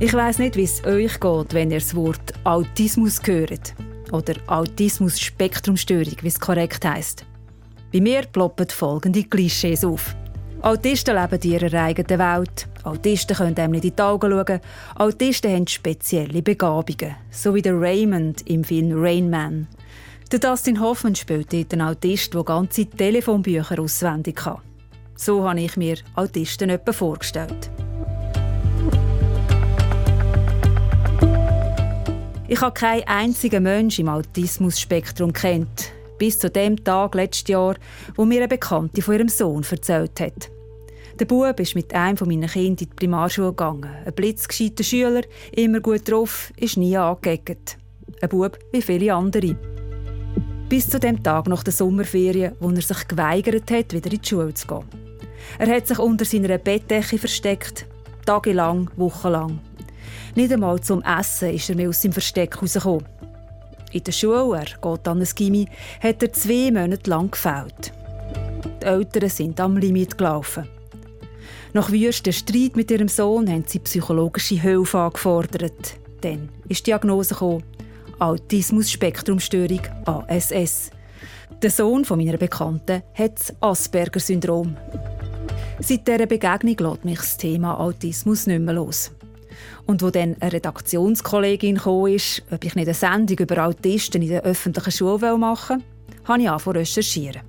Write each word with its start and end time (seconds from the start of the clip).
Ich 0.00 0.12
weiß 0.12 0.38
nicht, 0.38 0.56
wie 0.56 0.64
es 0.64 0.84
euch 0.84 1.20
geht, 1.20 1.54
wenn 1.54 1.70
ihr 1.70 1.78
das 1.78 1.94
Wort 1.94 2.32
Autismus 2.42 3.20
hört. 3.24 3.74
Oder 4.10 4.34
Autismus-Spektrumstörung, 4.48 6.16
wie 6.22 6.28
es 6.28 6.40
korrekt 6.40 6.84
heisst. 6.84 7.24
Bei 7.92 8.00
mir 8.00 8.22
ploppen 8.22 8.68
folgende 8.68 9.22
Klischees 9.22 9.84
auf. 9.84 10.16
Autisten 10.62 11.14
leben 11.14 11.40
in 11.40 11.52
ihrer 11.52 11.82
eigenen 11.84 12.18
Welt. 12.18 12.66
Autisten 12.82 13.36
können 13.36 13.56
einem 13.56 13.72
nicht 13.72 13.84
in 13.84 13.94
die 13.94 14.02
Augen 14.02 14.30
schauen. 14.30 14.60
Autisten 14.96 15.52
haben 15.52 15.66
spezielle 15.66 16.42
Begabungen. 16.42 17.14
So 17.30 17.54
wie 17.54 17.62
der 17.62 17.80
Raymond 17.80 18.42
im 18.48 18.64
Film 18.64 18.90
Rain 18.94 19.30
Man. 19.30 19.68
Der 20.32 20.40
Dustin 20.40 20.80
Hoffman 20.80 21.14
spielt 21.14 21.52
dort 21.52 21.72
einen 21.72 21.82
Autist, 21.82 22.34
der 22.34 22.42
ganze 22.42 22.86
Telefonbücher 22.86 23.78
auswendig 23.78 24.36
kann. 24.36 24.58
So 25.14 25.48
habe 25.48 25.60
ich 25.60 25.76
mir 25.76 25.98
Autisten 26.16 26.70
etwa 26.70 26.92
vorgestellt. 26.92 27.70
Ich 32.52 32.60
habe 32.62 32.74
keinen 32.74 33.04
einzigen 33.04 33.62
Menschen 33.62 34.06
im 34.06 34.08
Autismus-Spektrum 34.08 35.32
kennt, 35.32 35.92
bis 36.18 36.36
zu 36.36 36.50
dem 36.50 36.82
Tag 36.82 37.14
letztes 37.14 37.46
Jahr, 37.46 37.76
wo 38.16 38.24
mir 38.24 38.38
eine 38.38 38.48
Bekannte 38.48 39.02
von 39.02 39.14
ihrem 39.14 39.28
Sohn 39.28 39.64
erzählt 39.70 40.18
hat. 40.18 40.50
Der 41.20 41.26
Bub 41.26 41.60
ist 41.60 41.76
mit 41.76 41.94
einem 41.94 42.18
meiner 42.26 42.48
Kinder 42.48 42.70
in 42.70 42.76
die 42.76 42.86
Primarschule 42.86 43.50
gegangen. 43.50 43.88
Ein 44.04 44.12
blitzgescheiter 44.14 44.82
Schüler, 44.82 45.20
immer 45.52 45.78
gut 45.78 46.10
drauf, 46.10 46.52
ist 46.56 46.76
nie 46.76 46.96
angeeckt. 46.96 47.78
Ein 48.20 48.28
Bub 48.28 48.58
wie 48.72 48.82
viele 48.82 49.14
andere. 49.14 49.56
Bis 50.68 50.88
zu 50.88 50.98
dem 50.98 51.22
Tag 51.22 51.46
nach 51.46 51.62
der 51.62 51.72
Sommerferien, 51.72 52.56
wo 52.58 52.70
er 52.70 52.82
sich 52.82 53.06
geweigert 53.06 53.70
hat, 53.70 53.92
wieder 53.92 54.10
in 54.10 54.20
die 54.20 54.28
Schule 54.28 54.54
zu 54.54 54.66
gehen. 54.66 54.84
Er 55.60 55.68
hat 55.68 55.86
sich 55.86 56.00
unter 56.00 56.24
seiner 56.24 56.58
Bettdecke 56.58 57.16
versteckt, 57.16 57.86
tagelang, 58.26 58.90
wochenlang. 58.96 59.60
Nicht 60.34 60.52
einmal 60.52 60.80
zum 60.80 61.02
Essen 61.02 61.54
ist 61.54 61.68
er 61.68 61.76
mehr 61.76 61.88
aus 61.88 62.02
seinem 62.02 62.12
Versteck 62.12 62.60
rausgekommen. 62.60 63.04
In 63.92 64.04
der 64.04 64.12
Schule, 64.12 64.58
er 64.58 64.64
geht 64.64 65.08
an 65.08 65.20
ein 65.20 65.28
Gimmi, 65.34 65.66
hat 66.00 66.22
er 66.22 66.32
zwei 66.32 66.70
Monate 66.70 67.10
lang 67.10 67.30
gefällt. 67.30 67.92
Die 68.80 68.86
Eltern 68.86 69.28
sind 69.28 69.60
am 69.60 69.76
Limit 69.76 70.16
gelaufen. 70.16 70.68
Nach 71.72 71.90
wüstem 71.90 72.32
Streit 72.32 72.76
mit 72.76 72.90
ihrem 72.90 73.08
Sohn 73.08 73.48
haben 73.48 73.64
sie 73.66 73.78
psychologische 73.78 74.60
Hilfe 74.60 74.98
angefordert. 74.98 75.96
Dann 76.20 76.48
ist 76.68 76.80
die 76.80 76.90
Diagnose 76.90 77.36
Autismus-Spektrumstörung 78.18 79.80
ASS. 80.04 80.90
Der 81.62 81.70
Sohn 81.70 82.04
von 82.04 82.18
meiner 82.18 82.36
Bekannten 82.38 83.02
hat 83.14 83.38
das 83.38 83.54
Asperger-Syndrom. 83.60 84.76
Seit 85.80 86.06
dieser 86.06 86.26
Begegnung 86.26 86.76
lässt 86.78 87.04
mich 87.04 87.18
das 87.18 87.36
Thema 87.36 87.78
Autismus 87.78 88.46
nicht 88.46 88.60
mehr 88.60 88.74
los. 88.74 89.12
Und 89.86 90.02
wo 90.02 90.10
dann 90.10 90.36
eine 90.40 90.52
Redaktionskollegin 90.52 91.78
kam, 91.78 92.06
ist, 92.06 92.42
ob 92.50 92.64
ich 92.64 92.74
nicht 92.74 92.88
eine 92.88 92.94
Sendung 92.94 93.38
über 93.38 93.66
Autisten 93.66 94.22
in 94.22 94.28
der 94.28 94.42
öffentlichen 94.42 94.92
Schule 94.92 95.36
machen 95.36 95.78
will, 95.78 96.24
habe 96.24 96.42
ich 96.42 96.48
angefangen 96.48 96.74
zu 96.74 96.80
recherchieren. 96.80 97.42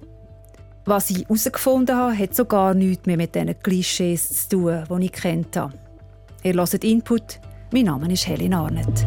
Was 0.86 1.09
ich 1.12 1.20
herausgefunden 1.28 1.95
habe, 1.95 2.17
hat 2.17 2.36
so 2.36 2.45
gar 2.45 2.73
nichts 2.73 3.06
mehr 3.06 3.17
mit 3.17 3.36
diesen 3.36 3.59
Klischees 3.59 4.48
zu 4.50 4.58
tun, 4.58 5.00
die 5.00 5.06
ich 5.06 5.12
kennt 5.12 5.56
habe. 5.56 5.73
Ihr 6.44 6.54
hört 6.54 6.84
Input. 6.84 7.39
Mein 7.72 7.86
Name 7.86 8.12
ist 8.12 8.28
Helen 8.28 8.54
Arnett. 8.54 9.06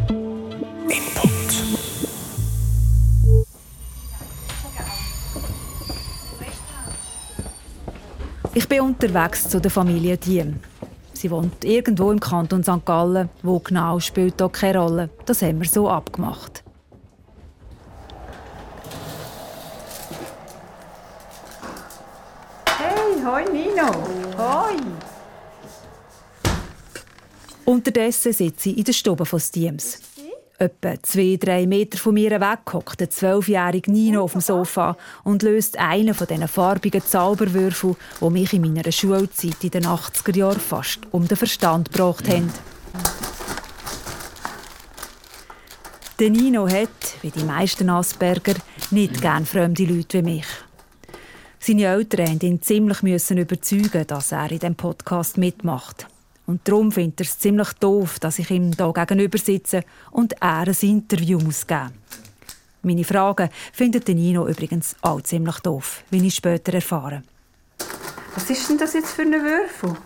Input. 0.89 1.35
Ich 8.57 8.69
bin 8.69 8.83
unterwegs 8.83 9.49
zu 9.49 9.61
der 9.61 9.71
Familie 9.71 10.17
Diem. 10.17 10.61
Sie 11.25 11.31
wohnt 11.31 11.65
irgendwo 11.65 12.13
im 12.13 12.21
Kanton 12.21 12.63
St. 12.63 12.85
Gallen. 12.85 13.31
Wo 13.43 13.59
genau, 13.59 13.99
spielt 13.99 14.35
hier 14.39 14.51
keine 14.51 14.79
Rolle. 14.81 15.09
Das 15.25 15.41
haben 15.41 15.59
wir 15.59 15.67
so 15.67 15.89
abgemacht. 15.89 16.63
Hey, 22.77 23.25
hoi 23.25 23.45
Nino. 23.51 23.91
Hoi. 24.37 24.77
Unterdessen 27.65 28.35
sitze 28.35 28.69
ich 28.69 28.77
in 28.77 28.85
der 28.85 28.93
Stube 28.93 29.25
von 29.25 29.41
Stiems. 29.41 30.03
Etwa 30.57 30.95
zwei, 31.03 31.37
drei 31.37 31.67
Meter 31.67 31.99
von 31.99 32.15
mir 32.15 32.31
weg 32.41 32.73
hockt 32.73 33.01
der 33.01 33.11
zwölfjährige 33.11 33.91
Nino 33.91 34.23
auf 34.23 34.33
dem 34.33 34.41
Sofa 34.41 34.97
und 35.25 35.43
löst 35.43 35.77
einen 35.79 36.15
von 36.15 36.29
diesen 36.29 36.47
farbigen 36.47 37.03
Zauberwürfeln, 37.05 37.97
die 38.21 38.31
mich 38.31 38.53
in 38.53 38.63
meiner 38.63 38.93
Schulzeit 38.93 39.65
in 39.65 39.71
den 39.71 39.85
80er 39.85 40.37
Jahren 40.37 40.61
fast 40.61 41.01
um 41.11 41.27
den 41.27 41.37
Verstand 41.37 41.91
gebracht 41.91 42.29
haben. 42.29 42.53
Der 46.21 46.31
Nino 46.31 46.69
hat, 46.69 47.17
wie 47.23 47.31
die 47.31 47.43
meisten 47.43 47.91
Asperger, 47.91 48.55
nicht 48.93 49.21
gern 49.21 49.47
fremde 49.47 49.85
Leute 49.85 50.19
wie 50.19 50.35
mich. 50.35 50.47
Seine 51.59 51.87
Eltern 51.87 52.31
mussten 52.31 52.47
ihn 52.47 52.63
ziemlich 52.63 53.03
überzeugen, 53.03 54.07
dass 54.07 54.31
er 54.31 54.53
in 54.53 54.61
diesem 54.61 54.77
Podcast 54.77 55.37
mitmacht. 55.37 56.07
Und 56.47 56.67
darum 56.69 56.93
findet 56.93 57.21
er 57.21 57.27
es 57.27 57.39
ziemlich 57.39 57.73
doof, 57.75 58.19
dass 58.19 58.39
ich 58.39 58.51
ihm 58.51 58.73
hier 58.77 58.93
gegenüber 58.93 59.39
sitze 59.39 59.83
und 60.11 60.35
er 60.41 60.67
ein 60.69 60.77
Interview 60.81 61.39
muss 61.39 61.67
geben 61.67 61.93
Meine 62.83 63.05
Fragen 63.05 63.49
findet 63.73 64.09
Nino 64.09 64.47
übrigens 64.47 64.95
auch 65.01 65.23
ziemlich 65.23 65.59
doof, 65.61 66.03
wie 66.11 66.27
ich 66.27 66.35
später 66.35 66.75
erfahre. 66.75 67.23
Was 68.35 68.51
ist 68.51 68.69
denn 68.69 68.79
das 68.79 68.93
jetzt 68.95 69.13
für 69.13 69.23
eine 69.23 69.41
Würfel? 69.43 69.97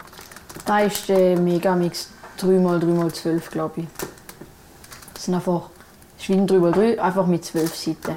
Das 0.64 0.86
ist 0.86 1.08
der 1.08 1.38
Megamix 1.38 2.10
3x3x12, 2.38 3.50
glaube 3.50 3.80
ich. 3.80 3.86
Das 5.14 5.24
sind 5.24 5.34
einfach 5.34 5.70
das 6.18 6.24
ist 6.24 6.30
wie 6.30 6.40
ein 6.40 6.48
3x3, 6.48 6.98
einfach 6.98 7.26
mit 7.26 7.44
12 7.44 7.74
Seiten. 7.76 8.16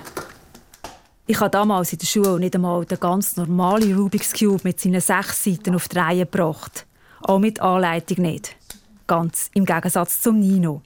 Ich 1.28 1.40
habe 1.40 1.52
damals 1.52 1.94
in 1.94 2.00
der 2.00 2.08
Schule 2.08 2.40
nicht 2.40 2.56
einmal 2.56 2.84
den 2.84 3.00
ganz 3.00 3.38
normalen 3.38 3.96
Rubik's 3.96 4.34
Cube 4.34 4.62
mit 4.64 4.80
seinen 4.80 5.02
sechs 5.02 5.44
Seiten 5.44 5.76
auf 5.76 5.88
die 5.88 6.00
Reihe 6.00 6.26
gebracht. 6.26 6.88
Auch 7.22 7.40
mit 7.40 7.60
Anleitung 7.60 8.24
nicht. 8.24 8.56
Ganz 9.08 9.50
im 9.54 9.66
Gegensatz 9.66 10.22
zum 10.22 10.40
Nino. 10.40 10.82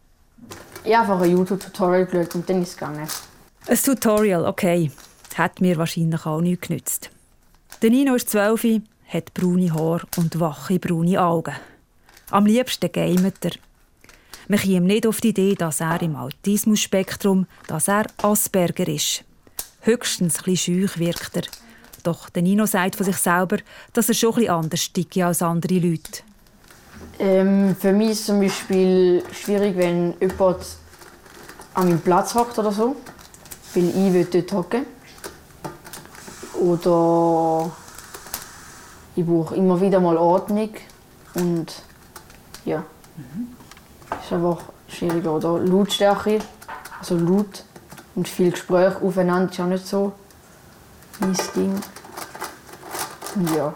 Ich 0.84 0.96
habe 0.96 1.14
einfach 1.14 1.26
ein 1.26 1.32
YouTube-Tutorial 1.32 2.06
geschaut 2.06 2.36
und 2.36 2.50
dann 2.50 2.62
ist 2.62 2.70
es 2.70 2.78
gegangen. 2.78 3.08
Ein 3.68 3.78
Tutorial, 3.78 4.46
okay. 4.46 4.92
Hat 5.36 5.60
mir 5.60 5.78
wahrscheinlich 5.78 6.26
auch 6.26 6.42
nichts 6.42 6.68
genützt. 6.68 7.10
Der 7.82 7.90
Nino 7.90 8.16
ist 8.16 8.30
12, 8.30 8.82
hat 9.08 9.34
braune 9.34 9.74
Haare 9.74 10.08
und 10.18 10.40
wache 10.40 10.80
braune 10.80 11.22
Augen. 11.22 11.56
Am 12.32 12.46
liebsten 12.46 12.92
gamet 12.92 13.44
er. 13.44 13.52
Man 14.48 14.60
kommt 14.60 14.84
nicht 14.84 15.08
auf 15.08 15.22
die 15.22 15.30
Idee, 15.30 15.56
dass 15.56 15.82
er 15.82 16.02
im 16.02 16.16
Autismus-Spektrum, 16.16 17.48
dass 17.68 17.88
er 17.88 18.06
Asperger 18.22 18.88
ist. 18.88 19.24
Höchstens 19.82 20.40
ein 20.40 20.44
bisschen 20.46 20.90
wirkt 20.98 21.36
er. 21.36 21.44
Doch 22.06 22.30
der 22.30 22.44
Nino 22.44 22.68
sagt 22.68 22.96
von 22.96 23.04
sich 23.04 23.18
selber, 23.18 23.58
dass 23.94 24.10
er 24.10 24.14
schon 24.14 24.38
etwas 24.38 24.50
anders 24.50 24.94
ticke 24.94 25.26
als 25.26 25.42
andere 25.42 25.80
Leute. 25.80 26.22
Ähm, 27.18 27.76
für 27.76 27.94
mich 27.94 28.12
ist 28.12 28.20
es 28.20 28.26
zum 28.28 28.42
Beispiel 28.42 29.24
schwierig, 29.34 29.76
wenn 29.76 30.14
jemand 30.22 30.60
an 31.74 31.88
meinem 31.88 32.00
Platz 32.00 32.36
hockt 32.36 32.60
oder 32.60 32.72
so, 32.72 32.96
weil 33.74 33.90
ich 33.90 34.14
will 34.14 34.26
dort 34.26 34.52
hocken. 34.54 34.86
Oder 36.60 37.72
ich 39.16 39.26
brauche 39.26 39.56
immer 39.56 39.82
wieder 39.82 40.00
mal 40.00 40.18
Ordnung 40.18 40.70
und 41.34 41.74
ja, 42.66 42.84
mhm. 43.18 43.48
ist 44.24 44.32
einfach 44.32 44.62
schwierig. 44.88 45.26
Oder 45.26 45.58
Lautstärke, 45.58 46.38
also 47.00 47.18
laut 47.18 47.64
und 48.14 48.28
viel 48.28 48.52
Gespräch 48.52 48.96
aufeinander 49.02 49.52
ist 49.52 49.60
auch 49.60 49.66
nicht 49.66 49.88
so 49.88 50.14
mein 51.20 51.36
Ding. 51.56 51.82
Ja. 53.56 53.74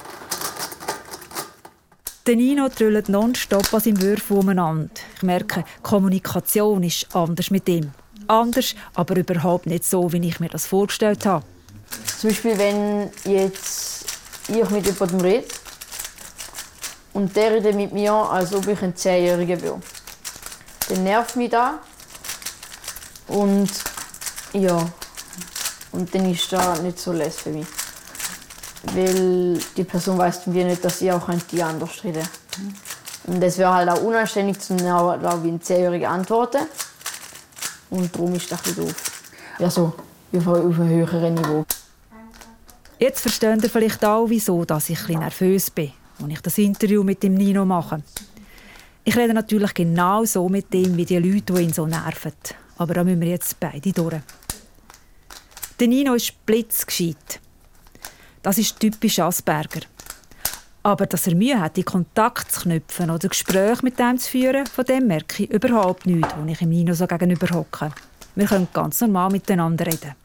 Der 2.25 2.36
Nino 2.36 2.70
trüllt 2.70 3.09
nonstop 3.09 3.74
an 3.74 3.80
seinem 3.80 4.02
Würfel 4.02 4.38
umeinander. 4.38 4.90
Ich 5.16 5.23
merke, 5.23 5.66
Kommunikation 5.82 6.84
ist 6.84 7.14
anders 7.16 7.50
mit 7.50 7.67
ihm. 7.67 7.91
Anders, 8.28 8.76
aber 8.94 9.17
überhaupt 9.17 9.66
nicht 9.66 9.84
so, 9.84 10.14
wie 10.14 10.26
ich 10.28 10.40
mir 10.40 10.50
das 10.50 10.67
vorgestellt 10.67 11.26
habe. 11.26 11.44
Zum 12.20 12.29
Beispiel, 12.29 12.58
wenn 12.58 13.09
jetzt 13.26 14.06
ich 14.47 14.70
mit 14.70 14.85
jemandem 14.85 15.22
rede 15.22 15.47
und 17.14 17.35
der 17.35 17.52
redet 17.53 17.76
mit 17.76 17.91
mir, 17.91 18.14
als 18.14 18.53
ob 18.53 18.67
ich 18.67 18.82
ein 18.82 18.96
Zehnjähriger 18.96 19.62
wäre. 19.62 19.82
Dann 20.88 21.03
nervt 21.03 21.35
mich 21.35 21.50
das. 21.50 21.73
Und 23.28 23.70
ja, 24.53 24.88
und 25.91 26.14
dann 26.14 26.32
ist 26.32 26.52
das 26.53 26.82
nicht 26.82 27.00
so 27.00 27.12
lässig 27.12 27.41
für 27.41 27.50
mich 27.50 27.78
weil 28.84 29.59
die 29.76 29.84
Person 29.84 30.17
weiß 30.17 30.41
wie 30.47 30.64
nicht, 30.64 30.84
dass 30.84 31.02
ich 31.02 31.11
auch 31.11 31.29
die 31.52 31.61
anders 31.61 32.03
rede. 32.03 32.23
Und 33.26 33.41
das 33.41 33.58
wäre 33.58 33.73
halt 33.73 33.90
auch 33.90 34.02
unanständig, 34.02 34.59
zu 34.59 34.78
wie 34.78 35.49
ein 35.49 35.61
Zehnjähriger 35.61 36.09
antworten. 36.09 36.61
Und 37.90 38.14
darum 38.16 38.35
ist 38.35 38.52
das 38.52 38.66
ein 38.66 38.76
doof. 38.76 38.96
Ja, 39.59 39.70
so 39.70 39.93
auf 40.34 40.47
einem 40.47 40.90
höheren 40.90 41.34
Niveau. 41.34 41.66
Jetzt 42.97 43.22
versteht 43.22 43.64
ihr 43.64 43.70
vielleicht 43.70 44.03
auch, 44.03 44.29
wieso 44.29 44.66
dass 44.66 44.90
ich 44.90 45.08
ein 45.09 45.20
nervös 45.20 45.72
bin, 45.72 45.91
als 46.22 46.31
ich 46.31 46.41
das 46.41 46.58
Interview 46.58 47.03
mit 47.03 47.23
dem 47.23 47.34
Nino 47.35 47.66
mache. 47.66 48.02
Ich 49.03 49.16
rede 49.16 49.34
natürlich 49.34 49.73
genau 49.73 50.23
so 50.26 50.47
mit 50.49 50.73
ihm 50.73 50.96
wie 50.97 51.05
die 51.05 51.17
Leute, 51.17 51.53
die 51.53 51.61
ihn 51.61 51.73
so 51.73 51.87
nerven. 51.87 52.34
Aber 52.78 52.93
da 52.93 53.03
müssen 53.03 53.22
wir 53.22 53.29
jetzt 53.29 53.59
beide 53.59 53.91
durch. 53.91 54.22
Der 55.79 55.87
Nino 55.87 56.14
ist 56.14 56.46
blitzgescheit. 56.46 57.40
Das 58.41 58.58
ist 58.58 58.80
typisch 58.80 59.20
Asperger. 59.20 59.82
Aber 60.82 61.06
dass 61.06 61.28
er 61.28 61.36
Mühe 61.36 61.59
hat, 61.59 61.78
in 61.78 61.86
Kontakt 61.86 62.52
zu 62.52 62.62
knüpfen 62.62 63.12
oder 63.12 63.28
Gespräche 63.28 63.84
mit 63.84 64.00
dem 64.00 64.18
zu 64.18 64.30
führen, 64.30 64.66
von 64.66 64.86
dem 64.86 65.08
merke 65.08 65.44
ich 65.44 65.52
überhaupt 65.52 66.06
nichts, 66.06 66.34
wenn 66.38 66.47
ich 66.47 66.62
im 66.62 66.70
Nino 66.70 66.94
so 66.94 67.06
gegenüber 67.06 67.50
hocke. 67.53 67.91
Wir 68.36 68.46
können 68.46 68.70
ganz 68.74 69.02
normal 69.02 69.30
miteinander 69.32 69.86
reden. 69.86 70.16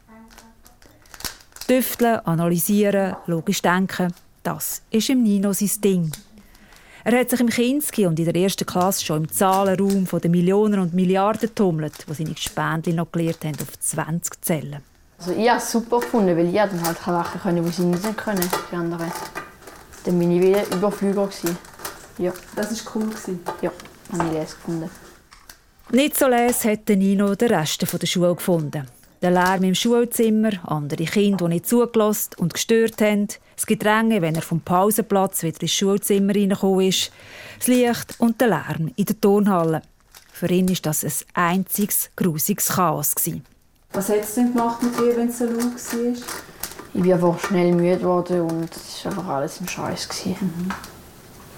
Tüfteln, 1.67 2.19
analysieren, 2.25 3.15
logisch 3.25 3.61
denken, 3.61 4.13
das 4.43 4.81
ist 4.91 5.09
im 5.09 5.23
Nino 5.23 5.51
sein 5.51 5.81
Ding. 5.81 6.11
Er 7.03 7.19
hat 7.19 7.29
sich 7.29 7.39
im 7.39 7.49
Kinski 7.49 8.05
und 8.05 8.17
in 8.17 8.25
der 8.25 8.35
ersten 8.35 8.65
Klasse 8.65 9.03
schon 9.03 9.23
im 9.23 9.31
Zahlenraum 9.31 10.07
von 10.07 10.21
den 10.21 10.31
Millionen 10.31 10.79
und 10.79 10.93
Milliarden 10.93 11.53
tummelt, 11.53 12.05
wo 12.07 12.13
seine 12.13 12.33
Gespendli 12.33 12.93
noch 12.93 13.11
gelernt 13.11 13.43
haben, 13.43 13.57
auf 13.61 13.79
20 13.79 14.41
Zellen. 14.41 14.94
Also 15.27 15.39
ich 15.39 15.49
habe 15.49 15.57
es 15.57 15.71
super 15.71 16.01
gefunden, 16.01 16.37
weil 16.37 16.45
ich 16.45 16.53
dann 16.53 16.85
halt 16.85 16.99
Sachen 16.99 17.41
können, 17.41 17.65
die 17.65 17.71
sie 17.71 17.81
nicht 17.81 18.15
können, 18.15 18.47
die 18.71 18.75
anderen. 18.75 19.11
Dann 20.03 20.19
bin 20.19 20.29
ich 20.29 20.39
wieder 20.39 20.63
Überflüger. 20.71 21.27
Ja. 22.19 22.31
Das 22.55 22.85
war 22.85 22.95
cool. 22.95 23.09
Ja, 23.59 23.71
habe 24.13 24.27
ich 24.27 24.33
les 24.33 24.51
gefunden. 24.51 24.87
Nicht 25.89 26.15
so 26.15 26.27
les 26.27 26.63
hat 26.63 26.87
Nino 26.89 27.33
den 27.33 27.51
Rest 27.51 27.81
der 27.81 28.05
Schule 28.05 28.35
gefunden. 28.35 28.85
Der 29.23 29.31
Lärm 29.31 29.63
im 29.63 29.73
Schulzimmer, 29.73 30.51
andere 30.63 31.05
Kinder, 31.05 31.45
die 31.45 31.55
nicht 31.55 31.67
zugelassen 31.69 32.33
und 32.37 32.53
gestört 32.53 33.01
haben, 33.01 33.27
das 33.55 33.65
Gedränge, 33.65 34.21
wenn 34.21 34.35
er 34.35 34.43
vom 34.43 34.61
Pausenplatz 34.61 35.41
wieder 35.41 35.59
ins 35.59 35.73
Schulzimmer 35.73 36.35
reingekommen 36.35 36.87
ist, 36.87 37.11
das 37.57 37.67
Licht 37.67 38.13
und 38.19 38.39
der 38.39 38.49
Lärm 38.49 38.91
in 38.95 39.05
der 39.05 39.19
Turnhalle. 39.19 39.81
Für 40.31 40.51
ihn 40.51 40.69
war 40.69 40.75
das 40.83 41.03
ein 41.03 41.11
einziges, 41.33 42.11
grusiges 42.15 42.67
Chaos. 42.67 43.15
Was 43.95 44.09
hat 44.09 44.19
es 44.23 44.35
denn 44.35 44.51
gemacht 44.51 44.83
mit 44.83 44.99
dir, 44.99 45.15
wenn 45.15 45.29
es 45.29 45.37
so 45.37 45.45
laut 45.45 45.63
war? 45.63 46.13
Ich 46.93 47.01
bin 47.01 47.13
einfach 47.13 47.39
schnell 47.39 47.71
müde 47.71 47.97
geworden 47.97 48.41
und 48.41 48.75
es 48.75 49.05
war 49.05 49.11
einfach 49.13 49.27
alles 49.27 49.61
im 49.61 49.69
Scheiß. 49.69 50.09
Mhm. 50.25 50.69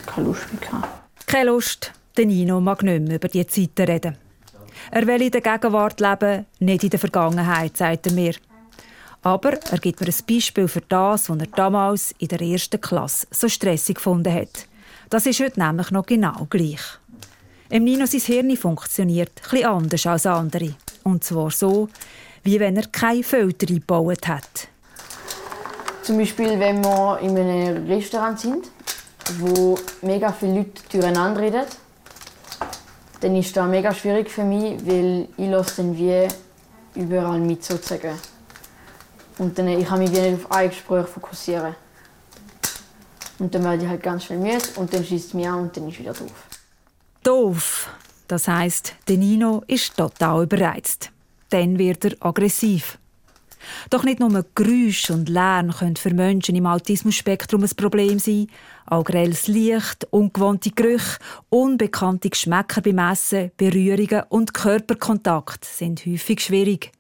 Keine 0.06 0.28
Lust 0.28 0.46
mehr. 0.54 0.84
Keine 1.26 1.50
Lust. 1.50 1.92
Der 2.16 2.28
Nino 2.28 2.62
mag 2.62 2.84
nicht 2.84 3.08
mehr 3.08 3.16
über 3.16 3.28
diese 3.28 3.48
Zeiten 3.48 3.90
reden. 3.90 4.18
Er 4.92 5.08
will 5.08 5.24
in 5.24 5.32
der 5.32 5.42
Gegenwart 5.42 6.00
leben, 6.00 6.46
nicht 6.60 6.84
in 6.84 6.92
der 6.92 7.00
Vergangenheit, 7.00 7.76
sagt 7.76 8.06
er 8.06 8.14
mir. 8.14 8.36
Aber 9.24 9.54
er 9.54 9.80
gibt 9.80 10.00
mir 10.00 10.08
ein 10.08 10.16
Beispiel 10.30 10.68
für 10.68 10.82
das, 10.82 11.32
was 11.32 11.40
er 11.40 11.48
damals 11.48 12.14
in 12.20 12.28
der 12.28 12.42
ersten 12.42 12.80
Klasse 12.80 13.26
so 13.32 13.50
stressig 13.50 13.96
gefunden 13.96 14.32
hat. 14.32 14.68
Das 15.10 15.26
ist 15.26 15.40
heute 15.40 15.60
nämlich 15.60 15.90
noch 15.90 16.06
genau 16.06 16.46
gleich. 16.52 16.82
Im 17.70 17.84
Nino 17.84 18.06
sein 18.06 18.22
Hirn 18.22 18.56
funktioniert 18.56 19.32
etwas 19.44 19.64
anders 19.64 20.06
als 20.06 20.26
andere. 20.28 20.76
Und 21.04 21.24
zwar 21.24 21.52
so, 21.52 21.90
wie 22.48 22.62
wenn 22.62 22.78
er 22.78 22.88
keine 22.88 23.24
Filter 23.24 23.68
eingebaut 23.68 24.26
hat. 24.26 24.70
Zum 26.02 26.18
Beispiel, 26.18 26.58
wenn 26.58 26.82
wir 26.82 27.20
in 27.22 27.38
einem 27.38 27.86
Restaurant 27.88 28.40
sind, 28.40 28.70
wo 29.40 29.78
mega 30.02 30.32
viele 30.32 30.60
Leute 30.60 30.82
durcheinander 30.90 31.42
reden 31.42 31.66
dann 33.20 33.36
ist 33.36 33.58
das 33.58 33.68
mega 33.68 33.94
schwierig 33.94 34.30
für 34.30 34.44
mich, 34.44 34.78
weil 34.86 35.28
ich 35.38 35.50
lasse 35.50 35.82
dann 35.82 35.98
wie 35.98 36.28
überall 36.96 37.40
mit 37.40 37.64
sozusagen. 37.64 38.18
Und 39.40 39.58
dann, 39.58 39.68
ich 39.68 39.88
kann 39.88 40.00
mich 40.00 40.12
wie 40.12 40.20
nicht 40.20 40.46
auf 40.46 40.52
ein 40.52 40.70
Gespräch 40.70 41.08
fokussieren. 41.08 41.76
Und 43.40 43.54
dann 43.54 43.64
werde 43.64 43.84
ich 43.84 43.90
halt 43.90 44.04
ganz 44.04 44.26
schnell 44.26 44.40
müde 44.40 44.64
und 44.76 44.94
dann 44.94 45.04
schießt 45.04 45.28
es 45.30 45.34
mich 45.34 45.48
an 45.48 45.62
und 45.62 45.76
dann 45.76 45.90
ist 45.90 46.00
wieder 46.00 46.14
doof. 46.14 46.48
Doof. 47.24 47.90
Das 48.28 48.48
heisst, 48.48 48.94
der 49.08 49.18
Nino 49.18 49.64
ist 49.68 49.98
total 49.98 50.44
überreizt. 50.44 51.12
Dann 51.50 51.78
wird 51.80 52.06
er 52.06 52.16
aggressiv. 52.20 53.00
Doch 53.90 54.04
nicht 54.04 54.20
nur 54.20 54.46
Geräusche 54.56 55.14
und 55.14 55.30
Lärm 55.30 55.72
können 55.72 55.96
für 55.96 56.14
Menschen 56.14 56.56
im 56.56 56.66
Autismus-Spektrum 56.66 57.64
ein 57.64 57.70
Problem 57.76 58.20
sein. 58.20 58.48
Auch 58.86 59.04
grelles 59.04 59.48
Licht, 59.48 60.08
ungewohnte 60.12 60.72
Gerüche, 60.72 61.18
unbekannte 61.50 62.30
Geschmäcker 62.30 62.82
beim 62.82 63.00
Essen, 63.00 63.52
Berührungen 63.58 64.24
und 64.30 64.54
Körperkontakt 64.54 65.66
sind 65.66 66.06
häufig 66.06 66.42
schwierig. 66.42 66.92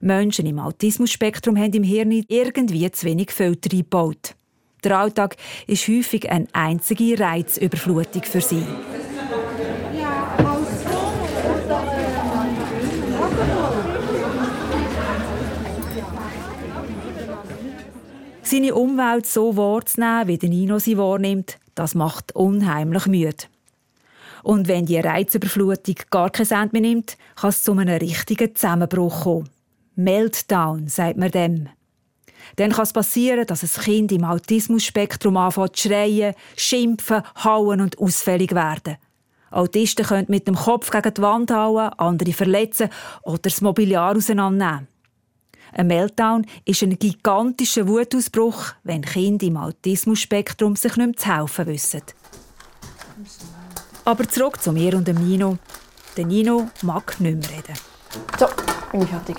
Menschen 0.00 0.46
im 0.46 0.58
Autismus-Spektrum 0.58 1.56
haben 1.56 1.74
im 1.74 1.82
Hirn 1.82 2.24
irgendwie 2.28 2.90
zu 2.90 3.06
wenig 3.06 3.32
Filter 3.32 3.70
eingebaut. 3.72 4.34
Der 4.82 4.98
Alltag 4.98 5.36
ist 5.66 5.86
häufig 5.88 6.30
eine 6.30 6.46
einzige 6.52 7.18
Reizüberflutung 7.20 8.22
für 8.22 8.40
sie. 8.40 8.64
Seine 18.50 18.74
Umwelt 18.74 19.26
so 19.26 19.56
wahrzunehmen, 19.56 20.26
wie 20.26 20.36
der 20.36 20.48
Nino 20.48 20.80
sie 20.80 20.98
wahrnimmt, 20.98 21.56
das 21.76 21.94
macht 21.94 22.34
unheimlich 22.34 23.06
müde. 23.06 23.44
Und 24.42 24.66
wenn 24.66 24.86
die 24.86 24.98
Reizüberflutung 24.98 25.94
gar 26.10 26.30
kein 26.30 26.50
Ende 26.50 26.72
mehr 26.72 26.80
nimmt, 26.80 27.16
kann 27.36 27.50
es 27.50 27.62
zu 27.62 27.70
einem 27.70 27.96
richtigen 27.98 28.52
Zusammenbruch 28.52 29.22
kommen. 29.22 29.50
Meltdown, 29.94 30.88
sagt 30.88 31.16
man 31.16 31.30
dem. 31.30 31.68
Dann 32.56 32.72
kann 32.72 32.82
es 32.82 32.92
passieren, 32.92 33.46
dass 33.46 33.62
ein 33.62 33.84
Kind 33.84 34.10
im 34.10 34.24
Autismus-Spektrum 34.24 35.36
anfängt 35.36 35.76
zu 35.76 35.88
schreien, 35.88 36.34
schimpfen, 36.56 37.22
hauen 37.44 37.80
und 37.80 38.00
ausfällig 38.00 38.52
werden. 38.52 38.96
Autisten 39.52 40.04
können 40.04 40.26
mit 40.28 40.48
dem 40.48 40.56
Kopf 40.56 40.90
gegen 40.90 41.14
die 41.14 41.22
Wand 41.22 41.52
hauen, 41.52 41.92
andere 41.98 42.32
verletzen 42.32 42.88
oder 43.22 43.38
das 43.38 43.60
Mobiliar 43.60 44.16
auseinandernehmen. 44.16 44.89
Ein 45.72 45.86
Meltdown 45.86 46.46
ist 46.64 46.82
ein 46.82 46.98
gigantischer 46.98 47.86
Wutausbruch, 47.86 48.72
wenn 48.82 49.02
Kinder 49.02 49.46
im 49.46 49.56
Autismus-Spektrum 49.56 50.76
sich 50.76 50.96
nicht 50.96 51.06
mehr 51.06 51.16
zu 51.16 51.36
helfen 51.36 51.66
wissen. 51.66 52.02
Aber 54.04 54.28
zurück 54.28 54.60
zu 54.60 54.72
mir 54.72 54.94
und 54.94 55.06
dem 55.06 55.16
Nino. 55.26 55.58
Der 56.16 56.26
Nino 56.26 56.70
mag 56.82 57.20
nicht 57.20 57.38
mehr 57.38 57.58
reden. 57.58 57.78
So, 58.38 58.46
bin 58.90 59.02
ich 59.02 59.08
fertig. 59.08 59.36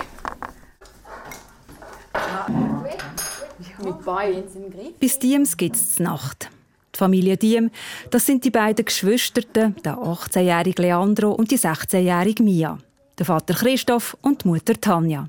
Bis 5.00 5.18
Diems 5.18 5.56
gibt 5.56 5.76
es 5.76 5.98
Nacht. 5.98 6.48
Die 6.94 6.98
Familie 6.98 7.36
Diem, 7.36 7.70
das 8.10 8.26
sind 8.26 8.44
die 8.44 8.50
beiden 8.50 8.84
Geschwister, 8.84 9.42
der 9.42 9.96
18-jährige 9.96 10.82
Leandro 10.82 11.32
und 11.32 11.50
die 11.50 11.58
16-jährige 11.58 12.42
Mia. 12.42 12.78
Der 13.18 13.26
Vater 13.26 13.54
Christoph 13.54 14.16
und 14.20 14.44
die 14.44 14.48
Mutter 14.48 14.80
Tanja. 14.80 15.28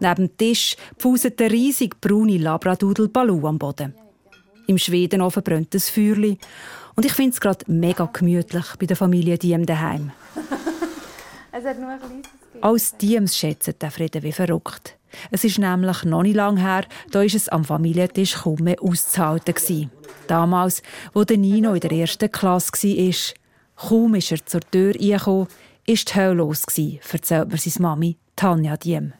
Neben 0.00 0.28
dem 0.28 0.36
Tisch 0.36 0.76
pfuset 0.98 1.38
der 1.38 1.50
riesig 1.50 2.00
braune 2.00 2.38
Labradudel 2.38 3.08
Balu 3.08 3.46
am 3.46 3.58
Boden. 3.58 3.94
Im 4.66 4.78
Schwedenofen 4.78 5.42
brennt 5.42 5.74
ein 5.74 5.80
Feuerli. 5.80 6.38
Und 6.96 7.04
ich 7.04 7.12
finde 7.12 7.32
es 7.32 7.40
gerade 7.40 7.64
mega 7.70 8.08
gemütlich 8.12 8.64
bei 8.78 8.86
der 8.86 8.96
Familie 8.96 9.38
Diem 9.38 9.66
daheim. 9.66 10.12
es 11.52 11.64
hat 11.64 11.78
nur 11.78 11.90
ein 11.90 12.00
Als 12.60 12.96
Diems 12.96 13.36
schätzen 13.36 13.74
der 13.80 13.90
Frieden 13.90 14.22
wie 14.22 14.32
verrückt. 14.32 14.96
Es 15.30 15.44
ist 15.44 15.58
nämlich 15.58 16.04
noch 16.04 16.22
nicht 16.22 16.34
lange 16.34 16.60
her, 16.60 16.84
da 17.10 17.22
ist 17.22 17.36
es 17.36 17.48
am 17.48 17.64
Familientisch 17.64 18.34
kaum 18.34 18.58
mehr 18.60 18.82
auszuhalten. 18.82 19.90
Damals, 20.26 20.82
wo 21.12 21.24
der 21.24 21.36
Nino 21.36 21.74
in 21.74 21.80
der 21.80 21.92
ersten 21.92 22.32
Klasse 22.32 22.72
war, 22.72 23.88
kaum 23.88 24.14
ist 24.14 24.32
er 24.32 24.44
zur 24.44 24.60
Tür 24.60 24.94
reingekommen, 24.94 25.46
war 25.46 25.94
die 25.94 26.14
Hölle 26.14 26.34
los, 26.34 26.64
erzählt 27.12 27.52
mir 27.52 27.58
seine 27.58 27.82
Mami 27.82 28.16
Tanja 28.34 28.76
Diem 28.76 29.12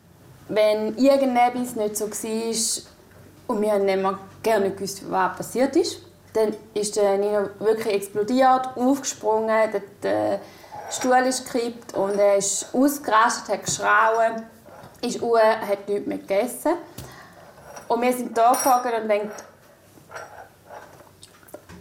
wenn 0.49 0.97
irgendetwas 0.97 1.77
nicht 1.77 1.97
so 1.97 2.11
war 2.11 2.85
und 3.47 3.63
wir 3.63 3.73
haben 3.73 3.85
nicht 3.85 4.03
mehr 4.03 4.19
gerne 4.43 4.71
gewusst, 4.71 5.03
was 5.11 5.37
passiert 5.37 5.77
ist, 5.77 6.01
dann 6.33 6.55
ist 6.75 6.97
der 6.97 7.17
Nino 7.19 7.49
wirklich 7.59 7.95
explodiert, 7.95 8.69
aufgesprungen, 8.77 9.71
der 10.03 10.41
Stuhl 10.91 11.17
ist 11.27 11.51
gekippt 11.51 11.95
und 11.95 12.19
er 12.19 12.37
ist 12.37 12.75
ausgerastet, 12.75 13.55
hat 13.55 13.65
geschrauen, 13.65 14.43
ist 15.01 15.23
uhr, 15.23 15.41
hat 15.41 15.89
nichts 15.89 16.07
mehr 16.07 16.19
gegessen. 16.19 16.73
Und 17.89 18.03
wir 18.03 18.13
sind 18.13 18.37
da 18.37 18.53
gegangen 18.53 19.03
und 19.03 19.09
denken, 19.09 19.33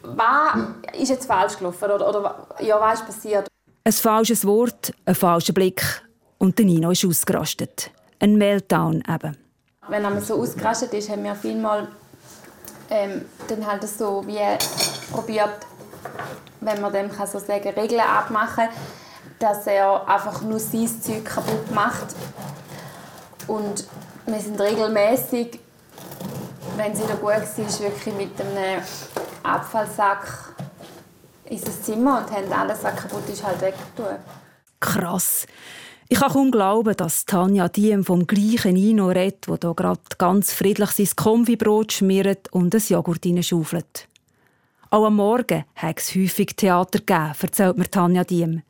was 0.03 1.00
ist 1.00 1.10
jetzt 1.10 1.25
falsch 1.25 1.58
gelaufen 1.58 1.91
oder, 1.91 2.10
oder 2.10 2.48
ja, 2.60 2.79
was 2.79 3.00
ist 3.00 3.05
passiert? 3.08 3.48
Ein 3.86 3.93
falsches 3.93 4.46
Wort, 4.46 4.93
ein 5.05 5.15
falscher 5.15 5.53
Blick 5.53 5.82
und 6.38 6.58
der 6.58 6.65
Nino 6.65 6.91
ist 6.91 7.05
ausgerastet 7.05 7.91
ein 8.24 8.38
Meltdown 8.38 9.03
eben. 9.08 9.38
Wenn 9.89 10.01
man 10.01 10.22
so 10.22 10.42
ausgerastet 10.42 10.94
ist, 10.94 11.10
haben 11.10 11.25
wir 11.25 11.36
vielmal 11.36 11.89
ähm, 12.89 13.25
dann 13.50 13.68
halt 13.68 13.84
so 13.88 14.25
wie 14.25 14.39
probiert, 15.12 15.68
wenn 16.62 16.80
man 16.80 16.94
dem 16.94 17.12
kann 17.12 17.27
so 17.27 17.38
sagen, 17.39 17.68
Regeln 17.70 18.00
abmachen, 18.00 18.70
dass 19.39 19.68
er 19.68 20.08
einfach 20.08 20.42
nur 20.42 20.60
sein 20.60 20.88
Zeug 21.01 21.25
kaputt 21.25 21.70
macht. 21.72 22.15
Und 23.48 23.86
wir 24.25 24.39
sind 24.39 24.60
regelmäßig, 24.60 25.60
wenn 26.77 26.94
es 26.94 27.03
wieder 27.03 27.15
gut 27.15 27.30
war, 27.30 27.42
wirklich 27.42 28.15
mit 28.15 28.39
einem 28.39 28.82
Abfallsack 29.44 30.53
ins 31.44 31.82
Zimmer 31.82 32.20
und 32.20 32.32
haben 32.32 32.53
alles, 32.53 32.82
was 32.84 32.96
kaputt 32.96 33.27
ist, 33.27 33.44
halt 33.44 33.60
weggetan. 33.60 34.20
Krass. 34.80 35.46
Ich 36.10 36.19
kann 36.19 36.31
kaum 36.31 36.51
glauben, 36.51 36.95
dass 36.95 37.25
Tanja 37.25 37.69
Diem 37.69 38.03
vom 38.03 38.27
gleichen 38.27 38.74
Nino 38.74 39.07
redet, 39.07 39.48
der 39.48 39.57
hier 39.62 39.74
gerade 39.74 40.01
ganz 40.17 40.51
friedlich 40.51 40.91
sein 40.91 41.10
Konfibrot 41.15 41.93
schmiert 41.93 42.51
und 42.51 42.75
ein 42.75 42.81
Joghurt 42.88 43.25
reinschaufelt. 43.25 44.07
Auch 44.89 45.05
am 45.05 45.15
Morgen 45.15 45.63
hat 45.75 46.00
es 46.00 46.13
häufig 46.13 46.55
Theater 46.55 47.00
gegeben, 47.00 47.33
erzählt 47.41 47.77
mir 47.77 47.89
Tanja 47.89 48.24
Diem. 48.24 48.62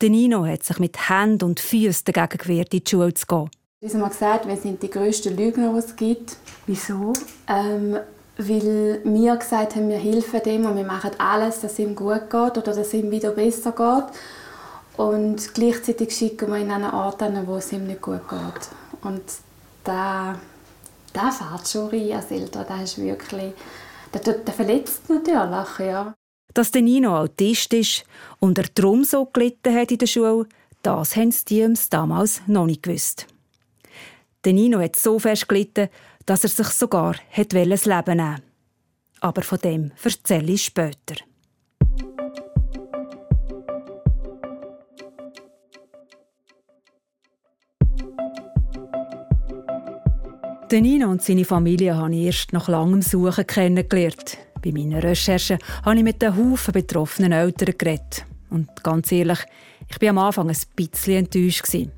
Der 0.00 0.10
Nino 0.10 0.46
hat 0.46 0.64
sich 0.64 0.78
mit 0.78 1.10
Händen 1.10 1.44
und 1.44 1.60
Füßen 1.60 2.04
dagegen 2.06 2.38
gewehrt, 2.38 2.72
in 2.72 2.82
die 2.82 2.90
Schule 2.90 3.14
zu 3.14 3.26
gehen. 3.26 3.50
Wie 3.82 3.96
mal 3.96 4.08
gesagt, 4.08 4.48
wir 4.48 4.56
sind 4.56 4.82
die 4.82 4.90
grössten 4.90 5.36
Lügner, 5.36 5.72
die 5.72 5.78
es 5.78 5.96
gibt. 5.96 6.36
Wieso? 6.66 7.12
Ähm, 7.46 7.98
weil 8.36 9.00
wir 9.04 9.36
gesagt 9.36 9.76
haben, 9.76 9.88
wir 9.88 9.98
helfen 9.98 10.40
dem 10.44 10.66
und 10.66 10.76
wir 10.76 10.84
machen 10.84 11.10
alles, 11.18 11.60
dass 11.60 11.72
es 11.72 11.78
ihm 11.78 11.94
gut 11.94 12.30
geht 12.30 12.34
oder 12.34 12.62
dass 12.62 12.78
es 12.78 12.94
ihm 12.94 13.10
wieder 13.10 13.30
besser 13.30 13.72
geht. 13.72 14.16
Und 15.00 15.54
gleichzeitig 15.54 16.14
schicken 16.14 16.52
wir 16.52 16.58
ihn 16.58 16.70
an 16.70 16.84
Ort 16.92 17.22
wo 17.46 17.56
es 17.56 17.72
ihm 17.72 17.86
nicht 17.86 18.02
gut 18.02 18.20
geht. 18.28 18.68
Und 19.00 19.22
da, 19.82 20.38
da 21.14 21.30
fährt 21.30 21.66
schon 21.66 21.88
rein 21.88 22.12
als 22.12 22.30
Eltern. 22.30 22.66
Das 22.68 22.82
ist 22.82 22.98
wirklich, 22.98 23.54
das, 24.12 24.22
das 24.44 24.54
verletzt 24.54 25.08
natürlich, 25.08 25.78
ja. 25.78 26.12
Dass 26.52 26.70
der 26.70 26.82
Nino 26.82 27.16
Autist 27.16 27.72
ist 27.72 28.04
und 28.40 28.58
er 28.58 28.66
darum 28.74 29.02
so 29.04 29.24
gelitten 29.24 29.74
hat 29.74 29.90
in 29.90 29.96
der 29.96 30.06
Schule, 30.06 30.46
das 30.82 31.16
haben 31.16 31.30
die 31.30 31.44
Teams 31.46 31.88
damals 31.88 32.42
noch 32.46 32.66
nicht 32.66 32.82
gewusst. 32.82 33.26
Der 34.44 34.52
Nino 34.52 34.80
hat 34.80 34.96
so 34.96 35.18
fest 35.18 35.48
gelitten, 35.48 35.88
dass 36.26 36.42
er 36.42 36.50
sich 36.50 36.68
sogar 36.68 37.16
das 37.34 37.86
Leben 37.86 38.16
nehmen 38.18 38.42
Aber 39.20 39.40
von 39.40 39.58
dem 39.60 39.92
erzähle 40.04 40.52
ich 40.52 40.64
später. 40.64 41.29
Den 50.70 50.84
Nino 50.84 51.10
und 51.10 51.20
seine 51.20 51.44
Familie 51.44 51.96
habe 51.96 52.14
ich 52.14 52.26
erst 52.26 52.52
nach 52.52 52.68
langem 52.68 53.02
Suchen 53.02 53.44
kennengelernt. 53.44 54.38
Bei 54.62 54.70
meinen 54.70 55.00
Recherchen 55.00 55.58
habe 55.84 55.96
ich 55.96 56.04
mit 56.04 56.22
einem 56.22 56.36
Haufen 56.36 56.70
betroffenen 56.70 57.32
Eltern 57.32 57.74
geredet. 57.76 58.24
Und 58.50 58.68
ganz 58.84 59.10
ehrlich, 59.10 59.40
ich 59.88 60.00
war 60.00 60.10
am 60.10 60.18
Anfang 60.18 60.48
ein 60.48 60.56
bisschen 60.76 61.24
enttäuscht. 61.24 61.74
Ich 61.74 61.88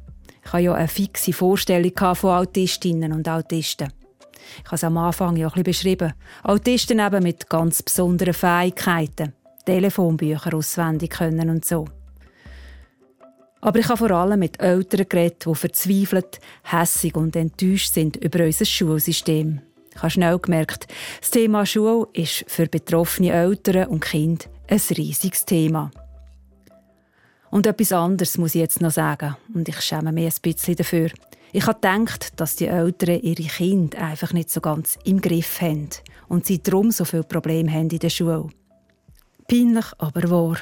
hatte 0.46 0.62
ja 0.62 0.72
eine 0.72 0.88
fixe 0.88 1.34
Vorstellung 1.34 1.92
von 2.14 2.30
Autistinnen 2.30 3.12
und 3.12 3.28
Autisten. 3.28 3.92
Ich 4.60 4.64
habe 4.64 4.76
es 4.76 4.84
am 4.84 4.96
Anfang 4.96 5.36
ja 5.36 5.48
ein 5.48 5.62
beschrieben. 5.62 6.14
Autisten 6.42 6.98
eben 6.98 7.22
mit 7.22 7.50
ganz 7.50 7.82
besonderen 7.82 8.32
Fähigkeiten. 8.32 9.34
Telefonbücher 9.66 10.54
auswendig 10.54 11.10
können 11.10 11.50
und 11.50 11.66
so. 11.66 11.84
Aber 13.64 13.78
ich 13.78 13.88
habe 13.88 13.96
vor 13.96 14.10
allem 14.10 14.40
mit 14.40 14.60
Eltern 14.60 15.06
geredet, 15.08 15.46
die 15.46 15.54
verzweifelt, 15.54 16.40
hässig 16.64 17.14
und 17.14 17.36
enttäuscht 17.36 17.94
sind 17.94 18.16
über 18.16 18.44
unser 18.44 18.64
Schulsystem. 18.64 19.60
Ich 19.94 20.02
habe 20.02 20.10
schnell 20.10 20.38
gemerkt, 20.38 20.88
das 21.20 21.30
Thema 21.30 21.64
Schule 21.64 22.08
ist 22.12 22.44
für 22.48 22.66
betroffene 22.66 23.30
Eltern 23.30 23.86
und 23.86 24.00
Kinder 24.00 24.46
ein 24.66 24.80
riesiges 24.96 25.44
Thema. 25.44 25.92
Und 27.50 27.66
etwas 27.66 27.92
anderes 27.92 28.36
muss 28.36 28.56
ich 28.56 28.62
jetzt 28.62 28.80
noch 28.80 28.90
sagen, 28.90 29.36
und 29.54 29.68
ich 29.68 29.80
schäme 29.80 30.10
mich 30.10 30.34
ein 30.34 30.42
bisschen 30.42 30.76
dafür. 30.76 31.10
Ich 31.52 31.66
habe 31.66 31.78
gedacht, 31.78 32.40
dass 32.40 32.56
die 32.56 32.66
Eltern 32.66 33.20
ihre 33.20 33.44
Kinder 33.44 33.98
einfach 33.98 34.32
nicht 34.32 34.50
so 34.50 34.60
ganz 34.60 34.98
im 35.04 35.20
Griff 35.20 35.60
haben 35.60 35.90
und 36.28 36.46
sie 36.46 36.60
darum 36.60 36.90
so 36.90 37.04
viele 37.04 37.22
Probleme 37.22 37.70
haben 37.70 37.90
in 37.90 37.98
der 38.00 38.10
Schule. 38.10 38.48
Peinlich, 39.46 39.86
aber 39.98 40.30
wahr. 40.30 40.56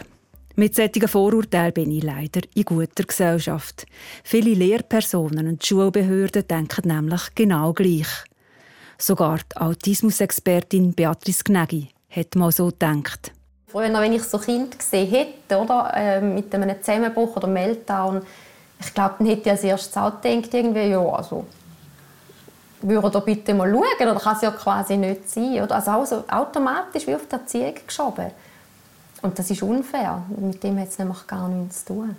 Mit 0.61 0.75
solchen 0.75 1.09
Vorurteilen 1.09 1.73
bin 1.73 1.91
ich 1.91 2.03
leider 2.03 2.43
in 2.55 2.67
guter 2.67 3.05
Gesellschaft. 3.05 3.87
Viele 4.23 4.51
Lehrpersonen 4.51 5.49
und 5.49 5.65
Schulbehörden 5.65 6.47
denken 6.47 6.87
nämlich 6.87 7.35
genau 7.35 7.73
gleich. 7.73 8.09
Sogar 8.99 9.39
die 9.39 9.57
Autismusexpertin 9.57 10.93
Beatrice 10.93 11.45
Gnegi 11.45 11.89
hat 12.11 12.35
mal 12.35 12.53
so 12.53 12.67
gedacht. 12.67 13.33
Früher, 13.69 13.91
wenn 14.03 14.13
ich 14.13 14.23
so 14.25 14.37
Kind 14.37 14.79
gesehen 14.79 15.09
hätte, 15.09 15.57
oder, 15.57 15.93
äh, 15.97 16.21
mit 16.21 16.55
einem 16.55 16.77
Zusammenbruch 16.83 17.37
oder 17.37 17.49
Meltdown, 17.49 18.21
ich 18.79 18.93
glaube, 18.93 19.15
dann 19.17 19.29
hätte 19.29 19.41
ich 19.41 19.51
als 19.53 19.65
erstes 19.65 19.97
auch 19.97 20.21
gedacht, 20.21 20.53
irgendwie, 20.53 20.91
ja, 20.91 21.01
also, 21.01 21.47
würde 22.83 23.11
da 23.11 23.21
bitte 23.21 23.55
mal 23.55 23.73
schauen, 23.73 24.09
oder 24.11 24.21
kann 24.21 24.37
es 24.37 24.43
ja 24.43 24.51
quasi 24.51 24.99
nicht 24.99 25.27
sein. 25.27 25.63
Oder? 25.63 25.77
Also 25.77 25.91
auch 25.91 26.05
so 26.05 26.25
automatisch 26.29 27.07
wie 27.07 27.15
auf 27.15 27.27
die 27.27 27.33
Erziehung 27.33 27.75
geschoben. 27.87 28.31
Und 29.23 29.39
das 29.39 29.51
ist 29.51 29.63
unfair. 29.63 30.23
Mit 30.39 30.63
dem 30.63 30.79
hat 30.79 30.89
es 30.89 30.99
nämlich 30.99 31.27
gar 31.27 31.49
nichts 31.49 31.85
zu 31.85 31.95
tun. 31.95 32.17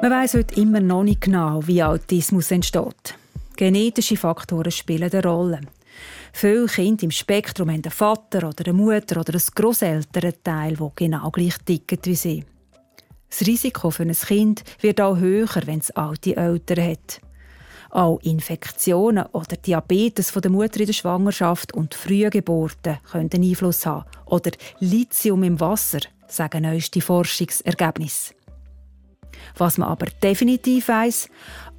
Man 0.00 0.12
weiß 0.12 0.34
heute 0.34 0.60
immer 0.60 0.80
noch 0.80 1.02
nicht 1.02 1.22
genau, 1.22 1.66
wie 1.66 1.82
Autismus 1.82 2.52
entsteht. 2.52 3.14
Genetische 3.56 4.16
Faktoren 4.16 4.70
spielen 4.70 5.10
eine 5.10 5.22
Rolle. 5.24 5.60
Viele 6.32 6.66
Kinder 6.66 7.02
im 7.02 7.10
Spektrum 7.10 7.68
haben 7.68 7.82
einen 7.82 7.90
Vater 7.90 8.46
oder 8.46 8.64
eine 8.64 8.72
Mutter 8.74 9.20
oder 9.20 9.34
ein 9.34 9.42
Grosselternteil, 9.52 10.76
der 10.76 10.92
genau 10.94 11.30
gleich 11.32 11.58
tickt 11.64 12.06
wie 12.06 12.14
sie. 12.14 12.44
Das 13.28 13.46
Risiko 13.46 13.90
für 13.90 14.04
ein 14.04 14.12
Kind 14.12 14.62
wird 14.80 15.00
auch 15.00 15.18
höher, 15.18 15.48
wenn 15.66 15.80
es 15.80 15.90
alte 15.90 16.36
Eltern 16.36 16.92
hat. 16.92 17.20
Auch 17.90 18.20
Infektionen 18.20 19.26
oder 19.32 19.56
Diabetes 19.56 20.30
von 20.30 20.42
der 20.42 20.50
Mutter 20.50 20.80
in 20.80 20.86
der 20.86 20.92
Schwangerschaft 20.92 21.72
und 21.74 21.94
Frühgeburten 21.94 22.98
können 23.10 23.30
Einfluss 23.32 23.86
haben. 23.86 24.04
Oder 24.26 24.50
Lithium 24.78 25.42
im 25.42 25.58
Wasser, 25.58 26.00
sagen 26.26 26.62
neueste 26.62 27.00
Forschungsergebnisse. 27.00 28.34
Was 29.56 29.78
man 29.78 29.88
aber 29.88 30.06
definitiv 30.22 30.88
weiss, 30.88 31.28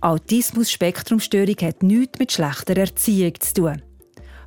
Autismus-Spektrumstörung 0.01 1.55
hat 1.61 1.83
nichts 1.83 2.19
mit 2.19 2.31
schlechter 2.31 2.77
Erziehung 2.77 3.33
zu 3.39 3.53
tun. 3.53 3.81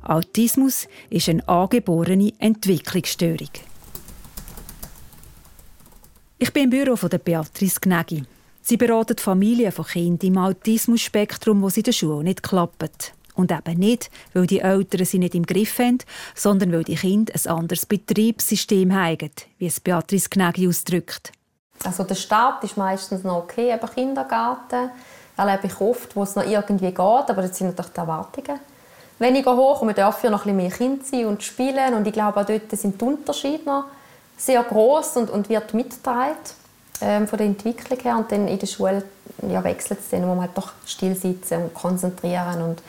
Autismus 0.01 0.87
ist 1.09 1.29
eine 1.29 1.47
angeborene 1.47 2.33
Entwicklungsstörung. 2.39 3.49
Ich 6.37 6.51
bin 6.51 6.65
im 6.65 6.69
Büro 6.71 6.95
von 6.97 7.09
Beatrice 7.09 7.79
Gnegi. 7.79 8.23
Sie 8.65 8.77
beraten 8.77 9.17
Familien 9.17 9.73
von 9.73 9.83
Kindern 9.83 10.25
im 10.25 10.37
Autismus-Spektrum, 10.37 11.61
wo 11.61 11.67
sie 11.67 11.81
in 11.81 11.83
der 11.83 11.91
Schule 11.91 12.23
nicht 12.23 12.43
klappen. 12.43 12.91
Und 13.35 13.51
eben 13.51 13.77
nicht, 13.77 14.09
weil 14.33 14.47
die 14.47 14.61
Eltern 14.61 15.03
sie 15.03 15.19
nicht 15.19 15.35
im 15.35 15.45
Griff 15.45 15.79
haben, 15.79 15.97
sondern 16.33 16.71
weil 16.71 16.85
die 16.85 16.95
Kinder 16.95 17.33
ein 17.35 17.51
anderes 17.51 17.85
Betriebssystem 17.85 18.93
haben, 18.93 19.31
wie 19.57 19.65
es 19.65 19.81
Beatrice 19.81 20.29
Gnegi 20.29 20.69
ausdrückt. 20.69 21.33
Also 21.83 22.05
der 22.05 22.15
Start 22.15 22.63
ist 22.63 22.77
meistens 22.77 23.25
noch 23.25 23.43
okay, 23.43 23.73
aber 23.73 23.89
Kindergarten 23.89 24.91
erlebe 25.35 25.67
ich 25.67 25.81
oft, 25.81 26.15
wo 26.15 26.23
es 26.23 26.35
noch 26.35 26.47
irgendwie 26.47 26.91
geht, 26.91 26.97
aber 26.97 27.41
das 27.41 27.57
sind 27.57 27.67
natürlich 27.67 27.91
die 27.91 27.99
Erwartungen 27.99 28.59
weniger 29.19 29.57
hoch 29.57 29.81
und 29.81 29.89
wir 29.89 29.95
dürfen 29.95 30.25
ja 30.25 30.29
noch 30.29 30.45
ein 30.45 30.55
bisschen 30.55 30.57
mehr 30.57 30.71
Kind 30.71 31.05
sein 31.05 31.25
und 31.25 31.43
spielen 31.43 31.93
und 31.95 32.07
ich 32.07 32.13
glaube 32.13 32.39
auch 32.39 32.45
dort 32.45 32.71
sind 32.71 32.99
die 32.99 33.05
Unterschiede 33.05 33.65
noch 33.65 33.85
sehr 34.37 34.63
groß 34.63 35.17
und, 35.17 35.29
und 35.29 35.49
wird 35.49 35.73
mitgetragen 35.73 36.37
ähm, 37.03 37.27
von 37.27 37.37
der 37.37 37.47
Entwicklung 37.47 37.99
her. 37.99 38.17
Und 38.17 38.31
dann 38.31 38.47
in 38.47 38.57
der 38.57 38.67
Schule 38.67 39.03
ja, 39.49 39.63
wechselt 39.63 39.99
es 39.99 40.09
dann, 40.09 40.23
wo 40.23 40.27
man 40.27 40.41
halt 40.41 40.57
doch 40.57 40.71
still 40.85 41.15
sitzen 41.15 41.63
und 41.63 41.73
konzentrieren 41.73 42.61
und 42.61 42.81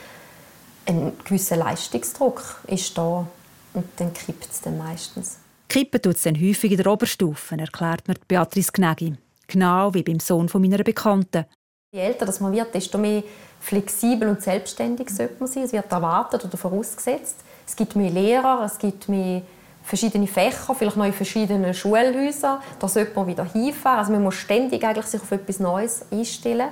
ein 0.87 1.13
gewisser 1.23 1.57
Leistungsdruck 1.57 2.61
ist 2.67 2.97
da 2.97 3.27
und 3.73 3.85
dann 3.97 4.13
kippt 4.13 4.47
es 4.51 4.61
dann 4.61 4.77
meistens. 4.77 5.39
Kippen 5.67 6.01
tut 6.01 6.15
es 6.15 6.21
dann 6.21 6.35
häufig 6.35 6.71
in 6.71 6.77
der 6.77 6.87
Oberstufe, 6.87 7.57
erklärt 7.57 8.07
mir 8.07 8.15
Beatrice 8.27 8.71
Gnegi. 8.71 9.15
Genau 9.47 9.93
wie 9.93 10.03
beim 10.03 10.19
Sohn 10.19 10.47
von 10.47 10.61
meiner 10.61 10.83
Bekannten. 10.83 11.45
Je 11.91 12.01
älter 12.01 12.25
das 12.25 12.39
man 12.39 12.53
wird, 12.53 12.73
desto 12.73 12.97
mehr 12.97 13.23
flexibel 13.59 14.29
und 14.29 14.41
selbstständig 14.41 15.09
sollte 15.09 15.35
man 15.39 15.47
sein. 15.47 15.63
Es 15.63 15.73
wird 15.73 15.91
erwartet 15.91 16.45
oder 16.45 16.57
vorausgesetzt. 16.57 17.37
Es 17.67 17.75
gibt 17.75 17.95
mehr 17.95 18.11
Lehrer, 18.11 18.63
es 18.65 18.77
gibt 18.77 19.09
mehr 19.09 19.41
verschiedene 19.85 20.27
Fächer, 20.27 20.73
vielleicht 20.75 20.97
noch 20.97 21.05
in 21.05 21.13
verschiedenen 21.13 21.73
Schulhäusern. 21.73 22.59
Da 22.79 22.87
sollte 22.87 23.15
man 23.15 23.27
wieder 23.27 23.45
hinfahren. 23.45 23.99
Also 23.99 24.11
man 24.11 24.23
muss 24.23 24.35
ständig 24.35 24.83
eigentlich 24.83 25.05
sich 25.05 25.21
auf 25.21 25.31
etwas 25.31 25.59
Neues 25.59 26.01
einstellen. 26.11 26.69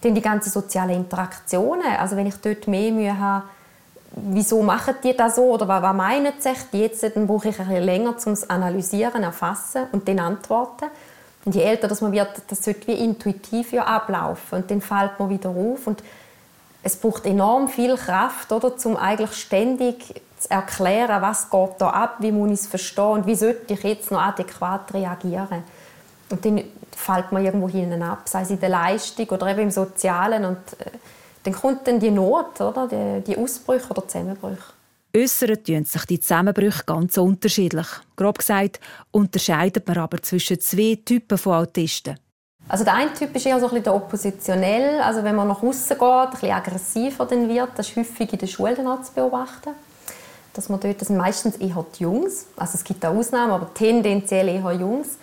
Dann 0.00 0.14
die 0.14 0.22
ganzen 0.22 0.50
sozialen 0.50 0.96
Interaktionen. 0.96 1.86
Also 1.98 2.16
wenn 2.16 2.26
ich 2.26 2.36
dort 2.36 2.66
mehr 2.66 2.90
Mühe 2.90 3.16
habe, 3.18 3.44
wieso 4.14 4.62
machen 4.62 4.94
die 5.04 5.14
das 5.14 5.36
so 5.36 5.42
oder 5.42 5.68
was, 5.68 5.94
meinen 5.94 6.32
sie 6.38 6.48
sich 6.48 6.58
jetzt, 6.72 7.02
dann 7.02 7.26
brauche 7.26 7.48
ich 7.48 7.58
ein 7.58 7.66
bisschen 7.66 7.84
länger, 7.84 8.14
um 8.24 8.32
es 8.32 8.48
analysieren, 8.48 9.22
erfassen 9.22 9.84
und 9.92 10.08
dann 10.08 10.18
antworten. 10.18 10.86
Und 11.44 11.54
je 11.54 11.62
älter 11.62 11.88
das 11.88 12.00
man 12.00 12.12
wird, 12.12 12.30
das 12.48 12.64
sollte 12.64 12.86
wie 12.86 12.92
intuitiv 12.92 13.72
ja 13.72 13.84
ablaufen 13.84 14.58
und 14.58 14.70
dann 14.70 14.80
fällt 14.80 15.18
man 15.18 15.28
wieder 15.28 15.50
auf 15.50 15.86
und 15.86 16.02
es 16.84 16.96
braucht 16.96 17.26
enorm 17.26 17.68
viel 17.68 17.96
Kraft, 17.96 18.50
oder, 18.52 18.72
um 18.84 18.96
eigentlich 18.96 19.32
ständig 19.34 20.20
zu 20.42 20.50
erklären, 20.50 21.22
was 21.22 21.50
geht 21.50 21.70
da 21.78 21.90
ab, 21.90 22.16
wie 22.20 22.32
muss 22.32 22.50
ich 22.50 22.60
es 22.60 22.66
verstehen 22.66 23.10
und 23.12 23.26
wie 23.26 23.34
sollte 23.34 23.74
ich 23.74 23.82
jetzt 23.82 24.10
noch 24.10 24.20
adäquat 24.20 24.92
reagieren. 24.92 25.62
Und 26.30 26.44
dann 26.44 26.62
fällt 26.90 27.32
man 27.32 27.44
irgendwo 27.44 27.68
hinten 27.68 28.02
ab, 28.02 28.28
sei 28.28 28.42
es 28.42 28.50
in 28.50 28.60
der 28.60 28.70
Leistung 28.70 29.28
oder 29.28 29.48
eben 29.48 29.60
im 29.60 29.70
Sozialen. 29.70 30.44
Und 30.44 30.58
äh, 30.78 30.90
dann 31.44 31.54
kommt 31.54 31.86
dann 31.86 32.00
die 32.00 32.10
Not, 32.10 32.60
oder? 32.60 32.88
Die, 32.88 33.22
die 33.24 33.36
Ausbrüche 33.36 33.90
oder 33.90 34.06
Zusammenbrüche. 34.06 34.72
Äußern 35.14 35.62
tun 35.62 35.84
sich 35.84 36.04
die 36.06 36.20
Zusammenbrüche 36.20 36.84
ganz 36.86 37.18
unterschiedlich. 37.18 37.86
Grob 38.16 38.38
gesagt 38.38 38.80
unterscheidet 39.10 39.86
man 39.86 39.98
aber 39.98 40.22
zwischen 40.22 40.58
zwei 40.58 40.98
Typen 41.04 41.36
von 41.36 41.54
Autisten. 41.54 42.18
Also 42.68 42.84
der 42.84 42.94
eine 42.94 43.12
Typ 43.12 43.34
ist 43.36 43.44
eher 43.44 43.60
so 43.60 43.66
ein 43.68 43.74
bisschen 43.74 43.92
oppositionell, 43.92 45.00
also 45.00 45.22
wenn 45.22 45.34
man 45.34 45.48
nach 45.48 45.62
außen 45.62 45.98
geht, 45.98 46.08
ein 46.08 46.30
bisschen 46.30 46.52
aggressiver 46.52 47.26
dann 47.26 47.48
wird, 47.48 47.70
das 47.76 47.88
ist 47.88 47.96
häufig 47.96 48.32
in 48.32 48.38
der 48.38 48.46
Schule 48.46 48.74
dann 48.74 49.04
zu 49.04 49.12
beobachten. 49.12 49.70
Dass 50.54 50.68
man 50.68 50.80
dort, 50.80 51.00
das 51.00 51.08
sind 51.08 51.16
meistens 51.16 51.56
eher 51.56 51.84
die 51.98 52.02
Jungs, 52.02 52.46
also 52.56 52.72
es 52.74 52.84
gibt 52.84 53.04
auch 53.04 53.14
Ausnahmen, 53.14 53.52
aber 53.52 53.72
tendenziell 53.72 54.48
eher 54.48 54.72
Jungs, 54.72 55.16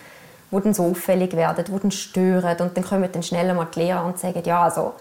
die 0.52 0.60
dann 0.60 0.74
so 0.74 0.86
auffällig 0.86 1.34
werden, 1.34 1.66
die 1.66 1.80
dann 1.80 1.92
stören 1.92 2.58
und 2.60 2.76
dann 2.76 2.84
kommen 2.84 3.10
dann 3.12 3.22
schnell 3.22 3.54
mal 3.54 3.68
die 3.74 3.80
Lehrer 3.80 4.06
und 4.06 4.18
sagen, 4.18 4.42
ja, 4.44 4.64
also 4.64 4.94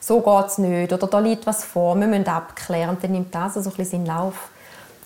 so 0.00 0.20
geht 0.20 0.46
es 0.46 0.58
nicht 0.58 0.92
oder 0.92 1.06
da 1.06 1.18
liegt 1.20 1.46
was 1.46 1.64
vor, 1.64 1.94
wir 1.98 2.06
müssen 2.06 2.26
abklären 2.26 2.90
und 2.90 3.04
dann 3.04 3.12
nimmt 3.12 3.34
das 3.34 3.54
so 3.54 3.60
ein 3.60 3.64
bisschen 3.64 4.04
seinen 4.04 4.06
Lauf. 4.06 4.50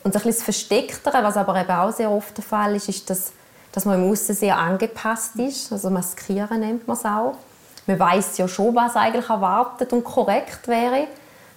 Und 0.03 0.15
so 0.15 0.19
ein 0.19 0.25
bisschen 0.25 0.39
das 0.39 0.43
Verstecktere, 0.45 1.23
was 1.23 1.37
aber 1.37 1.61
eben 1.61 1.71
auch 1.71 1.93
sehr 1.93 2.11
oft 2.11 2.35
der 2.37 2.45
Fall 2.45 2.75
ist, 2.75 2.89
ist, 2.89 3.11
dass 3.11 3.33
dass 3.73 3.85
man 3.85 4.03
im 4.03 4.11
Aussen 4.11 4.35
sehr 4.35 4.59
angepasst 4.59 5.37
ist. 5.37 5.73
Also 5.73 5.91
maskieren 5.91 6.61
nennt 6.61 6.87
man 6.87 6.97
es 6.97 7.05
auch. 7.05 7.35
Man 7.87 7.99
weiß 7.99 8.39
ja 8.39 8.49
schon, 8.49 8.75
was 8.75 8.97
eigentlich 8.97 9.29
erwartet 9.29 9.93
und 9.93 10.05
korrekt 10.05 10.69
wäre. 10.69 11.07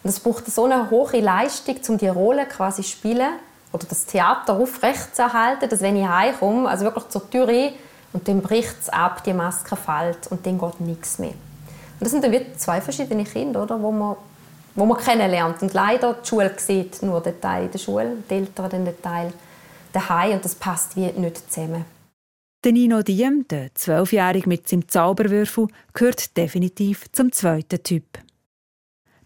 Und 0.04 0.10
es 0.10 0.20
braucht 0.20 0.46
so 0.48 0.66
eine 0.66 0.90
hohe 0.90 1.20
Leistung, 1.22 1.78
um 1.88 1.98
die 1.98 2.08
Rolle 2.08 2.46
quasi 2.46 2.82
zu 2.82 2.90
spielen 2.90 3.34
oder 3.72 3.86
das 3.88 4.06
Theater 4.06 4.54
aufrechtzuerhalten, 4.54 5.70
dass 5.70 5.82
wenn 5.82 5.96
ich 5.96 6.08
heimkomme, 6.08 6.70
also 6.70 6.86
wirklich 6.86 7.08
zur 7.10 7.30
Tür 7.30 7.48
rein, 7.48 7.74
und 8.12 8.28
dann 8.28 8.42
bricht 8.42 8.76
es 8.80 8.90
ab, 8.90 9.24
die 9.24 9.34
Maske 9.34 9.76
fällt 9.76 10.28
und 10.28 10.46
dann 10.46 10.60
geht 10.60 10.82
nichts 10.82 11.18
mehr. 11.18 11.32
Und 11.32 12.02
das 12.02 12.12
sind 12.12 12.24
dann 12.24 12.32
wieder 12.32 12.46
zwei 12.58 12.80
verschiedene 12.80 13.24
Kinder, 13.24 13.64
oder, 13.64 13.82
wo 13.82 13.92
man 13.92 14.16
wo 14.76 14.86
man 14.86 14.98
kennenlernt. 14.98 15.62
Und 15.62 15.74
leider 15.74 16.14
die 16.14 16.28
Schule 16.28 16.54
sieht 16.58 17.02
nur 17.02 17.22
den 17.22 17.40
Teil 17.40 17.66
in 17.66 17.72
der 17.72 17.80
Schule, 17.80 18.18
die 18.30 18.34
Eltern 18.36 18.70
den 18.70 19.02
Teil 19.02 19.34
daheim 19.92 20.34
und 20.34 20.46
das 20.46 20.56
passt 20.56 20.96
wie 20.96 21.12
nicht 21.12 21.52
zusammen. 21.52 21.86
Der 22.64 22.72
Nino 22.72 23.02
Diem, 23.02 23.46
der 23.50 23.76
Zwölfjährige 23.76 24.48
mit 24.48 24.70
seinem 24.70 24.88
Zauberwürfel, 24.88 25.68
gehört 25.94 26.38
definitiv 26.38 27.12
zum 27.12 27.32
zweiten 27.32 27.84
Typ. 27.84 28.06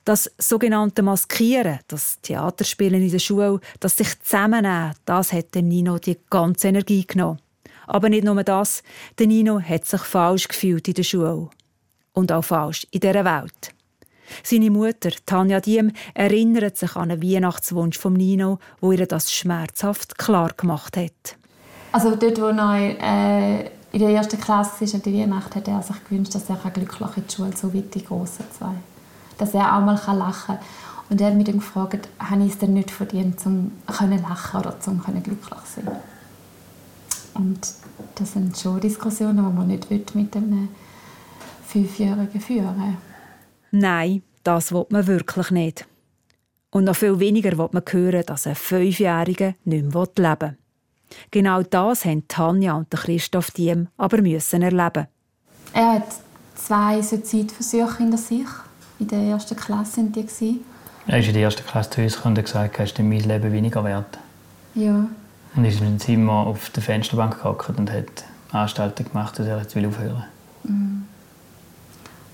Das 0.08 0.32
sogenannte 0.38 1.02
Maskieren, 1.02 1.80
das 1.90 2.22
Theaterspielen 2.22 3.02
in 3.02 3.12
der 3.12 3.20
Schule, 3.20 3.60
das 3.82 3.98
sich 3.98 4.18
zusammennehmen, 4.22 4.94
das 5.04 5.34
hat 5.34 5.54
dem 5.54 5.68
Nino 5.68 5.98
die 5.98 6.18
ganze 6.30 6.70
Energie 6.70 7.06
genommen. 7.06 7.42
Aber 7.88 8.08
nicht 8.08 8.24
nur 8.24 8.42
das, 8.42 8.84
der 9.20 9.28
Nino 9.28 9.60
hat 9.60 9.84
sich 9.84 10.00
falsch 10.00 10.48
gefühlt 10.48 10.88
in 10.88 10.94
der 10.94 11.04
Schule. 11.04 11.50
Und 12.14 12.32
auch 12.32 12.44
falsch 12.44 12.88
in 12.92 13.02
dieser 13.02 13.26
Welt. 13.26 13.74
Seine 14.44 14.72
Mutter, 14.72 15.10
Tanja 15.26 15.60
Diem, 15.60 15.92
erinnert 16.14 16.78
sich 16.78 16.96
an 16.96 17.12
einen 17.12 17.22
Weihnachtswunsch 17.22 17.98
von 17.98 18.14
Nino, 18.14 18.60
wo 18.80 18.94
ihr 18.94 19.08
das 19.08 19.34
schmerzhaft 19.34 20.18
klar 20.18 20.54
gemacht 20.56 20.96
hat. 20.96 21.36
Also 21.92 22.16
dort, 22.16 22.40
wo 22.40 22.46
er 22.46 22.96
äh, 23.02 23.70
in 23.92 24.00
der 24.00 24.12
ersten 24.12 24.40
Klasse 24.40 24.86
ist, 24.86 24.96
an 24.96 25.02
der 25.02 25.12
Weihnacht, 25.12 25.54
hat 25.54 25.68
er 25.68 25.84
sich 25.84 26.02
gewünscht, 26.06 26.34
dass 26.34 26.50
er 26.50 26.56
glücklich 26.72 27.18
in 27.18 27.28
die 27.28 27.36
Schule 27.36 27.58
so 27.58 27.74
wie 27.74 27.82
die 27.82 28.06
Grossen 28.06 28.46
zwei. 28.58 28.72
Dass 29.38 29.54
er 29.54 29.76
auch 29.76 29.82
mal 29.82 29.96
lachen 29.96 30.56
kann. 30.58 30.60
Und 31.10 31.22
er 31.22 31.28
hat 31.28 31.36
mich 31.36 31.46
dann 31.46 31.60
gefragt, 31.60 32.10
habe 32.20 32.44
ich 32.44 32.54
es 32.54 32.58
denn 32.58 32.74
nicht 32.74 32.92
verdient, 32.92 33.46
um 33.46 33.72
lachen 33.88 34.60
oder 34.60 34.76
um 34.88 35.02
glücklich 35.02 35.64
zu 35.74 35.82
sein. 35.82 35.98
Und 37.34 37.74
das 38.16 38.34
sind 38.34 38.58
schon 38.58 38.80
Diskussionen, 38.80 39.38
die 39.38 39.58
man 39.58 39.68
nicht 39.68 39.90
mit 39.90 40.36
einem 40.36 40.70
Fünfjährigen 41.66 42.42
führen 42.42 42.98
Nein, 43.72 44.24
das 44.44 44.72
will 44.72 44.86
man 44.90 45.08
wirklich 45.08 45.52
nicht. 45.52 45.86
Und 46.72 46.86
noch 46.86 46.96
viel 46.96 47.20
weniger 47.20 47.58
will 47.58 47.70
man 47.72 47.84
hören, 47.90 48.24
dass 48.26 48.48
ein 48.48 48.56
Fünfjähriger 48.56 49.54
nicht 49.66 49.94
mehr 49.94 50.08
leben 50.18 50.42
will. 50.42 50.58
Genau 51.32 51.64
das 51.64 52.06
haben 52.06 52.28
Tanja 52.28 52.76
und 52.76 52.92
Christoph 52.92 53.52
Diem 53.52 53.88
aber 53.98 54.22
müssen 54.22 54.62
erleben. 54.62 55.08
Er 55.74 55.94
hat 55.94 56.08
zwei 56.56 57.02
Suizidversuche 57.02 57.98
hinter 58.00 58.18
sich. 58.18 58.48
In 59.00 59.08
der 59.08 59.20
ersten 59.20 59.56
Klasse 59.56 59.98
waren 59.98 60.12
die. 60.12 60.60
Er 61.08 61.20
ist 61.20 61.28
in 61.28 61.34
der 61.34 61.44
ersten 61.44 61.66
Klasse 61.66 61.90
zu 61.90 62.02
uns 62.02 62.18
und 62.18 62.38
hat 62.38 62.46
gesagt, 62.46 62.80
er 62.80 62.86
ist 62.86 63.00
mein 63.00 63.20
Leben 63.20 63.52
weniger 63.52 63.84
wert. 63.84 64.18
Ja. 64.76 65.08
Und 65.56 65.66
ist 65.66 65.82
im 65.82 66.00
Zimmer 66.00 66.34
auf 66.34 66.70
der 66.72 66.84
Fensterbank 66.84 67.38
gehockt 67.38 67.78
und 67.78 67.92
hat 67.92 68.26
Anstalten 68.52 69.06
gemacht, 69.06 69.40
dass 69.40 69.48
er 69.48 69.60
jetzt 69.60 69.76
aufhören 69.76 69.96
will. 69.98 70.24
Mhm. 70.64 71.04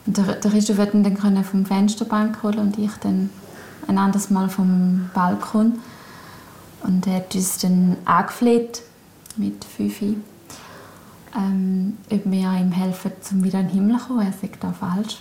Und 0.06 0.18
der, 0.18 0.24
der 0.36 0.52
Christoph 0.52 0.78
wollte 0.78 0.98
ihn 0.98 1.04
dann 1.04 1.44
vom 1.44 1.66
Fensterbank 1.66 2.44
holen 2.44 2.60
und 2.60 2.78
ich 2.78 2.92
dann 3.02 3.30
ein 3.88 3.98
anderes 3.98 4.30
Mal 4.30 4.50
vom 4.50 5.10
Balkon. 5.14 5.80
Und 6.84 7.08
er 7.08 7.18
hat 7.18 7.36
uns 7.36 7.60
dann 7.60 7.98
angefleht 8.06 8.82
mit 9.38 9.64
Fifi, 9.64 10.18
ähm, 11.36 11.98
ob 12.12 12.26
wir 12.26 12.52
ihm 12.52 12.72
helfen, 12.72 13.12
um 13.32 13.44
wieder 13.44 13.60
in 13.60 13.68
den 13.68 13.76
Himmel 13.76 14.00
zu 14.00 14.08
kommen. 14.08 14.26
Er 14.26 14.34
sagt 14.34 14.64
da 14.64 14.74
falsch. 14.74 15.20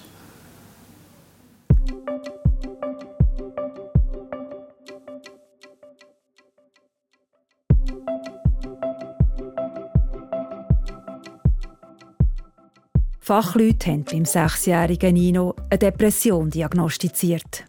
Fachleute 13.33 13.90
haben 13.90 14.05
beim 14.05 14.27
sechsjährigen 14.27 15.14
Nino 15.14 15.55
eine 15.71 15.79
Depression 15.79 16.51
diagnostiziert. 16.51 17.64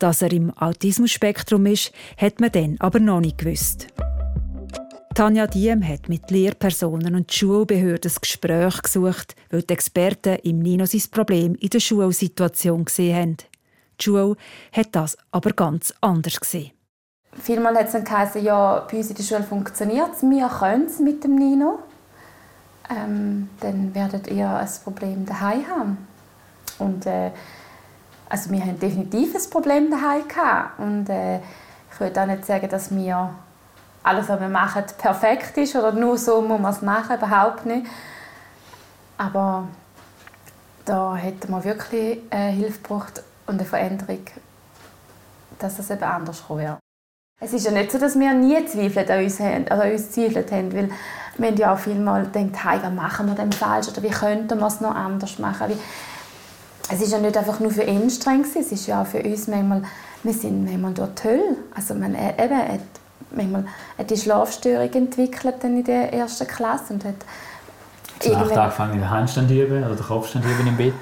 Dass 0.00 0.22
er 0.22 0.32
im 0.32 0.50
Autismusspektrum 0.58 1.66
ist, 1.66 1.92
hat 2.16 2.40
man 2.40 2.50
dann 2.50 2.74
aber 2.80 2.98
noch 2.98 3.20
nicht 3.20 3.38
gewusst. 3.38 3.86
Tanja 5.14 5.46
Diem 5.46 5.86
hat 5.86 6.08
mit 6.08 6.28
Lehrpersonen 6.32 7.14
und 7.14 7.32
Schulbehörden 7.32 8.10
ein 8.10 8.16
Gespräch 8.20 8.82
gesucht, 8.82 9.36
weil 9.50 9.62
die 9.62 9.72
Experten 9.72 10.34
im 10.42 10.58
Nino 10.58 10.84
sein 10.84 11.02
Problem 11.12 11.54
in 11.54 11.70
der 11.70 11.78
Schulsituation 11.78 12.84
gesehen 12.84 13.16
haben. 13.16 13.36
Die 14.00 14.04
Schule 14.04 14.34
hat 14.72 14.88
das 14.96 15.16
aber 15.30 15.52
ganz 15.52 15.94
anders 16.00 16.40
gesehen. 16.40 16.72
Vielmal 17.40 17.76
hat 17.76 17.86
es 17.86 17.92
dann 17.92 18.02
geheißen, 18.02 18.42
ja, 18.42 18.84
bei 18.90 18.96
uns 18.96 19.10
in 19.10 19.14
der 19.14 19.22
Schule 19.22 19.44
funktioniert 19.44 20.10
es, 20.16 20.22
wir 20.22 20.48
können 20.48 20.86
es 20.86 20.98
mit 20.98 21.22
dem 21.22 21.36
Nino. 21.36 21.78
Ähm, 22.90 23.50
dann 23.60 23.94
werdet 23.94 24.28
ihr 24.28 24.48
ein 24.48 24.68
Problem 24.82 25.26
daheim 25.26 25.64
haben. 25.68 26.08
Und 26.78 27.06
äh, 27.06 27.30
also 28.28 28.50
wir 28.50 28.60
haben 28.60 28.78
definitiv 28.78 29.34
ein 29.34 29.50
Problem 29.50 29.90
daheim 29.90 30.26
gehabt. 30.26 30.78
und 30.78 31.08
äh, 31.08 31.38
ich 31.90 32.00
würde 32.00 32.22
auch 32.22 32.26
nicht 32.26 32.44
sagen, 32.44 32.68
dass 32.68 32.94
wir 32.94 33.34
alles, 34.02 34.28
was 34.28 34.40
wir 34.40 34.48
machen, 34.48 34.84
perfekt 34.96 35.56
ist 35.56 35.74
oder 35.74 35.92
nur 35.92 36.16
so 36.16 36.40
muss 36.40 36.60
man 36.60 36.72
es 36.72 36.82
machen, 36.82 37.16
überhaupt 37.16 37.66
nicht. 37.66 37.86
Aber 39.16 39.66
da 40.84 41.16
hätte 41.16 41.50
man 41.50 41.64
wirklich 41.64 42.20
äh, 42.30 42.50
Hilfe 42.52 42.80
gebraucht 42.80 43.22
und 43.46 43.54
eine 43.56 43.64
Veränderung, 43.64 44.24
dass 45.58 45.78
es 45.78 45.90
eben 45.90 46.04
anders 46.04 46.44
wäre. 46.48 46.78
Es 47.40 47.52
ist 47.52 47.66
ja 47.66 47.70
nicht 47.70 47.92
so, 47.92 47.98
dass 47.98 48.18
wir 48.18 48.32
nie 48.34 48.64
Zweifel 48.66 49.10
an 49.10 49.24
uns, 49.24 49.40
haben, 49.40 49.68
also 49.68 49.84
uns 49.84 50.10
zweifelt 50.10 50.50
haben, 50.50 50.72
weil 50.74 50.90
haben 51.46 51.56
ja 51.56 51.74
auch 51.74 51.78
vielmal 51.78 52.24
gedacht, 52.24 52.64
hey, 52.64 52.78
was 52.82 52.92
machen 52.92 53.26
wir 53.26 53.34
denn 53.34 53.52
falsch 53.52 53.88
oder 53.88 54.02
wie 54.02 54.10
könnten 54.10 54.58
wir 54.58 54.66
es 54.66 54.80
noch 54.80 54.94
anders 54.94 55.38
machen? 55.38 55.68
Wie, 55.68 55.76
es 56.90 57.00
ist 57.00 57.12
ja 57.12 57.18
nicht 57.18 57.36
einfach 57.36 57.60
nur 57.60 57.70
für 57.70 57.82
ihn 57.82 58.08
streng, 58.10 58.42
es 58.42 58.72
ist 58.72 58.86
ja 58.86 59.02
auch 59.02 59.06
für 59.06 59.22
uns 59.22 59.46
manchmal, 59.46 59.82
wir 60.22 60.32
sind 60.32 60.64
manchmal 60.64 60.94
durch 60.94 61.10
die 61.22 61.28
Hölle. 61.28 61.56
Also 61.74 61.94
man 61.94 62.14
eben, 62.14 62.58
hat 62.58 62.80
manchmal 63.30 63.64
hat 63.98 64.10
die 64.10 64.16
Schlafstörung 64.16 64.92
entwickelt 64.92 65.62
in 65.62 65.84
der 65.84 66.12
ersten 66.12 66.46
Klasse 66.46 66.94
und 66.94 67.04
hat 67.04 67.14
Nacht 68.26 68.56
angefangen 68.56 68.94
den 68.94 69.10
Handstand 69.10 69.50
üben 69.50 69.84
oder 69.84 69.94
den 69.94 70.04
Kopfstand 70.04 70.44
üben 70.44 70.66
im 70.66 70.76
Bett, 70.76 70.94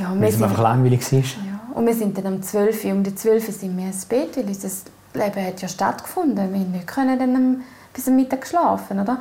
ja, 0.00 0.10
weil 0.14 0.28
es 0.28 0.40
einfach 0.40 0.62
langweilig 0.62 1.12
war. 1.12 1.18
Ja, 1.18 1.60
und 1.74 1.86
wir 1.86 1.94
sind 1.94 2.16
dann 2.16 2.34
um 2.34 2.42
12 2.42 2.84
Uhr, 2.84 2.92
um 2.92 3.02
die 3.02 3.14
12 3.14 3.48
Uhr 3.48 3.54
sind 3.54 3.76
wir 3.76 3.86
ins 3.86 4.06
Bett, 4.06 4.36
weil 4.36 4.46
unser 4.46 4.68
Leben 5.14 5.46
hat 5.46 5.60
ja 5.60 5.68
stattgefunden. 5.68 6.72
Wir 6.72 6.80
können 6.80 7.18
dann 7.18 7.60
bis 7.92 8.08
am 8.08 8.16
Mittag 8.16 8.46
schlafen, 8.46 9.00
oder? 9.00 9.18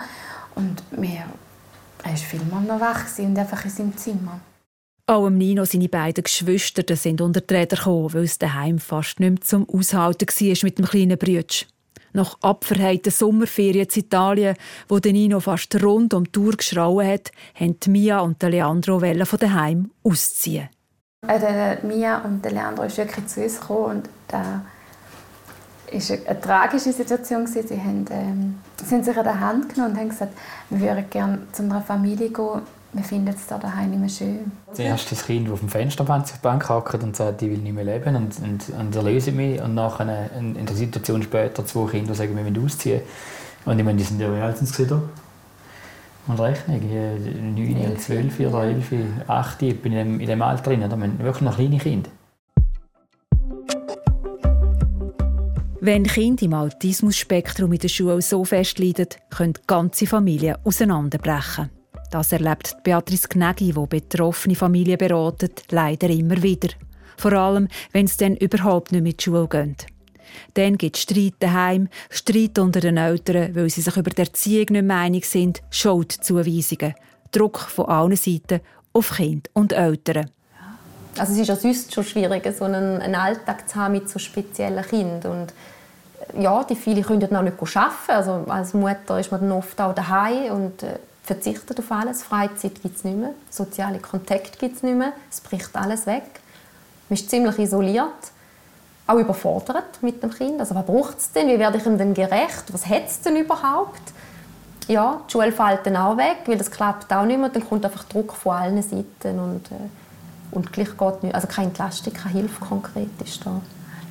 Und 0.55 0.83
wir, 0.91 1.25
er 2.03 2.09
war 2.09 2.17
vielmal 2.17 2.63
noch 2.63 2.79
wach 2.79 3.05
und 3.19 3.37
einfach 3.37 3.63
in 3.65 3.71
seinem 3.71 3.97
Zimmer. 3.97 4.39
Auch 5.07 5.29
Nino 5.29 5.65
seine 5.65 5.89
beiden 5.89 6.23
Geschwister 6.23 6.95
sind 6.95 7.21
unter 7.21 7.41
die 7.41 7.53
Räder 7.53 7.75
gekommen, 7.75 8.13
weil 8.13 8.23
es 8.23 8.39
daheim 8.39 8.79
fast 8.79 9.19
nicht 9.19 9.29
mehr 9.29 9.41
zum 9.41 9.67
Aushalten 9.69 10.27
war 10.27 10.57
mit 10.63 10.77
dem 10.77 10.85
kleinen 10.85 11.17
Brütsch. 11.17 11.65
Nach 12.13 12.37
abverheiten 12.41 13.11
Sommerferien 13.11 13.87
in 13.93 13.99
Italien, 13.99 14.55
wo 14.87 14.97
Nino 14.97 15.39
fast 15.39 15.81
rund 15.81 16.13
um 16.13 16.25
die 16.25 16.31
Tour 16.31 16.53
geschrauen 16.53 17.07
hat, 17.07 17.31
haben 17.55 17.77
Mia 17.87 18.19
und 18.19 18.41
Leandro 18.43 18.99
von 18.99 19.39
daheim 19.39 19.91
ausziehen. 20.03 20.69
Äh, 21.27 21.85
Mia 21.85 22.19
und 22.19 22.43
Leandro 22.43 22.87
sind 22.89 23.09
wirklich 23.09 23.27
zu 23.27 23.43
uns 23.43 23.59
gekommen 23.59 23.97
und 23.97 24.09
da 24.27 24.65
war 25.91 26.17
eine 26.27 26.41
tragische 26.41 26.91
Situation. 26.91 27.47
Sie 27.47 27.59
haben, 27.59 28.05
ähm, 28.11 28.55
sind 28.83 29.05
sich 29.05 29.17
an 29.17 29.23
der 29.23 29.39
Hand 29.39 29.73
genommen 29.73 29.93
und 29.93 29.99
haben 29.99 30.09
gesagt, 30.09 30.33
wir 30.69 30.79
würden 30.79 31.05
gerne 31.09 31.39
zu 31.51 31.63
einer 31.63 31.81
Familie 31.81 32.29
gehen, 32.29 32.61
wir 32.93 33.03
finden 33.03 33.29
es 33.29 33.47
da 33.47 33.57
daheim 33.57 33.89
nicht 33.89 33.99
mehr 33.99 34.09
schön. 34.09 34.51
Zuerst 34.73 35.11
das 35.11 35.25
Kind, 35.25 35.47
das 35.47 35.53
auf 35.53 35.59
dem 35.59 35.69
Fensterbank 35.69 36.69
hackt 36.69 37.03
und 37.03 37.15
sagt, 37.15 37.41
ich 37.41 37.49
will 37.49 37.59
nicht 37.59 37.73
mehr 37.73 37.85
leben 37.85 38.15
und, 38.15 38.39
und, 38.39 38.69
und 38.77 38.95
erlöse 38.95 39.31
mich. 39.31 39.61
Und 39.61 39.75
nachher 39.75 40.29
in, 40.37 40.55
in 40.55 40.65
der 40.65 40.75
Situation 40.75 41.23
später 41.23 41.65
zwei 41.65 41.89
Kinder, 41.89 42.11
die 42.11 42.17
sagen, 42.17 42.35
wir 42.35 42.43
müssen 42.43 42.65
ausziehen. 42.65 43.01
Und 43.65 43.79
ich 43.79 43.85
meine, 43.85 43.97
die 43.97 44.03
sind 44.03 44.19
ja 44.19 44.29
alt 44.43 44.57
sind 44.57 44.67
sie 44.67 44.85
da? 44.85 45.01
Und 46.27 46.39
rechne, 46.39 46.79
9, 46.79 47.97
12 47.97 48.39
oder 48.41 48.63
11, 48.63 48.93
8, 49.27 49.61
ich 49.63 49.81
bin 49.81 49.93
in 49.93 49.97
dem, 49.97 50.19
in 50.19 50.27
dem 50.27 50.41
Alter 50.41 50.63
drin. 50.63 50.81
Da 50.81 50.99
wirklich 50.99 51.41
noch 51.41 51.55
kleine 51.55 51.77
Kinder. 51.77 52.09
Wenn 55.83 56.03
Kinder 56.03 56.43
im 56.43 56.53
Autismus-Spektrum 56.53 57.73
in 57.73 57.79
der 57.79 57.87
Schule 57.87 58.21
so 58.21 58.45
fest 58.45 58.77
leiden, 58.77 59.07
können 59.31 59.55
ganze 59.65 60.05
Familien 60.05 60.57
auseinanderbrechen. 60.63 61.71
Das 62.11 62.31
erlebt 62.31 62.77
Beatrice 62.83 63.27
Gnegi, 63.27 63.73
die 63.73 63.87
betroffene 63.87 64.53
Familien 64.53 64.99
beratet, 64.99 65.63
leider 65.71 66.07
immer 66.11 66.43
wieder. 66.43 66.69
Vor 67.17 67.33
allem, 67.33 67.67
wenn 67.93 68.05
es 68.05 68.17
dann 68.17 68.35
überhaupt 68.35 68.91
nicht 68.91 69.21
die 69.21 69.23
Schule 69.23 69.47
gehen. 69.47 69.75
Dann 70.53 70.77
gibt 70.77 70.97
es 70.97 71.01
Streit 71.01 71.33
daheim, 71.39 71.89
Streit 72.11 72.59
unter 72.59 72.79
den 72.79 72.97
Eltern, 72.97 73.55
weil 73.55 73.71
sie 73.71 73.81
sich 73.81 73.97
über 73.97 74.11
die 74.11 74.21
Erziehung 74.21 74.67
nicht 74.69 74.85
mehr 74.85 74.97
einig 74.97 75.25
sind, 75.25 75.63
Schuldzuweisungen, 75.71 76.93
Druck 77.31 77.57
von 77.57 77.87
allen 77.87 78.15
Seiten 78.15 78.61
auf 78.93 79.15
Kind 79.15 79.49
und 79.53 79.73
Eltern. 79.73 80.29
Also 81.17 81.33
es 81.33 81.39
ist 81.39 81.47
ja 81.47 81.55
sonst 81.55 81.93
schon 81.93 82.03
schwierig, 82.03 82.43
so 82.55 82.65
einen, 82.65 83.01
einen 83.01 83.15
Alltag 83.15 83.67
zu 83.67 83.75
haben 83.75 83.93
mit 83.93 84.09
so 84.09 84.19
speziellen 84.19 84.85
Kindern. 84.85 85.41
Und 85.41 85.53
ja, 86.39 86.63
die 86.63 86.75
viele 86.75 87.01
können 87.01 87.35
auch 87.35 87.41
nicht 87.41 87.57
arbeiten. 87.59 87.91
Also 88.07 88.45
als 88.47 88.73
Mutter 88.73 89.19
ist 89.19 89.31
man 89.31 89.41
dann 89.41 89.51
oft 89.51 89.79
auch 89.79 89.93
daheim 89.93 90.51
und 90.53 90.83
äh, 90.83 90.99
verzichtet 91.23 91.79
auf 91.79 91.91
alles. 91.91 92.23
Freizeit 92.23 92.81
gibt 92.81 92.97
es 92.97 93.03
nicht 93.03 93.17
mehr, 93.17 93.31
soziale 93.49 93.99
Kontakte 93.99 94.57
gibt 94.57 94.77
es 94.77 94.83
nicht 94.83 94.97
mehr. 94.97 95.13
Es 95.29 95.41
bricht 95.41 95.75
alles 95.75 96.05
weg. 96.05 96.23
Man 97.09 97.17
ist 97.17 97.29
ziemlich 97.29 97.59
isoliert, 97.59 98.31
auch 99.07 99.17
überfordert 99.17 100.01
mit 100.01 100.23
dem 100.23 100.31
Kind. 100.31 100.59
Also 100.59 100.75
was 100.75 100.85
braucht 100.85 101.17
es 101.17 101.31
denn? 101.31 101.47
Wie 101.47 101.59
werde 101.59 101.77
ich 101.77 101.85
ihm 101.85 101.97
denn 101.97 102.13
gerecht? 102.13 102.65
Was 102.71 102.85
hat 102.85 103.07
es 103.07 103.21
denn 103.21 103.35
überhaupt? 103.35 104.01
Ja, 104.87 105.21
die 105.27 105.31
Schule 105.31 105.51
fällt 105.51 105.85
dann 105.85 105.97
auch 105.97 106.17
weg, 106.17 106.37
weil 106.45 106.57
das 106.57 106.71
klappt 106.71 107.11
auch 107.13 107.25
nicht 107.25 107.39
mehr. 107.39 107.49
Dann 107.49 107.67
kommt 107.67 107.85
einfach 107.85 108.03
Druck 108.05 108.33
von 108.33 108.53
allen 108.53 108.81
Seiten 108.81 109.39
und, 109.39 109.71
äh, 109.71 110.55
und 110.55 110.73
gleich 110.73 110.97
geht 110.97 111.23
nicht. 111.23 111.35
Also 111.35 111.47
keine 111.47 111.67
Entlastung, 111.67 112.13
keine 112.13 112.35
Hilfe 112.35 112.65
konkret 112.65 113.09
ist 113.23 113.45
da. 113.45 113.61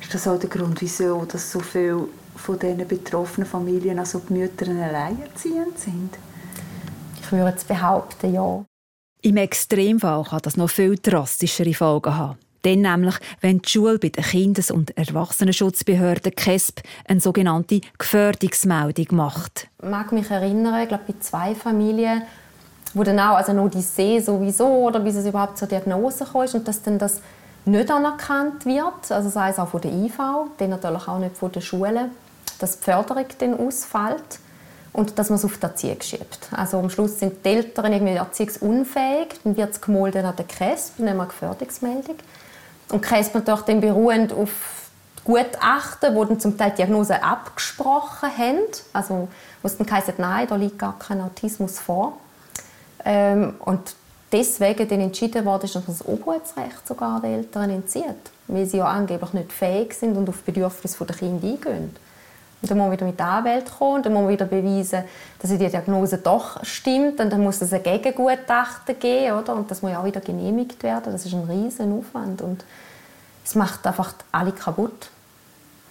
Ist 0.01 0.13
das 0.13 0.27
auch 0.27 0.39
der 0.39 0.49
Grund, 0.49 0.81
wieso 0.81 1.25
dass 1.25 1.51
so 1.51 1.59
viele 1.59 2.07
von 2.35 2.57
diesen 2.57 2.87
betroffenen 2.87 3.47
Familien, 3.47 3.99
also 3.99 4.19
die 4.27 4.33
Mütter, 4.33 4.67
alleinerziehend 4.67 5.77
sind? 5.77 6.17
Ich 7.21 7.31
würde 7.31 7.51
jetzt 7.51 7.67
behaupten, 7.67 8.33
ja. 8.33 8.65
Im 9.21 9.37
Extremfall 9.37 10.23
kann 10.23 10.39
das 10.41 10.57
noch 10.57 10.69
viel 10.69 10.97
drastischere 10.97 11.73
Folgen 11.73 12.17
haben. 12.17 12.37
Dann 12.63 12.81
nämlich, 12.81 13.15
wenn 13.39 13.59
die 13.59 13.69
Schule 13.69 13.97
bei 13.97 14.09
der 14.09 14.23
Kindes- 14.23 14.71
und 14.71 14.95
Erwachsenenschutzbehörde 14.97 16.31
KESP 16.31 16.81
eine 17.07 17.19
sogenannte 17.19 17.81
Gefährdungsmeldung 17.97 19.07
macht. 19.11 19.67
Ich 19.81 19.89
mag 19.89 20.11
mich 20.11 20.29
erinnern, 20.29 20.81
ich 20.81 20.87
glaube, 20.87 21.05
bei 21.07 21.13
zwei 21.19 21.55
Familien, 21.55 22.23
wo 22.93 23.03
dann 23.03 23.19
auch, 23.19 23.35
also 23.35 23.53
noch 23.53 23.69
die 23.69 23.81
See 23.81 24.19
sowieso, 24.19 24.67
oder 24.67 24.99
bis 24.99 25.15
es 25.15 25.25
überhaupt 25.25 25.57
zur 25.57 25.67
Diagnose 25.67 26.25
kommt 26.25 26.53
und 26.53 26.67
dass 26.67 26.81
dann 26.83 26.99
das 26.99 27.21
nicht 27.65 27.91
anerkannt 27.91 28.65
wird, 28.65 29.11
also 29.11 29.29
sei 29.29 29.49
es 29.49 29.59
auch 29.59 29.69
von 29.69 29.81
der 29.81 29.91
IV, 29.91 30.17
dann 30.57 30.69
natürlich 30.69 31.07
auch 31.07 31.19
nicht 31.19 31.37
von 31.37 31.51
den 31.51 31.61
Schulen, 31.61 32.11
dass 32.59 32.79
die 32.79 32.83
Förderung 32.83 33.25
dann 33.39 33.59
ausfällt 33.59 34.39
und 34.93 35.17
dass 35.17 35.29
man 35.29 35.37
es 35.37 35.45
auf 35.45 35.57
die 35.57 35.63
Erziehung 35.63 36.01
schiebt. 36.01 36.49
Also 36.51 36.79
am 36.79 36.89
Schluss 36.89 37.19
sind 37.19 37.45
die 37.45 37.49
Eltern 37.49 37.93
irgendwie 37.93 38.13
erziehungsunfähig, 38.13 39.39
dann 39.43 39.55
wird 39.55 39.71
es 39.71 39.81
gemolden 39.81 40.25
an 40.25 40.35
der 40.35 40.45
KESB, 40.45 40.99
dann 40.99 41.09
haben 41.09 41.17
wir 41.17 41.25
Gefährdungsmeldung. 41.27 42.15
Und 42.89 43.05
die 43.05 43.07
KESB 43.07 43.35
natürlich 43.35 43.61
dann 43.61 43.81
beruhend 43.81 44.33
auf 44.33 44.49
Gutachten, 45.23 46.15
wo 46.15 46.25
dann 46.25 46.39
zum 46.39 46.57
Teil 46.57 46.71
Diagnosen 46.71 47.17
abgesprochen 47.21 48.29
haben, 48.35 48.59
also 48.91 49.27
wo 49.61 49.67
es 49.67 49.77
dann 49.77 49.89
heisst, 49.91 50.17
nein, 50.17 50.47
da 50.47 50.55
liegt 50.55 50.79
gar 50.79 50.97
kein 50.97 51.21
Autismus 51.21 51.79
vor. 51.79 52.17
Ähm, 53.05 53.55
und 53.59 53.95
deswegen 54.31 54.87
dann 54.87 55.01
entschieden 55.01 55.45
worden 55.45 55.65
ist, 55.65 55.75
dass 55.75 55.87
man 55.87 55.97
das 55.97 56.07
Obhutsrecht 56.07 56.87
sogar 56.87 57.21
den 57.21 57.33
Eltern 57.33 57.69
entzieht, 57.69 58.31
weil 58.47 58.65
sie 58.65 58.77
ja 58.77 58.85
angeblich 58.85 59.33
nicht 59.33 59.51
fähig 59.51 59.93
sind 59.93 60.17
und 60.17 60.29
auf 60.29 60.39
die 60.39 60.51
Bedürfnisse 60.51 61.05
der 61.05 61.15
Kinder 61.15 61.47
eingehen. 61.47 61.95
Und 62.61 62.69
dann 62.69 62.77
muss 62.77 62.85
man 62.85 62.91
wieder 62.91 63.05
mit 63.07 63.19
der 63.19 63.25
Anwalt 63.25 63.71
kommen, 63.71 64.03
dann 64.03 64.13
muss 64.13 64.21
man 64.21 64.31
wieder 64.31 64.45
beweisen, 64.45 65.03
dass 65.39 65.49
die 65.49 65.57
Diagnose 65.57 66.19
doch 66.19 66.63
stimmt. 66.63 67.19
Und 67.19 67.31
dann 67.31 67.41
muss 67.41 67.59
es 67.61 67.73
ein 67.73 67.81
Gegengutachten 67.81 68.99
geben, 68.99 69.37
oder? 69.37 69.55
Und 69.55 69.71
das 69.71 69.81
muss 69.81 69.91
ja 69.91 69.99
auch 69.99 70.05
wieder 70.05 70.21
genehmigt 70.21 70.83
werden. 70.83 71.11
Das 71.11 71.25
ist 71.25 71.33
ein 71.33 71.49
riesen 71.49 71.97
Aufwand 71.97 72.41
und 72.43 72.63
es 73.43 73.55
macht 73.55 73.85
einfach 73.87 74.13
alle 74.31 74.51
kaputt. 74.51 75.09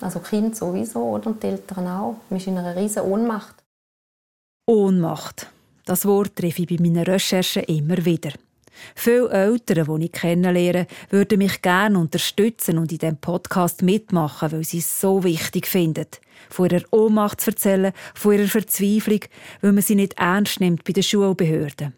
Also 0.00 0.20
Kind 0.20 0.57
sowieso, 0.57 1.03
oder? 1.03 1.26
Und 1.26 1.42
die 1.42 1.48
Eltern 1.48 1.88
auch. 1.88 2.16
Man 2.31 2.38
ist 2.38 2.46
in 2.46 2.57
einer 2.57 2.76
riesen 2.76 3.03
Ohnmacht. 3.03 3.57
Ohnmacht. 4.66 5.48
Das 5.90 6.07
Wort 6.07 6.37
treffe 6.37 6.62
ich 6.62 6.68
bei 6.68 6.76
meinen 6.81 7.03
Recherchen 7.03 7.64
immer 7.64 8.05
wieder. 8.05 8.31
Viele 8.94 9.29
Eltern, 9.31 9.98
die 9.98 10.05
ich 10.05 10.12
kennenlerne, 10.12 10.87
würden 11.11 11.38
mich 11.38 11.62
gerne 11.62 11.98
unterstützen 11.98 12.79
und 12.79 12.92
in 12.92 12.98
diesem 12.98 13.16
Podcast 13.16 13.83
mitmachen, 13.83 14.53
weil 14.53 14.62
sie 14.62 14.79
es 14.79 15.00
so 15.00 15.24
wichtig 15.24 15.66
finden. 15.66 16.07
Von 16.48 16.70
ihrer 16.70 16.85
Ohnmacht 16.92 17.40
zu 17.40 17.50
erzählen, 17.50 17.92
von 18.14 18.35
ihrer 18.35 18.46
Verzweiflung, 18.46 19.22
weil 19.62 19.72
man 19.72 19.83
sie 19.83 19.96
nicht 19.96 20.16
ernst 20.16 20.61
nimmt 20.61 20.85
bei 20.85 20.92
den 20.92 21.03
Schulbehörden. 21.03 21.92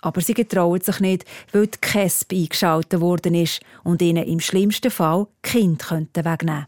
Aber 0.00 0.20
sie 0.22 0.34
getrauen 0.34 0.80
sich 0.80 0.98
nicht, 0.98 1.24
weil 1.52 1.68
die 1.68 1.78
KESB 1.80 2.32
eingeschaltet 2.32 3.00
worden 3.00 3.36
ist 3.36 3.60
und 3.84 4.02
ihnen 4.02 4.24
im 4.24 4.40
schlimmsten 4.40 4.90
Fall 4.90 5.28
Kind 5.42 5.84
könnten 5.84 6.24
wegnehmen 6.24 6.66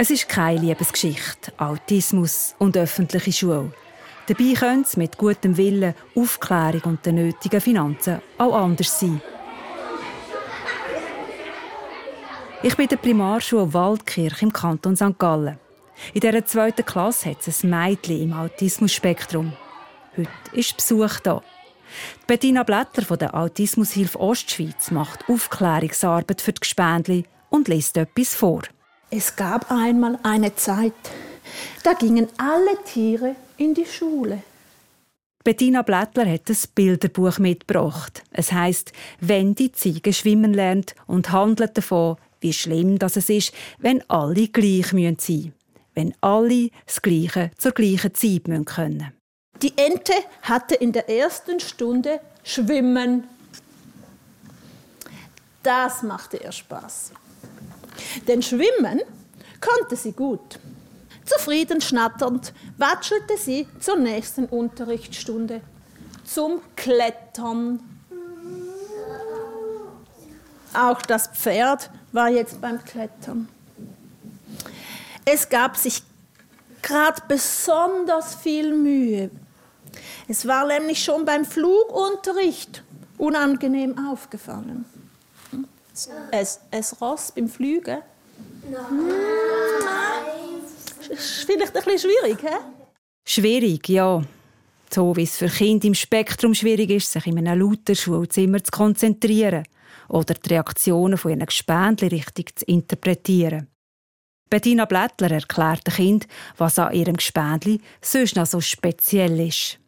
Es 0.00 0.10
ist 0.10 0.28
keine 0.28 0.60
Liebesgeschichte, 0.60 1.52
Autismus 1.58 2.54
und 2.58 2.76
öffentliche 2.76 3.32
Schule. 3.32 3.72
Dabei 4.28 4.54
könnte 4.54 4.86
es 4.86 4.96
mit 4.96 5.18
gutem 5.18 5.56
Willen, 5.56 5.92
Aufklärung 6.14 6.82
und 6.82 7.04
den 7.04 7.16
nötigen 7.16 7.60
Finanzen 7.60 8.22
auch 8.38 8.54
anders 8.54 9.00
sein. 9.00 9.20
Ich 12.62 12.76
bin 12.76 12.84
in 12.84 12.90
der 12.90 12.96
Primarschule 12.98 13.74
Waldkirch 13.74 14.40
im 14.40 14.52
Kanton 14.52 14.94
St. 14.94 15.18
Gallen. 15.18 15.58
In 16.14 16.20
dieser 16.20 16.46
zweiten 16.46 16.86
Klasse 16.86 17.30
hat 17.30 17.48
es 17.48 17.64
ein 17.64 17.70
Mädchen 17.70 18.22
im 18.22 18.32
Autismus-Spektrum. 18.34 19.52
Heute 20.16 20.30
ist 20.52 20.76
Besuch 20.76 21.18
da. 21.24 21.42
Die 22.20 22.26
Bettina 22.28 22.62
Blätter 22.62 23.02
von 23.02 23.18
der 23.18 23.34
Autismushilfe 23.34 24.20
Ostschweiz 24.20 24.92
macht 24.92 25.28
Aufklärungsarbeit 25.28 26.40
für 26.40 26.52
die 26.52 26.60
Gespendli 26.60 27.24
und 27.50 27.66
liest 27.66 27.96
etwas 27.96 28.36
vor. 28.36 28.62
Es 29.10 29.36
gab 29.36 29.70
einmal 29.70 30.18
eine 30.22 30.54
Zeit, 30.54 30.92
da 31.82 31.94
gingen 31.94 32.28
alle 32.36 32.76
Tiere 32.84 33.36
in 33.56 33.72
die 33.72 33.86
Schule. 33.86 34.42
Bettina 35.42 35.80
Blättler 35.80 36.30
hat 36.30 36.50
ein 36.50 36.56
Bilderbuch 36.74 37.38
mitgebracht. 37.38 38.22
Es 38.32 38.52
heißt, 38.52 38.92
wenn 39.20 39.54
die 39.54 39.72
Ziege 39.72 40.12
schwimmen 40.12 40.52
lernt 40.52 40.94
und 41.06 41.32
handelt 41.32 41.78
davon, 41.78 42.16
wie 42.40 42.52
schlimm 42.52 42.98
das 42.98 43.16
es 43.16 43.30
ist, 43.30 43.54
wenn 43.78 44.04
alle 44.10 44.48
gleich 44.48 44.88
sein 44.88 45.00
müssen. 45.00 45.54
Wenn 45.94 46.14
alle 46.20 46.68
das 46.84 47.00
Gleiche 47.00 47.50
zur 47.56 47.72
gleichen 47.72 48.14
Zeit 48.14 48.46
müssen 48.46 48.66
können. 48.66 49.12
Die 49.62 49.72
Ente 49.76 50.12
hatte 50.42 50.74
in 50.74 50.92
der 50.92 51.08
ersten 51.08 51.58
Stunde 51.60 52.20
Schwimmen. 52.44 53.24
Das 55.62 56.02
machte 56.02 56.36
ihr 56.36 56.52
Spaß. 56.52 57.12
Denn 58.26 58.42
Schwimmen 58.42 59.00
konnte 59.60 59.96
sie 59.96 60.12
gut. 60.12 60.58
Zufrieden 61.24 61.80
schnatternd 61.80 62.52
watschelte 62.78 63.36
sie 63.36 63.66
zur 63.80 63.96
nächsten 63.96 64.46
Unterrichtsstunde 64.46 65.60
zum 66.24 66.60
Klettern. 66.76 67.80
Auch 70.74 71.02
das 71.02 71.28
Pferd 71.28 71.90
war 72.12 72.28
jetzt 72.28 72.60
beim 72.60 72.82
Klettern. 72.84 73.48
Es 75.24 75.48
gab 75.48 75.76
sich 75.76 76.02
gerade 76.82 77.22
besonders 77.28 78.34
viel 78.34 78.74
Mühe. 78.74 79.30
Es 80.26 80.46
war 80.46 80.66
nämlich 80.66 81.02
schon 81.02 81.24
beim 81.24 81.44
Flugunterricht 81.44 82.82
unangenehm 83.16 83.98
aufgefallen. 84.10 84.84
Es, 86.30 86.60
es 86.70 87.00
Ross 87.00 87.32
beim 87.32 87.48
Flügen? 87.48 87.98
Nein. 88.70 88.82
Ist 91.10 91.44
vielleicht 91.44 91.76
ein 91.76 91.84
bisschen 91.84 91.98
schwierig, 91.98 92.42
hä? 92.42 92.56
Schwierig, 93.26 93.88
ja. 93.88 94.22
So 94.90 95.16
wie 95.16 95.22
es 95.22 95.36
für 95.36 95.48
Kinder 95.48 95.86
im 95.86 95.94
Spektrum 95.94 96.54
schwierig 96.54 96.90
ist, 96.90 97.12
sich 97.12 97.26
in 97.26 97.38
einem 97.38 97.60
lauten 97.60 97.94
Schulzimmer 97.94 98.62
zu 98.62 98.70
konzentrieren 98.70 99.64
oder 100.08 100.34
die 100.34 100.48
Reaktionen 100.50 101.18
von 101.18 101.32
ihren 101.32 101.46
Gespendli 101.46 102.08
richtig 102.08 102.58
zu 102.58 102.64
interpretieren. 102.64 103.68
Bettina 104.48 104.86
Blättler 104.86 105.30
erklärt 105.30 105.86
dem 105.86 105.94
Kind, 105.94 106.28
was 106.56 106.78
an 106.78 106.94
ihrem 106.94 107.16
Gespendli 107.16 107.80
sonst 108.00 108.36
noch 108.36 108.46
so 108.46 108.60
speziell 108.60 109.38
ist. 109.46 109.78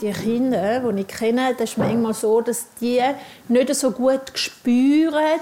Die 0.00 0.12
Kinder, 0.12 0.80
die 0.80 1.00
ich 1.00 1.08
kenne, 1.08 1.54
das 1.56 1.70
ist 1.70 1.78
manchmal 1.78 2.12
so, 2.12 2.40
dass 2.42 2.66
die 2.80 3.00
nicht 3.48 3.74
so 3.74 3.90
gut 3.90 4.32
spüren, 4.34 5.40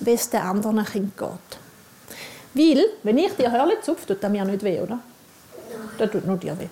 wie 0.00 0.12
es 0.12 0.30
den 0.30 0.40
anderen 0.40 0.84
Kind 0.84 1.16
geht. 1.16 1.30
Weil, 2.54 2.84
wenn 3.02 3.18
ich 3.18 3.32
dir 3.32 3.50
Hörle 3.50 3.80
zupfe, 3.80 4.06
tut 4.06 4.22
das 4.22 4.30
mir 4.30 4.44
nicht 4.44 4.62
weh, 4.62 4.80
oder? 4.80 5.00
Das 5.98 6.10
tut 6.10 6.24
nur 6.24 6.36
dir 6.36 6.58
weh. 6.58 6.68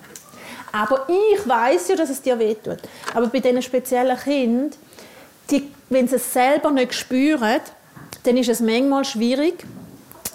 Aber 0.72 1.06
ich 1.08 1.46
weiß 1.46 1.88
ja, 1.88 1.96
dass 1.96 2.10
es 2.10 2.22
dir 2.22 2.38
weh 2.38 2.54
tut. 2.54 2.78
Aber 3.14 3.26
bei 3.26 3.40
diesen 3.40 3.62
speziellen 3.62 4.16
Kindern, 4.18 4.70
die, 5.50 5.70
wenn 5.90 6.08
sie 6.08 6.16
es 6.16 6.32
selber 6.32 6.70
nicht 6.70 6.94
spüren, 6.94 7.60
dann 8.22 8.36
ist 8.36 8.48
es 8.48 8.60
manchmal 8.60 9.04
schwierig, 9.04 9.64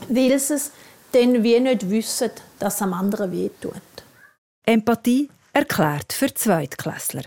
weil 0.08 0.38
sie 0.38 0.54
es 0.54 0.72
dann 1.12 1.44
wie 1.44 1.60
nicht 1.60 1.90
wissen, 1.90 2.32
dass 2.60 2.76
es 2.76 2.82
am 2.82 2.94
anderen 2.94 3.32
weh 3.32 3.50
tut. 3.62 3.74
Empathie 4.66 5.30
erklärt 5.60 6.13
für 6.13 6.34
Zweitklässler. 6.34 7.24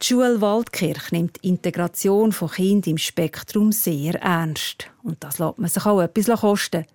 Die 0.00 0.06
Schule 0.06 0.40
Waldkirch 0.40 1.10
nimmt 1.10 1.42
die 1.42 1.48
Integration 1.48 2.30
von 2.30 2.48
Kindern 2.48 2.92
im 2.92 2.98
Spektrum 2.98 3.72
sehr 3.72 4.14
ernst. 4.22 4.88
Und 5.02 5.24
das 5.24 5.40
lässt 5.40 5.58
man 5.58 5.68
sich 5.68 5.84
auch 5.84 6.00
etwas 6.00 6.40
kosten. 6.40 6.86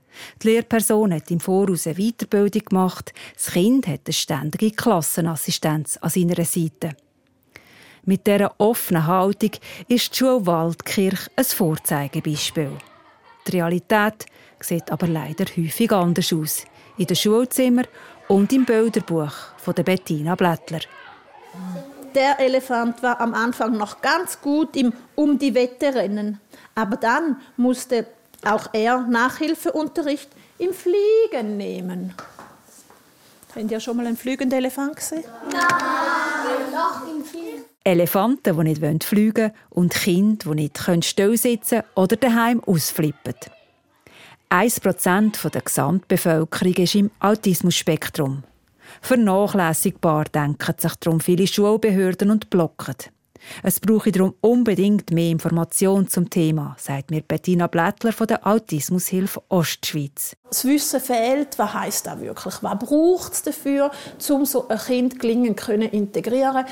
Die 0.42 0.48
Lehrperson 0.48 1.14
hat 1.14 1.30
im 1.30 1.42
Voraus 1.42 1.88
eine 1.88 1.96
Weiterbildung 1.96 2.64
gemacht. 2.64 3.14
Das 3.36 3.52
Kind 3.52 3.86
hat 3.86 4.02
eine 4.06 4.14
ständige 4.14 4.72
Klassenassistenz 4.72 5.98
an 5.98 6.10
seiner 6.10 6.46
Seite. 6.46 6.96
Mit 8.06 8.26
dieser 8.26 8.56
offenen 8.58 9.08
Haltung 9.08 9.52
ist 9.90 10.14
die 10.14 10.18
Schule 10.18 10.46
Waldkirch 10.46 11.28
ein 11.36 11.44
Vorzeigebeispiel. 11.44 12.78
Die 13.46 13.52
Realität 13.52 14.26
sieht 14.62 14.90
aber 14.90 15.08
leider 15.08 15.46
häufig 15.58 15.92
anders 15.92 16.32
aus. 16.32 16.66
In 16.98 17.08
den 17.08 17.16
Schulzimmern 17.16 17.88
und 18.32 18.54
im 18.54 18.64
Bilderbuch 18.64 19.34
von 19.58 19.76
der 19.76 19.84
Bettina 19.84 20.36
Blättler. 20.36 20.80
Der 22.16 22.40
Elefant 22.40 23.04
war 23.04 23.20
am 23.20 23.34
Anfang 23.34 23.76
noch 23.76 24.02
ganz 24.02 24.40
gut 24.40 24.78
im 24.78 24.94
Um 25.16 25.38
die 25.38 25.54
Wette 25.54 25.94
rennen. 25.94 26.40
Aber 26.74 26.96
dann 26.96 27.42
musste 27.58 28.08
auch 28.46 28.70
er 28.72 29.02
Nachhilfeunterricht 29.02 30.30
im 30.60 30.74
Fliegen 30.74 31.58
nehmen. 31.58 32.14
Habt 33.54 33.70
ihr 33.70 33.80
schon 33.82 33.98
mal 33.98 34.08
einen 34.08 34.16
fliegenden 34.16 34.60
Elefant 34.60 34.96
gesehen? 34.96 35.26
Nein, 35.52 35.62
noch 36.72 37.06
im. 37.08 37.22
Elefanten, 37.84 38.58
die 38.58 38.80
nicht 38.80 39.04
fliegen 39.04 39.36
wollen 39.36 39.54
und 39.72 39.94
Kinder, 39.94 40.52
die 40.52 40.56
nicht 40.56 41.06
still 41.06 41.36
sitzen 41.36 41.82
oder 41.96 42.16
daheim 42.16 42.64
ausflippen. 42.64 43.36
1% 44.52 45.50
der 45.50 45.62
Gesamtbevölkerung 45.62 46.74
ist 46.74 46.96
im 46.96 47.10
Autismusspektrum. 47.22 48.44
Vernachlässigbar 49.02 50.26
denken 50.26 50.76
sich 50.78 50.96
darum 50.96 51.22
viele 51.22 51.48
Schulbehörden 51.48 52.30
und 52.30 52.50
blocken. 52.50 52.96
Es 53.64 53.80
brauche 53.80 54.12
darum 54.12 54.36
unbedingt 54.42 55.10
mehr 55.12 55.32
Informationen 55.32 56.10
zum 56.10 56.30
Thema, 56.30 56.76
sagt 56.78 57.12
mir 57.12 57.22
Bettina 57.22 57.68
Blättler 57.68 58.12
von 58.12 58.28
der 58.28 58.46
Autismushilfe 58.46 59.42
Ostschweiz. 59.48 60.36
Das 60.50 60.66
Wissen 60.66 61.00
fehlt, 61.00 61.58
was 61.58 61.74
heißt 61.74 62.08
das 62.08 62.20
wirklich? 62.20 62.56
Was 62.62 62.80
braucht 62.80 63.34
es 63.34 63.44
dafür, 63.44 63.90
um 64.30 64.46
so 64.46 64.68
ein 64.68 64.78
Kind 64.78 65.20
gelingen 65.20 65.56
können 65.56 65.90
integrieren? 65.90 66.66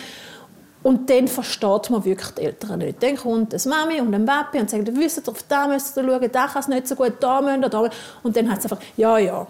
Und 0.82 1.10
dann 1.10 1.28
versteht 1.28 1.90
man 1.90 2.06
wirklich 2.06 2.30
die 2.32 2.44
Eltern 2.44 2.80
nicht. 2.80 3.04
Dann 3.04 3.18
kommt 3.18 3.54
eine 3.54 3.76
Mami 3.76 4.00
und 4.00 4.14
ein 4.14 4.26
Papi 4.26 4.60
und 4.60 4.70
sagt, 4.70 4.88
ihr 4.88 4.96
wisst, 4.96 5.28
auf 5.28 5.44
da 5.44 5.68
müsst 5.68 5.98
ihr 5.98 6.04
schauen, 6.04 6.32
da 6.32 6.48
kann 6.48 6.62
es 6.62 6.68
nicht 6.70 6.88
so 6.88 6.96
gut, 6.96 7.14
da 7.20 7.42
müsst 7.42 7.64
ihr, 7.64 7.70
da 7.70 7.90
Und 8.24 8.36
dann 8.36 8.50
heißt 8.50 8.66
es 8.66 8.72
einfach, 8.72 8.84
ja, 8.96 9.18
ja. 9.18 9.46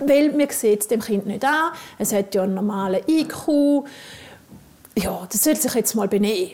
Weil 0.00 0.32
man 0.32 0.48
sieht 0.50 0.80
es 0.80 0.88
dem 0.88 1.00
Kind 1.00 1.26
nicht 1.26 1.44
an. 1.44 1.70
Es 1.98 2.12
hat 2.12 2.34
ja 2.34 2.42
einen 2.42 2.54
normalen 2.54 3.02
IQ. 3.06 3.84
Ja, 4.96 5.26
das 5.30 5.44
soll 5.44 5.54
sich 5.54 5.72
jetzt 5.74 5.94
mal 5.94 6.08
benehmen. 6.08 6.52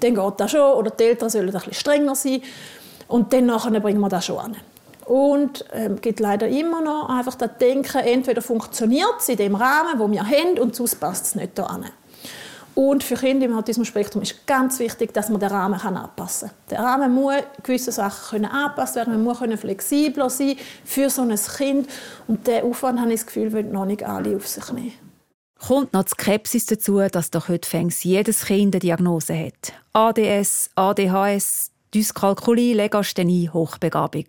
Dann 0.00 0.14
geht 0.14 0.32
das 0.40 0.50
schon. 0.50 0.60
Oder 0.60 0.90
die 0.90 1.04
Eltern 1.04 1.30
sollen 1.30 1.48
ein 1.48 1.52
bisschen 1.52 1.72
strenger 1.72 2.14
sein. 2.14 2.42
Und 3.08 3.32
dann 3.32 3.46
nachher 3.46 3.80
bringen 3.80 4.00
wir 4.00 4.08
das 4.10 4.26
schon 4.26 4.38
an. 4.38 4.56
Und 5.06 5.64
ähm, 5.72 6.00
gibt 6.00 6.20
leider 6.20 6.48
immer 6.48 6.80
noch 6.80 7.08
einfach 7.08 7.34
das 7.34 7.50
Denken, 7.60 7.98
entweder 7.98 8.40
funktioniert 8.40 9.16
es 9.18 9.28
in 9.28 9.36
dem 9.36 9.54
Rahmen, 9.54 9.98
wo 9.98 10.10
wir 10.10 10.24
haben, 10.24 10.58
und 10.58 10.74
sonst 10.74 10.96
passt 10.96 11.26
es 11.26 11.34
nicht 11.34 11.58
an. 11.60 11.86
Und 12.74 13.04
für 13.04 13.14
Kinder 13.14 13.46
im 13.46 13.56
Autismus-Spektrum 13.56 14.22
ist 14.22 14.46
ganz 14.46 14.80
wichtig, 14.80 15.14
dass 15.14 15.28
man 15.28 15.38
den 15.38 15.50
Rahmen 15.50 15.80
anpassen 15.80 16.48
kann. 16.48 16.56
Der 16.70 16.78
Rahmen 16.80 17.14
muss 17.14 17.34
gewisse 17.62 17.92
Sachen 17.92 18.30
können 18.30 18.50
angepasst 18.50 18.96
werden, 18.96 19.12
man 19.12 19.22
muss 19.22 19.38
können 19.38 19.56
flexibler 19.56 20.28
sein 20.28 20.56
für 20.84 21.08
so 21.08 21.22
ein 21.22 21.36
Kind. 21.36 21.88
Und 22.26 22.46
diesen 22.46 22.64
Aufwand, 22.64 23.00
habe 23.00 23.12
ich 23.12 23.20
das 23.20 23.26
Gefühl, 23.26 23.52
wollen 23.52 23.70
noch 23.70 23.84
nicht 23.84 24.02
alle 24.02 24.36
auf 24.36 24.48
sich 24.48 24.72
nehmen. 24.72 24.92
Kommt 25.66 25.92
noch 25.92 26.02
die 26.02 26.10
Skepsis 26.10 26.66
dazu, 26.66 26.98
dass 26.98 27.30
doch 27.30 27.48
heute 27.48 27.68
fängs 27.68 28.02
jedes 28.02 28.46
Kind 28.46 28.74
eine 28.74 28.80
Diagnose 28.80 29.38
hat. 29.38 29.72
ADS, 29.92 30.70
ADHS, 30.74 31.70
Dyskalkulie, 31.94 32.74
Legasthenie, 32.74 33.50
Hochbegabung. 33.50 34.26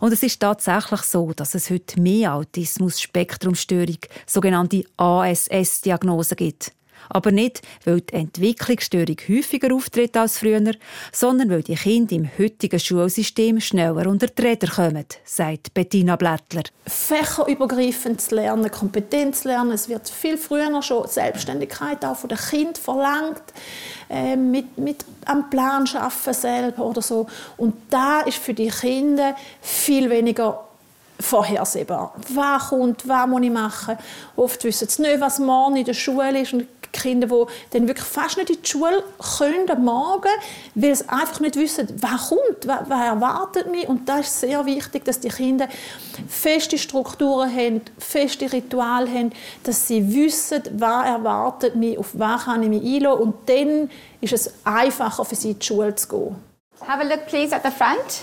Und 0.00 0.12
es 0.12 0.22
ist 0.22 0.40
tatsächlich 0.40 1.02
so, 1.02 1.32
dass 1.32 1.54
es 1.54 1.70
heute 1.70 2.00
mehr 2.00 2.34
Autismus-Spektrumstörung, 2.34 3.98
sogenannte 4.26 4.84
ASS-Diagnosen 4.96 6.36
gibt. 6.36 6.72
Aber 7.10 7.30
nicht, 7.30 7.62
weil 7.84 8.00
die 8.00 8.14
Entwicklungsstörung 8.14 9.16
häufiger 9.28 9.74
auftritt 9.74 10.16
als 10.16 10.38
früher, 10.38 10.72
sondern 11.12 11.50
weil 11.50 11.62
die 11.62 11.74
Kinder 11.74 12.16
im 12.16 12.28
heutigen 12.38 12.80
Schulsystem 12.80 13.60
schneller 13.60 14.06
unter 14.06 14.26
die 14.26 14.42
Räder 14.42 14.68
kommen, 14.68 15.04
sagt 15.24 15.74
Bettina 15.74 16.16
Blättler. 16.16 16.64
Fächerübergreifend 16.86 18.20
zu 18.20 18.34
lernen, 18.34 18.70
Kompetenz 18.70 19.42
zu 19.42 19.48
lernen, 19.48 19.72
es 19.72 19.88
wird 19.88 20.08
viel 20.08 20.36
früher 20.36 20.82
schon 20.82 21.06
Selbstständigkeit 21.06 22.04
auch 22.04 22.16
von 22.16 22.28
den 22.28 22.38
Kind 22.38 22.78
verlangt, 22.78 23.42
äh, 24.10 24.36
mit, 24.36 24.78
mit 24.78 25.04
am 25.24 25.50
Plan 25.50 25.86
arbeiten 25.94 26.34
selber 26.34 26.84
oder 26.84 27.02
so. 27.02 27.26
Und 27.56 27.74
da 27.90 28.20
ist 28.20 28.38
für 28.38 28.54
die 28.54 28.68
Kinder 28.68 29.36
viel 29.60 30.08
weniger 30.08 30.64
vorhersehbar. 31.20 32.14
Was 32.32 32.68
kommt, 32.68 33.08
was 33.08 33.26
muss 33.26 33.42
ich 33.42 33.50
machen? 33.50 33.96
Oft 34.36 34.62
wissen 34.64 34.88
sie 34.88 35.02
nicht, 35.02 35.20
was 35.20 35.38
morgen 35.38 35.76
in 35.76 35.84
der 35.84 35.94
Schule 35.94 36.40
ist 36.40 36.52
und 36.52 36.66
Kinder, 36.92 37.26
die 37.26 37.44
dann 37.70 37.88
wirklich 37.88 38.06
fast 38.06 38.36
nicht 38.36 38.50
in 38.50 38.62
die 38.62 38.68
Schule 38.68 39.02
können 39.38 39.70
am 39.70 39.84
Morgen, 39.84 40.28
weil 40.74 40.94
sie 40.94 41.08
einfach 41.08 41.40
nicht 41.40 41.56
wissen, 41.56 41.88
was 42.00 42.28
kommt, 42.28 42.66
was, 42.66 42.88
was 42.88 43.00
erwartet 43.00 43.70
mich. 43.70 43.88
Und 43.88 44.08
da 44.08 44.18
ist 44.18 44.40
sehr 44.40 44.64
wichtig, 44.66 45.04
dass 45.04 45.20
die 45.20 45.28
Kinder 45.28 45.68
feste 46.28 46.78
Strukturen 46.78 47.54
haben, 47.54 47.80
feste 47.98 48.52
Rituale 48.52 49.08
haben, 49.08 49.32
dass 49.62 49.86
sie 49.86 50.14
wissen, 50.14 50.62
was 50.72 51.06
erwartet 51.06 51.76
mich, 51.76 51.98
auf 51.98 52.10
was 52.12 52.44
kann 52.44 52.62
ich 52.62 52.68
mich 52.68 52.84
einlassen. 52.84 53.22
Und 53.22 53.48
dann 53.48 53.90
ist 54.20 54.32
es 54.32 54.52
einfacher 54.64 55.24
für 55.24 55.34
sie, 55.34 55.52
in 55.52 55.58
die 55.58 55.66
Schule 55.66 55.94
zu 55.94 56.08
gehen. 56.08 56.36
Have 56.86 57.00
a 57.00 57.04
look 57.04 57.26
please 57.26 57.54
at 57.54 57.62
the 57.64 57.70
front. 57.70 58.22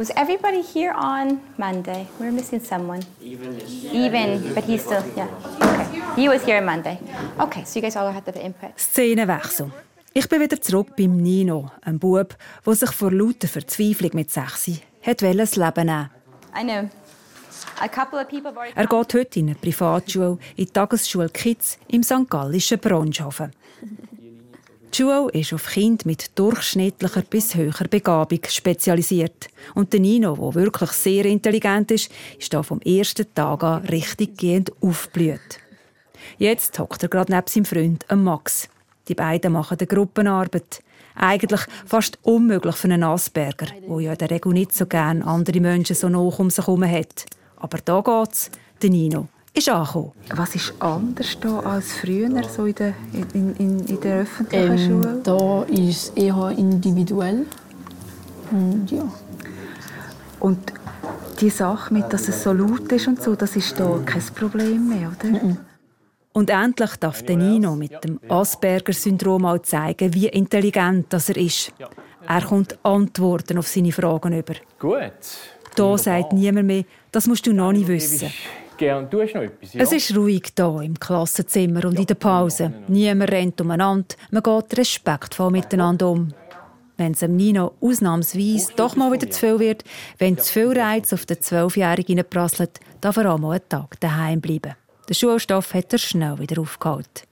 Was 0.00 0.10
everybody 0.16 0.62
here 0.62 0.94
on 0.94 1.42
Monday? 1.58 2.08
We're 2.18 2.32
missing 2.32 2.64
someone. 2.64 3.02
Even 3.20 3.60
Even, 3.92 4.54
but 4.54 4.64
he's 4.64 4.82
still, 4.82 5.04
yeah. 5.14 5.28
Okay. 5.60 6.22
He 6.22 6.26
was 6.26 6.42
here 6.42 6.56
on 6.56 6.64
Monday. 6.64 6.98
Okay, 7.38 7.64
so 7.64 7.78
you 7.78 7.82
guys 7.82 7.96
all 7.96 8.10
had 8.10 8.24
the 8.24 8.42
input. 8.42 8.78
Szenenwechsel. 8.78 9.70
Ich 10.14 10.26
bin 10.26 10.40
wieder 10.40 10.58
zurück 10.58 10.96
beim 10.96 11.18
Nino, 11.18 11.70
einem 11.82 11.98
Bub, 11.98 12.34
der 12.64 12.74
sich 12.74 12.92
vor 12.92 13.12
lauter 13.12 13.46
Verzweiflung 13.46 14.12
mit 14.14 14.30
sechs 14.30 14.70
hat 15.02 15.20
das 15.20 15.56
Leben 15.56 15.86
nehmen. 15.86 16.08
I 16.56 16.62
know. 16.62 16.88
Er 18.74 18.86
geht 18.86 19.14
heute 19.14 19.38
in 19.38 19.48
eine 19.48 19.54
Privatschule, 19.54 20.38
in 20.56 20.64
die 20.64 20.72
Tagesschule 20.72 21.28
Kids 21.28 21.78
im 21.88 22.02
St. 22.02 22.30
Gallischen 22.30 22.78
Bronshofen. 22.78 23.52
Schule 24.96 25.30
ist 25.32 25.52
auf 25.52 25.66
Kinder 25.66 26.02
mit 26.06 26.38
durchschnittlicher 26.38 27.22
bis 27.22 27.54
höherer 27.54 27.86
Begabung 27.88 28.40
spezialisiert. 28.48 29.48
Und 29.74 29.92
der 29.92 30.00
Nino, 30.00 30.34
der 30.34 30.62
wirklich 30.62 30.90
sehr 30.90 31.26
intelligent 31.26 31.90
ist, 31.90 32.10
ist 32.38 32.50
hier 32.50 32.62
vom 32.62 32.80
ersten 32.80 33.32
Tag 33.34 33.62
an 33.62 33.84
richtig 33.84 34.36
gehend 34.36 34.72
aufgeblüht. 34.80 35.60
Jetzt 36.38 36.78
hockt 36.78 37.02
er 37.02 37.08
gerade 37.08 37.32
neben 37.32 37.46
seinem 37.46 37.64
Freund 37.66 38.04
Max. 38.14 38.68
Die 39.08 39.14
beiden 39.14 39.52
machen 39.52 39.78
eine 39.78 39.86
Gruppenarbeit. 39.86 40.82
Eigentlich 41.14 41.62
fast 41.86 42.18
unmöglich 42.22 42.76
für 42.76 42.88
einen 42.88 43.02
Asperger, 43.02 43.66
der 43.66 44.00
ja 44.00 44.12
in 44.12 44.18
der 44.18 44.30
Regel 44.30 44.52
nicht 44.52 44.74
so 44.74 44.86
gerne 44.86 45.24
andere 45.24 45.60
Menschen 45.60 45.96
so 45.96 46.08
nah 46.08 46.18
um 46.18 46.50
sich 46.50 46.66
herum 46.66 46.84
hat. 46.84 47.26
Aber 47.56 47.78
da 47.84 48.00
geht's, 48.00 48.50
der 48.82 48.90
Nino 48.90 49.28
ist 49.54 49.68
angekommen. 49.68 50.12
Was 50.34 50.54
ist 50.54 50.74
anders 50.78 51.38
da 51.40 51.60
als 51.60 51.92
früher 51.92 52.42
so 52.44 52.66
in 52.66 52.74
der, 52.74 52.94
in, 53.34 53.54
in, 53.56 53.86
in 53.86 54.00
der 54.00 54.20
öffentlichen 54.20 54.78
ähm, 54.78 54.78
Schule? 54.78 55.20
Da 55.22 55.62
ist 55.64 56.08
es 56.08 56.08
eher 56.10 56.54
individuell. 56.56 57.46
Und, 58.50 58.90
ja. 58.90 59.12
Und 60.38 60.72
die 61.40 61.50
Sache 61.50 61.92
mit, 61.92 62.12
dass 62.12 62.28
es 62.28 62.42
so 62.42 62.52
laut 62.52 62.90
ist 62.92 63.08
und 63.08 63.22
so, 63.22 63.34
das 63.34 63.56
ist 63.56 63.78
da 63.78 64.00
kein 64.04 64.22
Problem 64.34 64.88
mehr, 64.88 65.12
oder? 65.18 65.28
Mhm. 65.28 65.56
Und 66.32 66.50
endlich 66.50 66.96
darf 66.96 67.22
der 67.24 67.36
Nino 67.36 67.74
mit 67.74 68.04
dem 68.04 68.20
Asperger-Syndrom 68.28 69.44
auch 69.46 69.58
zeigen, 69.62 70.14
wie 70.14 70.28
intelligent 70.28 71.06
das 71.08 71.28
er 71.28 71.36
ist. 71.36 71.72
Er 72.26 72.42
kommt 72.42 72.78
Antworten 72.84 73.58
auf 73.58 73.66
seine 73.66 73.90
Fragen 73.90 74.38
über. 74.38 74.54
Gut. 74.78 75.12
Da 75.74 75.98
sagt 75.98 76.32
niemand 76.32 76.66
mehr, 76.66 76.84
das 77.10 77.26
musst 77.26 77.46
du 77.46 77.52
noch 77.52 77.72
nicht 77.72 77.88
wissen. 77.88 78.30
Gern, 78.80 79.10
du 79.10 79.20
hast 79.20 79.34
noch 79.34 79.42
etwas, 79.42 79.74
ja? 79.74 79.82
Es 79.82 79.92
ist 79.92 80.16
ruhig 80.16 80.54
hier 80.56 80.80
im 80.82 80.98
Klassenzimmer 80.98 81.84
und 81.84 81.98
in 81.98 82.06
der 82.06 82.14
Pause. 82.14 82.72
Niemand 82.88 83.30
rennt 83.30 83.60
umeinander, 83.60 84.16
man 84.30 84.42
geht 84.42 84.78
respektvoll 84.78 85.50
miteinander 85.50 86.08
um. 86.08 86.32
Wenn 86.96 87.12
es 87.12 87.20
Nino 87.20 87.74
ausnahmsweise 87.82 88.72
doch 88.76 88.96
mal 88.96 89.12
wieder 89.12 89.28
zu 89.28 89.38
viel 89.38 89.58
wird, 89.58 89.84
wenn 90.16 90.38
zu 90.38 90.50
viel 90.50 90.72
Reiz 90.80 91.12
auf 91.12 91.26
den 91.26 91.42
Zwölfjährigen 91.42 92.20
reinprasselt, 92.20 92.80
darf 93.02 93.18
er 93.18 93.34
auch 93.34 93.38
mal 93.38 93.50
einen 93.50 93.68
Tag 93.68 94.00
daheim 94.00 94.40
bleiben. 94.40 94.74
Den 95.06 95.14
Schulstoff 95.14 95.74
hat 95.74 95.92
er 95.92 95.98
schnell 95.98 96.38
wieder 96.38 96.62
aufgeholt. 96.62 97.24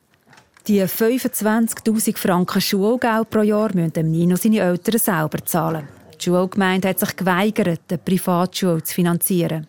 Die 0.67 0.83
25'000 0.83 2.19
Franken 2.19 2.61
Schulgeld 2.61 3.31
pro 3.31 3.41
Jahr 3.41 3.75
müssen 3.75 3.95
dem 3.95 4.11
Nino 4.11 4.37
seine 4.37 4.61
Eltern 4.61 4.99
selber 4.99 5.43
zahlen. 5.47 5.89
Die 6.21 6.25
Schulgemeinde 6.25 6.89
hat 6.89 6.99
sich 6.99 7.17
geweigert, 7.17 7.81
eine 7.89 7.97
Privatschule 7.97 8.83
zu 8.83 8.93
finanzieren. 8.93 9.67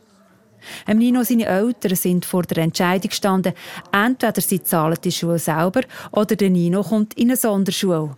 Em 0.86 0.98
Nino 0.98 1.24
seine 1.24 1.46
Eltern 1.46 1.96
sind 1.96 2.26
vor 2.26 2.44
der 2.44 2.64
Entscheidung 2.64 3.10
gestanden, 3.10 3.54
entweder 3.92 4.42
sie 4.42 4.64
zahlen 4.64 4.98
die 5.04 5.12
Schule 5.12 5.40
selber 5.40 5.82
oder 6.12 6.36
der 6.36 6.50
Nino 6.50 6.84
kommt 6.84 7.14
in 7.16 7.30
eine 7.30 7.38
Sonderschule. 7.38 8.16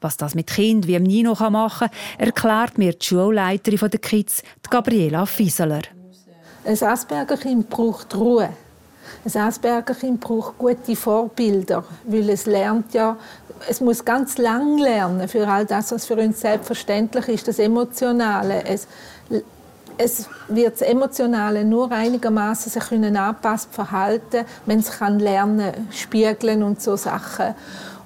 Was 0.00 0.16
das 0.18 0.34
mit 0.34 0.48
Kind 0.48 0.86
wie 0.86 0.98
Nino 0.98 1.34
machen 1.50 1.88
kann, 1.88 1.98
erklärt 2.18 2.76
mir 2.76 2.92
die 2.92 3.06
Schulleiterin 3.06 3.90
der 3.90 4.00
Kids, 4.00 4.42
Gabriela 4.68 5.24
Fieseler. 5.24 5.82
Ein 6.64 6.82
Aspergerkind 6.82 7.70
braucht 7.70 8.14
Ruhe. 8.14 8.50
Ein 9.24 9.40
Aspergerkind 9.40 10.20
braucht 10.20 10.58
gute 10.58 10.96
Vorbilder, 10.96 11.84
weil 12.04 12.28
es 12.30 12.46
lernt 12.46 12.92
ja, 12.94 13.16
es 13.68 13.80
muss 13.80 14.04
ganz 14.04 14.38
lang 14.38 14.78
lernen 14.78 15.28
für 15.28 15.46
all 15.46 15.64
das, 15.64 15.92
was 15.92 16.04
für 16.04 16.16
uns 16.16 16.40
selbstverständlich 16.40 17.28
ist, 17.28 17.48
das 17.48 17.58
Emotionale. 17.58 18.64
Es, 18.64 18.86
es 19.96 20.28
wird 20.48 20.74
das 20.74 20.82
Emotionale 20.82 21.64
nur 21.64 21.90
einigermaßen 21.90 22.70
sich 22.72 22.82
können 22.82 23.16
anpasst 23.16 23.72
verhalten, 23.72 24.44
wenn 24.66 24.80
es 24.80 24.90
kann 24.90 25.18
lernen, 25.18 25.88
spiegeln 25.90 26.62
und 26.62 26.82
so 26.82 26.96
Sachen. 26.96 27.54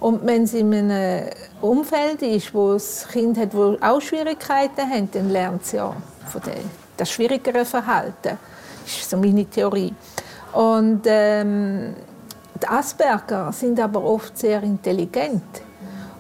Und 0.01 0.25
wenn 0.25 0.45
es 0.45 0.55
in 0.55 0.73
einem 0.73 1.29
Umfeld 1.61 2.23
ist, 2.23 2.55
wo 2.55 2.75
das 2.75 3.09
Kind 3.09 3.37
hat, 3.39 3.55
wo 3.55 3.77
auch 3.81 4.01
Schwierigkeiten 4.01 4.89
hat, 4.89 5.15
dann 5.15 5.31
lernt 5.31 5.63
es 5.63 5.73
ja 5.73 5.95
von 6.27 6.41
dem, 6.43 6.71
das 6.97 7.11
schwierigere 7.11 7.65
Verhalten. 7.65 8.39
Das 8.85 8.99
ist 9.01 9.11
so 9.11 9.17
meine 9.17 9.45
Theorie. 9.45 9.93
Und 10.53 11.03
ähm, 11.07 11.95
die 12.63 12.69
Asperger 12.69 13.53
sind 13.53 13.81
aber 13.81 14.03
oft 14.03 14.39
sehr 14.39 14.63
intelligent. 14.63 15.43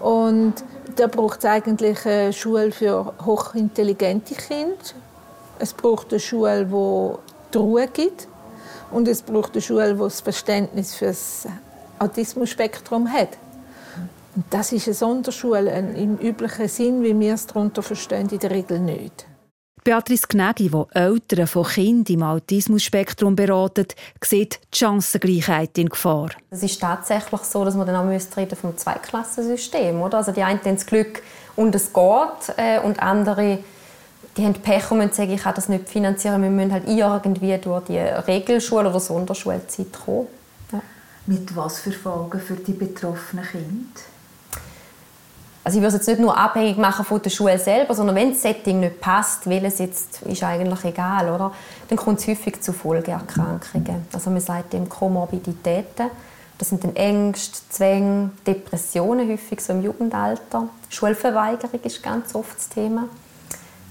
Und 0.01 0.55
da 0.97 1.07
braucht 1.07 1.39
es 1.41 1.45
eigentlich 1.45 2.05
eine 2.05 2.33
Schule 2.33 2.73
für 2.73 3.13
hochintelligente 3.25 4.35
Kinder. 4.35 4.75
Es 5.59 5.73
braucht 5.73 6.13
eine 6.13 6.21
Schule, 6.21 6.71
wo 6.71 7.19
die 7.53 7.59
Ruhe 7.59 7.89
gibt. 7.89 8.29
Und 8.91 9.07
es 9.09 9.23
braucht 9.23 9.53
eine 9.53 9.63
Schule, 9.63 9.95
die 9.95 10.01
das 10.01 10.21
Verständnis 10.21 10.95
für 10.95 11.07
das 11.07 11.47
Autismus-Spektrum 11.99 13.13
hat. 13.13 13.37
Und 14.35 14.45
das 14.51 14.73
ist 14.73 14.87
eine 14.87 14.95
Sonderschule 14.95 15.71
im 15.97 16.17
üblichen 16.19 16.69
Sinn, 16.69 17.03
wie 17.03 17.19
wir 17.19 17.35
es 17.35 17.47
darunter 17.47 17.83
verstehen, 17.83 18.29
in 18.29 18.39
der 18.39 18.51
Regel 18.51 18.79
nicht. 18.79 19.27
Beatrice 19.85 20.27
Gnägi, 20.29 20.71
die 20.71 20.85
Eltern 20.93 21.47
von 21.47 21.65
Kindern 21.65 22.15
im 22.15 22.23
Autismus-Spektrum 22.23 23.35
beratet, 23.35 23.95
sieht 24.23 24.61
die 24.75 24.79
Chancengleichheit 24.79 25.79
in 25.79 25.89
Gefahr. 25.89 26.31
Es 26.51 26.63
ist 26.63 26.81
tatsächlich 26.81 27.41
so, 27.43 27.65
dass 27.65 27.75
man 27.75 27.87
dann 27.87 27.97
auch 27.97 28.37
reden 28.37 28.57
vom 28.57 28.77
Zweiklassensystem, 28.77 30.01
oder? 30.01 30.19
Also 30.19 30.33
die 30.33 30.43
einen 30.43 30.61
haben 30.61 30.75
das 30.75 30.87
Glück 30.87 31.23
und 31.57 31.75
es 31.75 31.93
geht 31.93 32.57
äh, 32.59 32.81
und 32.81 33.03
andere 33.03 33.61
die 34.39 34.45
haben 34.45 34.55
Pech 34.55 34.91
und 34.93 35.15
sagen, 35.15 35.33
ich 35.33 35.43
kann 35.43 35.55
das 35.55 35.69
nicht 35.69 35.89
finanzieren. 35.89 36.41
Wir 36.43 36.51
müssen 36.51 36.73
halt 36.73 36.89
irgendwie 36.89 37.59
durch 37.59 37.85
die 37.87 37.99
Regelschule 37.99 38.89
oder 38.89 39.01
Sonderschulzeit 39.01 39.93
kommen. 40.05 40.29
Ja. 40.73 40.81
Mit 41.27 41.55
was 41.57 41.81
für 41.81 41.91
Folgen 41.91 42.41
für 42.41 42.55
die 42.55 42.73
betroffenen 42.73 43.45
Kinder? 43.45 44.01
Also 45.65 45.79
ich 45.79 45.83
würde 45.83 45.89
es 45.89 45.95
jetzt 45.95 46.09
nicht 46.09 46.21
nur 46.21 46.39
abhängig 46.39 46.79
machen 46.79 47.05
von 47.05 47.21
der 47.21 47.31
Schule 47.31 47.59
selber, 47.59 47.95
sondern 47.95 48.17
wenn 48.17 48.31
das 48.31 48.41
Setting 48.41 48.81
nicht 48.81 49.01
passt, 49.01 49.47
welches 49.51 49.81
jetzt 49.81 50.23
ist 50.23 50.43
eigentlich 50.43 50.85
egal, 50.85 51.29
oder? 51.31 51.53
Dann 51.89 51.99
kommt 51.99 52.21
es 52.21 52.29
häufig 52.29 52.63
zu 52.63 52.73
Folgeerkrankungen. 52.73 54.07
Also 54.13 54.31
man 54.31 54.41
sagt 54.41 54.73
dem 54.73 54.89
Komorbiditäten. 54.89 56.11
Das 56.57 56.71
sind 56.71 56.85
dann 56.85 56.97
Ängste, 56.97 57.59
Zwänge, 57.71 58.31
Depressionen 58.47 59.29
häufig 59.29 59.61
so 59.61 59.73
im 59.73 59.83
Jugendalter. 59.83 60.69
Schulverweigerung 60.89 61.81
ist 61.83 62.03
ganz 62.03 62.35
oft 62.35 62.57
das 62.57 62.69
Thema. 62.69 63.09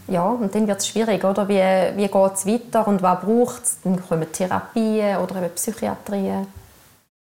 Ja, 0.08 0.30
und 0.30 0.54
dann 0.56 0.67
wird 0.67 0.80
es 0.80 0.88
schwierig, 0.88 1.24
oder? 1.24 1.48
Wie, 1.50 1.98
wie 1.98 2.08
geht 2.08 2.34
es 2.34 2.46
weiter 2.46 2.88
und 2.88 3.02
was 3.02 3.22
braucht 3.22 3.63
es? 3.63 3.78
Dann 3.84 4.02
kommen 4.02 4.32
Therapien 4.32 5.17
oder 5.17 5.38
eben 5.38 5.54
Psychiatrien. 5.54 6.48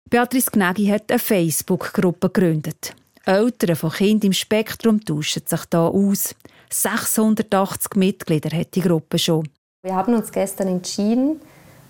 Beatrice 0.09 0.49
Gnägi 0.51 0.87
hat 0.87 1.11
eine 1.11 1.19
Facebook-Gruppe 1.19 2.29
gegründet. 2.29 2.95
Eltern 3.25 3.75
von 3.75 3.91
Kindern 3.91 4.27
im 4.27 4.33
Spektrum 4.33 5.03
tauschen 5.03 5.43
sich 5.45 5.61
hier 5.69 5.79
aus. 5.79 6.33
680 6.71 7.95
Mitglieder 7.95 8.57
hat 8.57 8.75
die 8.75 8.81
Gruppe 8.81 9.19
schon. 9.19 9.47
Wir 9.83 9.95
haben 9.95 10.13
uns 10.13 10.31
gestern 10.31 10.67
entschieden, 10.67 11.41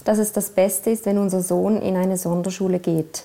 dass 0.05 0.17
es 0.17 0.31
das 0.31 0.49
Beste 0.49 0.89
ist, 0.89 1.05
wenn 1.05 1.17
unser 1.17 1.41
Sohn 1.41 1.81
in 1.81 1.95
eine 1.95 2.17
Sonderschule 2.17 2.79
geht. 2.79 3.23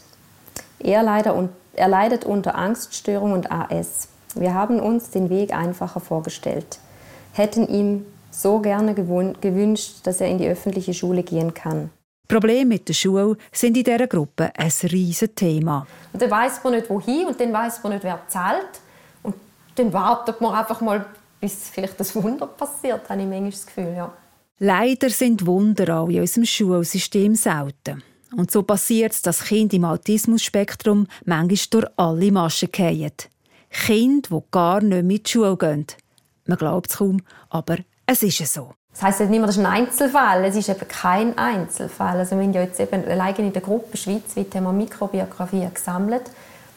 Er, 0.78 1.02
leider, 1.02 1.48
er 1.74 1.88
leidet 1.88 2.24
unter 2.24 2.54
Angststörung 2.54 3.32
und 3.32 3.50
AS. 3.50 4.08
Wir 4.34 4.54
haben 4.54 4.80
uns 4.80 5.10
den 5.10 5.30
Weg 5.30 5.54
einfacher 5.54 6.00
vorgestellt, 6.00 6.78
hätten 7.34 7.68
ihm 7.68 8.06
so 8.30 8.58
gerne 8.58 8.94
gewünscht, 8.94 9.98
dass 10.04 10.20
er 10.20 10.28
in 10.28 10.38
die 10.38 10.48
öffentliche 10.48 10.94
Schule 10.94 11.22
gehen 11.22 11.52
kann. 11.54 11.90
Probleme 12.26 12.64
mit 12.66 12.88
der 12.88 12.94
Schule 12.94 13.36
sind 13.52 13.76
in 13.76 13.84
dieser 13.84 14.06
Gruppe 14.06 14.50
ein 14.56 14.72
riesiges 14.82 15.34
Thema. 15.34 15.86
Und 16.12 16.22
dann 16.22 16.30
weiß 16.30 16.64
man 16.64 16.74
nicht, 16.74 16.88
wohin 16.88 17.26
und 17.26 17.38
dann 17.38 17.52
weiß 17.52 17.82
man 17.82 17.92
nicht, 17.92 18.04
wer 18.04 18.20
zahlt. 18.28 18.80
Und 19.22 19.34
dann 19.74 19.92
wartet 19.92 20.40
man 20.40 20.54
einfach 20.54 20.80
mal, 20.80 21.04
bis 21.40 21.68
vielleicht 21.70 22.00
das 22.00 22.14
Wunder 22.16 22.46
passiert, 22.46 23.08
habe 23.08 23.20
ich 23.20 23.28
manchmal 23.28 23.50
das 23.50 23.66
Gefühl. 23.66 23.94
Ja. 23.94 24.12
Leider 24.58 25.10
sind 25.10 25.44
Wunder 25.44 25.98
auch 25.98 26.08
in 26.08 26.20
unserem 26.20 26.46
Schulsystem 26.46 27.34
selten. 27.34 28.02
Und 28.34 28.50
so 28.50 28.62
passiert 28.62 29.12
es, 29.12 29.22
dass 29.22 29.44
Kinder 29.44 29.74
im 29.74 29.84
Autismus-Spektrum 29.84 31.06
manchmal 31.24 31.58
durch 31.70 31.86
alle 31.96 32.32
Maschen 32.32 32.70
fallen. 32.74 33.12
Kinder, 33.70 34.28
die 34.30 34.50
gar 34.50 34.80
nicht 34.80 35.04
mit 35.04 35.26
die 35.26 35.30
Schule 35.30 35.56
gehen. 35.56 35.86
Man 36.46 36.58
glaubt 36.58 36.90
es 36.90 36.98
kaum, 36.98 37.22
aber 37.48 37.78
es 38.06 38.22
ist 38.22 38.52
so. 38.52 38.74
Das 38.92 39.02
heisst 39.02 39.20
nicht 39.20 39.36
immer, 39.36 39.46
das 39.46 39.56
ist 39.56 39.64
ein 39.64 39.72
Einzelfall. 39.72 40.44
Es 40.44 40.54
ist 40.54 40.68
eben 40.68 40.86
kein 40.86 41.36
Einzelfall. 41.36 42.18
Also 42.18 42.36
wir 42.36 42.44
haben 42.44 42.52
ja 42.52 42.62
jetzt 42.62 42.78
eben 42.78 43.04
allein 43.08 43.34
in 43.36 43.52
der 43.52 43.62
Gruppe 43.62 43.96
schweizweit 43.96 44.54
haben 44.54 44.64
wir 44.64 44.72
Mikrobiografien 44.72 45.72
gesammelt, 45.74 46.30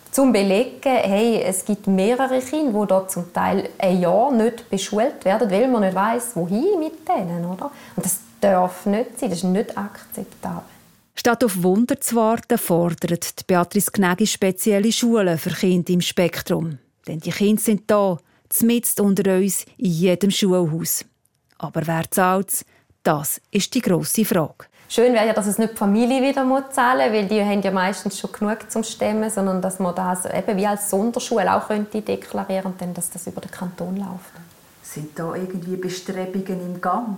zum 0.10 0.32
belegen, 0.32 0.80
hey, 0.82 1.44
es 1.44 1.64
gibt 1.64 1.86
mehrere 1.86 2.40
Kinder, 2.40 2.82
die 2.82 2.88
dort 2.88 3.12
zum 3.12 3.32
Teil 3.34 3.70
ein 3.78 4.00
Jahr 4.00 4.32
nicht 4.32 4.70
beschult 4.70 5.24
werden, 5.26 5.52
weil 5.52 5.68
man 5.68 5.82
nicht 5.82 5.96
weiß, 5.96 6.36
wohin 6.36 6.80
mit 6.80 7.08
denen, 7.08 7.46
oder? 7.46 7.70
Und 7.96 8.06
das 8.06 8.20
darf 8.42 8.86
nicht 8.86 9.20
sein. 9.20 9.30
Das 9.30 9.40
ist 9.40 9.44
nicht 9.44 9.78
akzeptabel. 9.78 10.64
Statt 11.14 11.44
auf 11.44 11.62
Wunder 11.62 12.00
zu 12.00 12.16
warten, 12.16 12.58
fordert 12.58 13.46
Beatrice 13.48 13.92
Gnägi 13.92 14.28
spezielle 14.28 14.92
Schulen 14.92 15.38
für 15.38 15.50
Kinder 15.50 15.94
im 15.94 16.02
Spektrum. 16.02 16.80
Denn 17.08 17.20
die 17.20 17.32
Kinder 17.32 17.62
sind 17.62 17.90
da, 17.90 18.18
mitten 18.62 19.02
unter 19.02 19.36
uns, 19.36 19.66
in 19.78 19.92
jedem 19.92 20.32
Schulhaus. 20.32 21.06
Aber 21.58 21.86
wer 21.86 22.10
zahlt 22.10 22.50
es? 22.50 22.66
Das 23.04 23.42
ist 23.52 23.74
die 23.74 23.82
grosse 23.82 24.26
Frage. 24.26 24.66
Schön 24.90 25.14
wäre 25.14 25.28
ja, 25.28 25.34
dass 25.34 25.48
es 25.48 25.58
nicht 25.58 25.74
die 25.74 25.78
Familie 25.78 26.22
wieder 26.22 26.46
zahlen 26.72 27.12
muss, 27.12 27.20
weil 27.20 27.28
die 27.28 27.42
haben 27.42 27.62
ja 27.62 27.72
meistens 27.72 28.20
schon 28.20 28.32
genug 28.32 28.72
zum 28.72 28.84
Stemmen, 28.84 29.30
sondern 29.30 29.62
dass 29.62 29.80
man 29.80 29.94
das 29.94 30.26
eben 30.26 30.56
wie 30.56 30.66
als 30.66 30.90
Sonderschule 30.90 31.54
auch 31.54 31.68
könnte 31.68 32.02
deklarieren 32.02 32.78
könnte, 32.78 32.96
dass 32.96 33.10
das 33.10 33.28
über 33.28 33.42
den 33.42 33.52
Kanton 33.52 33.98
läuft. 33.98 34.32
Sind 34.82 35.20
da 35.20 35.36
irgendwie 35.36 35.76
Bestrebungen 35.76 36.76
im 36.76 36.80
Gang? 36.80 37.18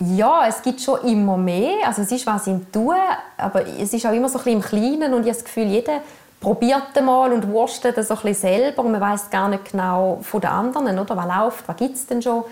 Ja, 0.00 0.46
es 0.48 0.62
gibt 0.62 0.80
schon 0.80 1.00
immer 1.02 1.36
mehr. 1.36 1.86
Also 1.86 2.00
es 2.00 2.12
ist 2.12 2.26
was 2.26 2.46
im 2.46 2.72
Tun, 2.72 2.94
aber 3.36 3.66
es 3.66 3.92
ist 3.92 4.06
auch 4.06 4.12
immer 4.12 4.30
so 4.30 4.38
ein 4.38 4.44
bisschen 4.44 4.60
im 4.60 4.62
Kleinen 4.62 5.12
und 5.12 5.20
ich 5.20 5.28
habe 5.28 5.36
das 5.36 5.44
Gefühl, 5.44 5.66
jeder 5.66 6.00
probiert 6.40 7.00
mal 7.04 7.32
und 7.32 7.46
wurstet 7.48 7.96
das 7.96 8.08
so 8.08 8.14
ein 8.14 8.20
bisschen 8.22 8.50
selber 8.50 8.82
und 8.82 8.92
man 8.92 9.00
weiß 9.00 9.30
gar 9.30 9.48
nicht 9.48 9.72
genau 9.72 10.20
von 10.22 10.40
den 10.40 10.50
anderen, 10.50 10.98
oder? 10.98 11.16
was 11.16 11.26
läuft, 11.26 11.68
was 11.68 11.76
gibt 11.76 11.96
es 11.96 12.06
denn 12.06 12.22
schon. 12.22 12.44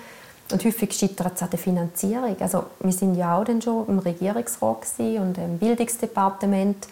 Und 0.53 0.65
häufig 0.65 0.93
scheitert 0.93 1.33
es 1.35 1.43
an 1.43 1.51
der 1.51 1.59
Finanzierung. 1.59 2.37
Also 2.41 2.65
wir 2.81 2.93
sind 2.93 3.15
ja 3.17 3.37
auch 3.37 3.45
dann 3.45 3.61
schon 3.61 3.87
im 3.87 3.99
Regierungsrat 3.99 4.79
und 4.99 5.37
im 5.37 5.59
Bildungsdepartement. 5.59 6.87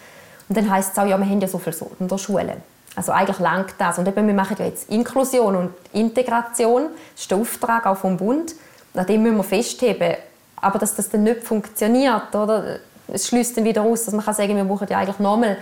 Und 0.49 0.57
dann 0.57 0.71
heisst 0.71 0.93
es 0.93 0.99
auch, 0.99 1.07
ja, 1.07 1.17
wir 1.17 1.27
haben 1.27 1.41
ja 1.41 1.49
so 1.49 1.59
viele 1.59 1.75
Sonderschulen. 1.75 2.63
Also 2.95 3.13
eigentlich 3.13 3.39
langt 3.39 3.75
das. 3.79 3.99
Und 3.99 4.09
eben, 4.09 4.27
wir 4.27 4.35
machen 4.35 4.57
ja 4.59 4.67
jetzt 4.67 4.91
Inklusion 4.91 5.57
und 5.57 5.71
Integration. 5.93 6.89
Das 7.15 7.23
ist 7.23 7.31
der 7.31 7.39
Auftrag 7.39 7.87
auch 7.87 7.97
vom 7.97 8.17
Bund. 8.19 8.55
An 8.95 9.07
dem 9.07 9.23
müssen 9.23 9.39
wir 9.39 9.45
festheben. 9.45 10.17
Aber 10.57 10.79
dass 10.79 10.95
das 10.95 11.09
dann 11.09 11.23
nicht 11.23 11.43
funktioniert, 11.43 12.35
oder? 12.35 12.79
es 13.09 13.29
schließt 13.29 13.57
dann 13.57 13.65
wieder 13.65 13.83
aus, 13.83 14.05
dass 14.05 14.15
man 14.15 14.25
kann 14.25 14.35
sagen, 14.35 14.57
wir 14.57 14.65
brauchen 14.65 14.89
ja 14.89 14.99
eigentlich 14.99 15.19
nochmal 15.19 15.59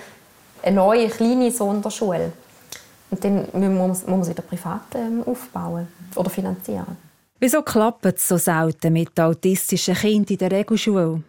eine 0.64 0.76
neue 0.76 1.08
kleine 1.08 1.50
Sonderschule. 1.50 2.32
Und 3.10 3.22
dann 3.22 3.76
muss 3.76 4.06
man, 4.06 4.24
sie 4.24 4.30
wieder 4.30 4.42
privat 4.42 4.94
ähm, 4.94 5.22
aufbauen 5.24 5.86
oder 6.16 6.30
finanzieren. 6.30 6.96
Wieso 7.38 7.62
klappt 7.62 8.06
es 8.06 8.26
so 8.26 8.38
selten 8.38 8.92
mit 8.92 9.18
autistischen 9.20 9.94
Kindern 9.94 10.32
in 10.32 10.38
der 10.38 10.50
Regelschule? 10.50 11.22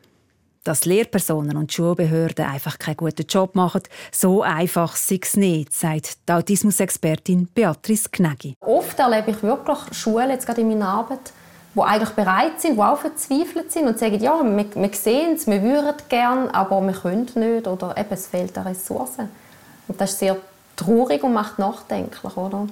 Dass 0.63 0.85
Lehrpersonen 0.85 1.57
und 1.57 1.71
Schulbehörden 1.71 2.45
einfach 2.45 2.79
keinen 2.79 2.97
guten 2.97 3.27
Job 3.27 3.53
machen, 3.53 3.83
so 4.11 4.41
einfach 4.41 4.95
sei 4.95 5.19
es 5.21 5.37
nicht, 5.37 5.73
sagt 5.73 6.17
die 6.27 6.33
Autismusexpertin 6.33 7.49
Beatrice 7.53 8.09
Knägi. 8.09 8.55
Oft 8.61 8.97
erlebe 8.97 9.31
ich 9.31 9.43
wirklich 9.43 9.77
Schulen, 9.91 10.31
jetzt 10.31 10.47
gerade 10.47 10.61
in 10.61 10.69
meiner 10.69 10.87
Arbeit, 10.87 11.33
die 11.75 11.81
eigentlich 11.81 12.11
bereit 12.11 12.61
sind, 12.61 12.75
die 12.75 12.81
auch 12.81 12.97
verzweifelt 12.97 13.71
sind 13.71 13.87
und 13.87 13.99
sagen, 13.99 14.19
ja, 14.19 14.41
wir, 14.43 14.65
wir 14.75 14.93
sehen 14.93 15.35
es, 15.35 15.45
wir 15.45 15.61
würden 15.61 15.95
gerne, 16.07 16.53
aber 16.53 16.81
wir 16.81 16.93
können 16.93 17.27
nicht 17.35 17.67
oder 17.67 17.97
eben, 17.97 18.07
es 18.11 18.27
fehlt 18.27 18.57
an 18.57 18.67
Ressourcen. 18.67 19.29
Und 19.87 19.99
das 19.99 20.11
ist 20.11 20.19
sehr 20.19 20.37
traurig 20.75 21.23
und 21.23 21.33
macht 21.33 21.59
nachdenklich, 21.59 22.37
oder? 22.37 22.67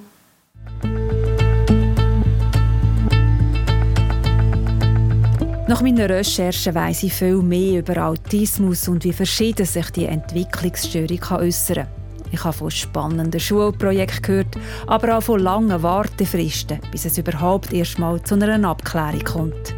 Nach 5.66 5.80
meiner 5.80 6.08
Recherche 6.08 6.74
weiss 6.74 7.02
ich 7.02 7.14
viel 7.14 7.36
mehr 7.36 7.80
über 7.80 8.06
Autismus 8.06 8.88
und 8.88 9.04
wie 9.04 9.12
verschieden 9.12 9.66
sich 9.66 9.90
die 9.90 10.06
Entwicklungsstörung 10.06 11.20
äußern 11.40 11.86
kann. 11.86 12.03
Ich 12.34 12.42
habe 12.42 12.52
von 12.52 12.70
spannenden 12.70 13.38
Schulprojekten 13.38 14.22
gehört, 14.22 14.58
aber 14.88 15.16
auch 15.16 15.22
von 15.22 15.38
langen 15.38 15.84
Wartefristen, 15.84 16.80
bis 16.90 17.04
es 17.04 17.16
überhaupt 17.16 17.72
erst 17.72 18.00
mal 18.00 18.20
zu 18.24 18.34
einer 18.34 18.68
Abklärung 18.68 19.22
kommt. 19.22 19.74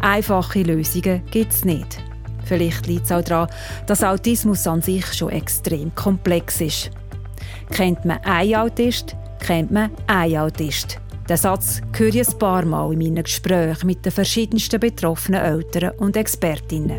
Einfache 0.00 0.62
Lösungen 0.62 1.24
gibt 1.30 1.52
es 1.52 1.64
nicht. 1.64 2.02
Vielleicht 2.44 2.88
liegt 2.88 3.04
es 3.04 3.12
auch 3.12 3.22
daran, 3.22 3.48
dass 3.86 4.02
Autismus 4.02 4.66
an 4.66 4.82
sich 4.82 5.06
schon 5.14 5.30
extrem 5.30 5.94
komplex 5.94 6.60
ist. 6.60 6.90
Kennt 7.70 8.04
man 8.04 8.18
einen 8.24 8.56
Autist, 8.56 9.14
kennt 9.38 9.70
man 9.70 9.92
einen 10.08 10.36
Autist. 10.36 10.98
Den 11.28 11.36
Satz 11.36 11.80
höre 11.96 12.12
ich 12.12 12.28
ein 12.28 12.38
paar 12.40 12.64
Mal 12.64 12.92
in 12.92 12.98
meinen 12.98 13.22
Gesprächen 13.22 13.86
mit 13.86 14.04
den 14.04 14.10
verschiedensten 14.10 14.80
betroffenen 14.80 15.42
Eltern 15.42 15.92
und 15.98 16.16
Expertinnen. 16.16 16.98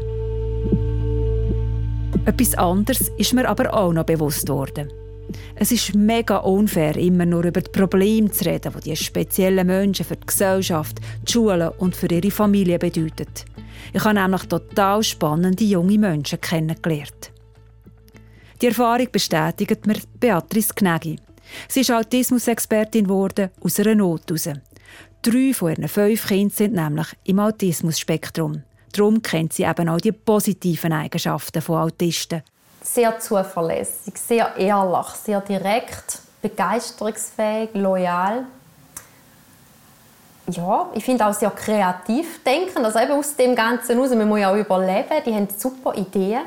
Etwas 2.30 2.54
anderes 2.54 3.10
ist 3.18 3.34
mir 3.34 3.50
aber 3.50 3.74
auch 3.74 3.92
noch 3.92 4.04
bewusst 4.06 4.48
worden. 4.50 4.88
Es 5.56 5.72
ist 5.72 5.96
mega 5.96 6.38
unfair, 6.38 6.96
immer 6.96 7.26
nur 7.26 7.44
über 7.44 7.60
die 7.60 7.72
Probleme 7.72 8.30
zu 8.30 8.46
reden, 8.46 8.72
die 8.78 8.92
diese 8.92 9.04
speziellen 9.04 9.66
Menschen 9.66 10.06
für 10.06 10.16
die 10.16 10.28
Gesellschaft, 10.28 11.00
die 11.28 11.32
Schulen 11.32 11.70
und 11.80 11.96
für 11.96 12.06
ihre 12.06 12.30
Familie 12.30 12.78
bedeuten. 12.78 13.26
Ich 13.94 14.04
habe 14.04 14.14
nämlich 14.14 14.44
total 14.44 15.02
spannende 15.02 15.64
junge 15.64 15.98
Menschen 15.98 16.40
kennengelernt. 16.40 17.32
Die 18.62 18.68
Erfahrung 18.68 19.08
bestätigt 19.12 19.88
mir 19.88 19.98
Beatrice 20.20 20.76
Knägi. 20.76 21.16
Sie 21.68 21.80
ist 21.80 21.92
Autismus-Expertin 21.92 23.06
geworden 23.06 23.50
aus 23.60 23.80
einer 23.80 23.96
Not 23.96 24.28
heraus. 24.28 24.50
Drei 25.24 25.52
von 25.56 25.72
ihren 25.72 25.88
fünf 25.88 26.28
Kindern 26.28 26.52
sind 26.52 26.74
nämlich 26.76 27.08
im 27.24 27.40
Autismus-Spektrum. 27.40 28.62
Darum 28.92 29.22
kennt 29.22 29.54
sie 29.54 29.64
eben 29.64 29.90
auch 29.90 30.00
die 30.00 30.12
positiven 30.12 30.94
Eigenschaften 30.94 31.62
von 31.62 31.78
Autisten. 31.78 32.44
Sehr 32.82 33.20
zuverlässig, 33.20 34.18
sehr 34.18 34.56
ehrlich, 34.58 35.08
sehr 35.24 35.42
direkt, 35.42 36.20
begeisterungsfähig, 36.42 37.70
loyal. 37.74 38.46
Ja, 40.50 40.90
ich 40.94 41.04
finde 41.04 41.28
auch 41.28 41.34
sehr 41.34 41.52
kreativ 41.52 42.44
denken. 42.44 42.84
Also 42.84 43.00
eben 43.00 43.12
aus 43.12 43.36
dem 43.36 43.56
Ganzen 43.56 43.96
heraus, 43.96 44.10
man 44.16 44.28
muss 44.28 44.40
ja 44.40 44.52
auch 44.52 44.56
überleben. 44.56 45.24
Die 45.26 45.34
haben 45.34 45.48
super 45.56 45.94
Ideen. 45.94 46.42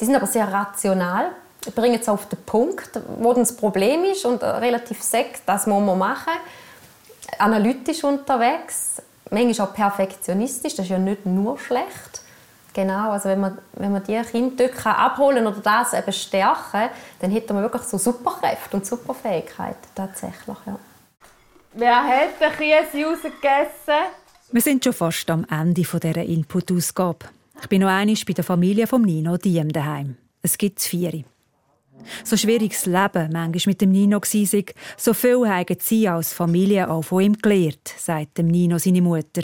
Die 0.00 0.04
sind 0.04 0.16
aber 0.16 0.26
sehr 0.26 0.50
rational 0.50 1.30
bringen 1.72 2.00
es 2.00 2.08
auf 2.08 2.28
den 2.28 2.42
Punkt, 2.44 2.90
wo 3.18 3.32
das 3.32 3.56
Problem 3.56 4.04
ist 4.04 4.24
und 4.24 4.42
relativ 4.42 5.02
sechs, 5.02 5.40
das 5.46 5.66
muss 5.66 5.82
man 5.82 5.98
machen. 5.98 6.32
Analytisch 7.38 8.04
unterwegs, 8.04 8.96
manchmal 9.30 9.68
auch 9.68 9.74
perfektionistisch, 9.74 10.74
das 10.74 10.86
ist 10.86 10.90
ja 10.90 10.98
nicht 10.98 11.26
nur 11.26 11.58
schlecht. 11.58 12.22
Genau, 12.72 13.12
also 13.12 13.28
wenn 13.28 13.40
man, 13.40 13.58
wenn 13.74 13.92
man 13.92 14.02
die 14.02 14.20
Kinder 14.22 14.66
dort 14.68 14.86
abholen 14.86 15.46
oder 15.46 15.60
das 15.60 15.92
eben 15.92 16.12
stärken, 16.12 16.90
dann 17.20 17.30
hätte 17.30 17.54
man 17.54 17.62
wirklich 17.62 17.82
so 17.82 17.98
Superkräfte 17.98 18.76
und 18.76 18.84
Superfähigkeiten 18.84 19.88
tatsächlich, 19.94 20.56
ja. 20.66 20.78
Wer 21.72 21.96
hat 21.96 22.40
den 22.40 22.52
Käse 22.52 23.04
rausgegessen? 23.04 24.12
Wir 24.50 24.60
sind 24.60 24.84
schon 24.84 24.92
fast 24.92 25.28
am 25.30 25.44
Ende 25.50 25.82
dieser 25.82 26.22
Input-Ausgabe. 26.22 27.26
Ich 27.60 27.68
bin 27.68 27.80
noch 27.80 27.88
einmal 27.88 28.16
bei 28.26 28.32
der 28.32 28.44
Familie 28.44 28.86
von 28.86 29.02
Nino 29.02 29.36
Diem 29.36 29.72
daheim. 29.72 30.16
Es 30.42 30.58
gibt 30.58 30.80
vier. 30.80 31.24
So 32.22 32.36
schwieriges 32.36 32.86
Leben 32.86 33.30
manchmal 33.32 33.72
mit 33.72 33.80
dem 33.80 33.92
Nino 33.92 34.20
war, 34.20 34.64
so 34.96 35.14
viel 35.14 35.48
haben 35.48 35.76
sie 35.80 36.08
als 36.08 36.32
Familie 36.32 36.90
auch 36.90 37.02
von 37.02 37.22
ihm 37.22 37.34
gelernt, 37.34 37.94
sagt 37.96 38.38
dem 38.38 38.48
Nino 38.48 38.78
seine 38.78 39.02
Mutter. 39.02 39.42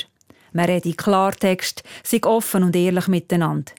Man 0.53 0.67
redet 0.67 0.99
Klartext, 0.99 1.83
sei 2.03 2.21
offen 2.25 2.65
und 2.65 2.77
ehrlich 2.77 3.09
miteinander. 3.09 3.73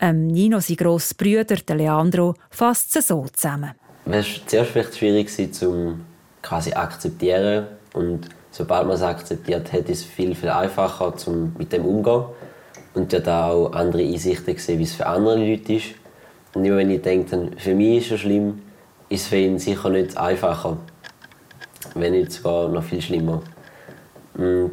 Ähm, 0.00 0.26
Nino, 0.26 0.58
sein 0.60 0.76
grosser 0.76 1.14
Bruder, 1.16 1.56
der 1.56 1.76
Leandro, 1.76 2.34
fasst 2.50 2.96
es 2.96 3.08
so 3.08 3.26
zusammen. 3.32 3.72
Es 4.04 4.12
war 4.12 4.46
zuerst 4.46 4.70
vielleicht 4.70 4.96
schwierig, 4.96 5.62
um 5.62 6.04
quasi 6.42 6.72
akzeptieren. 6.72 7.66
Und 7.92 8.28
sobald 8.50 8.86
man 8.86 8.96
es 8.96 9.02
akzeptiert 9.02 9.72
hat, 9.72 9.88
ist 9.88 10.00
es 10.00 10.04
viel, 10.04 10.34
viel 10.34 10.48
einfacher, 10.48 11.14
um 11.26 11.54
mit 11.56 11.72
dem 11.72 11.84
umzugehen. 11.84 12.24
Und 12.94 13.12
dort 13.12 13.28
auch 13.28 13.72
andere 13.72 14.02
Einsichten 14.02 14.54
gesehen, 14.54 14.78
wie 14.78 14.84
es 14.84 14.94
für 14.94 15.06
andere 15.06 15.36
Leute 15.36 15.74
ist. 15.74 15.94
Und 16.54 16.64
immer 16.64 16.76
wenn 16.76 16.90
ich 16.90 17.02
denke, 17.02 17.50
für 17.56 17.74
mich 17.74 18.04
ist 18.04 18.12
es 18.12 18.20
schlimm, 18.20 18.62
ist 19.08 19.22
es 19.22 19.28
für 19.28 19.36
ihn 19.36 19.58
sicher 19.58 19.88
nicht 19.90 20.16
einfacher. 20.16 20.76
Wenn 21.94 22.12
nicht 22.12 22.32
sogar 22.32 22.68
noch 22.68 22.82
viel 22.82 23.00
schlimmer. 23.00 23.42
Und 24.34 24.72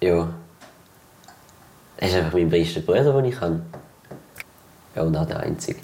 ja, 0.00 0.28
er 1.96 2.08
ist 2.08 2.14
einfach 2.14 2.32
mein 2.32 2.50
bester 2.50 2.80
Bruder, 2.80 3.12
den 3.12 3.24
ich 3.26 3.36
kann. 3.36 3.64
Ja, 4.94 5.02
und 5.02 5.16
auch 5.16 5.26
der 5.26 5.40
Einzige. 5.40 5.80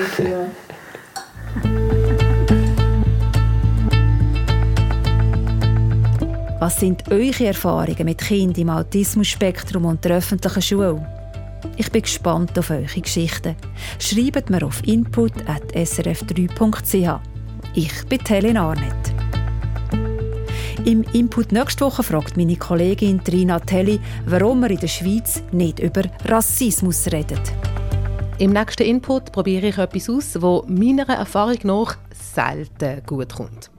Was 6.61 6.79
sind 6.79 7.11
eure 7.11 7.47
Erfahrungen 7.47 8.05
mit 8.05 8.19
Kindern 8.19 8.63
im 8.63 8.71
Autismus-Spektrum 8.71 9.85
und 9.85 10.05
der 10.05 10.19
öffentlichen 10.19 10.63
Schule? 10.63 11.22
Ich 11.77 11.91
bin 11.91 12.03
gespannt 12.03 12.57
auf 12.59 12.71
eure 12.71 13.01
Geschichten. 13.01 13.57
Schreibt 13.99 14.51
mir 14.51 14.63
auf 14.65 14.87
input.srf3.ch. 14.87 17.21
Ich 17.75 18.05
bin 18.07 18.21
Helen 18.27 18.59
Arnett. 18.59 19.15
Im 20.85 21.03
Input 21.13 21.53
nächste 21.53 21.85
Woche 21.85 22.03
fragt 22.03 22.37
meine 22.37 22.57
Kollegin 22.57 23.23
Trina 23.25 23.61
Telli, 23.61 24.01
warum 24.27 24.61
wir 24.61 24.71
in 24.71 24.81
der 24.81 24.89
Schweiz 24.89 25.43
nicht 25.53 25.79
über 25.79 26.03
Rassismus 26.25 27.07
reden. 27.07 27.41
Im 28.39 28.53
nächsten 28.53 28.83
Input 28.83 29.33
probiere 29.33 29.69
ich 29.69 29.79
etwas 29.79 30.11
aus, 30.11 30.33
das 30.33 30.63
meiner 30.67 31.09
Erfahrung 31.09 31.59
nach 31.63 31.97
selten 32.13 33.03
gut 33.07 33.35
kommt. 33.35 33.71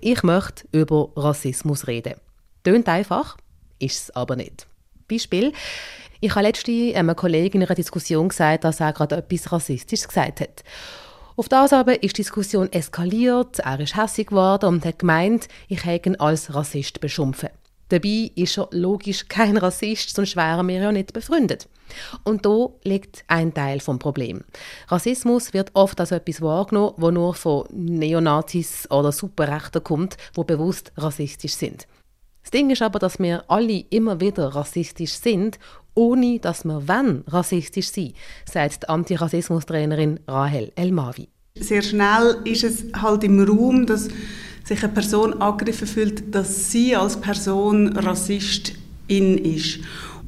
Ich 0.00 0.22
möchte 0.22 0.64
über 0.72 1.10
Rassismus 1.14 1.86
reden. 1.86 2.14
Tönt 2.64 2.88
einfach, 2.88 3.36
ist 3.78 4.04
es 4.04 4.16
aber 4.16 4.36
nicht. 4.36 4.66
Beispiel: 5.08 5.52
ich 6.20 6.34
habe 6.34 6.46
letztens 6.46 6.94
einem 6.94 7.16
Kollegen 7.16 7.60
in 7.60 7.66
einer 7.66 7.74
Diskussion 7.74 8.28
gesagt, 8.28 8.64
dass 8.64 8.80
er 8.80 8.92
gerade 8.92 9.16
etwas 9.16 9.52
Rassistisches 9.52 10.08
gesagt 10.08 10.40
hat. 10.40 10.64
Auf 11.36 11.48
das 11.50 11.72
aber 11.74 12.02
ist 12.02 12.16
die 12.16 12.22
Diskussion 12.22 12.72
eskaliert, 12.72 13.58
er 13.58 13.78
ist 13.80 13.94
hässlich 13.94 14.28
geworden 14.28 14.66
und 14.66 14.84
hat 14.86 15.00
gemeint, 15.00 15.48
ich 15.68 15.84
hätte 15.84 16.08
ihn 16.10 16.16
als 16.16 16.54
Rassist 16.54 17.00
beschimpfen. 17.00 17.50
Dabei 17.90 18.32
ist 18.34 18.58
er 18.58 18.68
logisch 18.72 19.28
kein 19.28 19.56
Rassist, 19.56 20.14
sonst 20.14 20.34
wären 20.34 20.66
wir 20.66 20.80
ja 20.80 20.92
nicht 20.92 21.12
befreundet. 21.12 21.68
Und 22.24 22.44
da 22.44 22.70
liegt 22.82 23.24
ein 23.28 23.54
Teil 23.54 23.80
vom 23.80 23.98
Problem. 23.98 24.42
Rassismus 24.88 25.52
wird 25.52 25.70
oft 25.74 26.00
als 26.00 26.10
etwas 26.10 26.40
wahrgenommen, 26.40 26.94
wo 26.96 27.10
nur 27.10 27.34
von 27.34 27.66
Neonazis 27.70 28.90
oder 28.90 29.12
Superrechten 29.12 29.84
kommt, 29.84 30.16
wo 30.34 30.42
bewusst 30.42 30.90
rassistisch 30.96 31.54
sind. 31.54 31.86
Das 32.46 32.52
Ding 32.52 32.70
ist 32.70 32.80
aber, 32.80 33.00
dass 33.00 33.18
wir 33.18 33.42
alle 33.48 33.84
immer 33.90 34.20
wieder 34.20 34.54
rassistisch 34.54 35.14
sind 35.14 35.58
ohne 35.96 36.38
dass 36.38 36.64
wir 36.64 36.86
wenn 36.86 37.24
rassistisch 37.26 37.88
sind, 37.88 38.14
sagt 38.48 38.84
die 38.84 38.88
Antirassismus-Trainerin 38.88 40.20
Rahel 40.28 40.70
Elmavi. 40.76 41.28
Sehr 41.58 41.82
schnell 41.82 42.36
ist 42.44 42.62
es 42.62 42.84
halt 42.94 43.24
im 43.24 43.42
Raum, 43.42 43.86
dass 43.86 44.08
sich 44.62 44.84
eine 44.84 44.92
Person 44.92 45.40
angegriffen 45.40 45.88
fühlt, 45.88 46.34
dass 46.34 46.70
sie 46.70 46.94
als 46.94 47.20
Person 47.20 47.96
Rassistin 47.96 49.38
ist. 49.38 49.80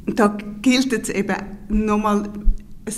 Und 0.07 0.19
da 0.19 0.37
gilt 0.63 0.93
es 0.93 1.11
eben 1.11 1.37
nochmal 1.69 2.31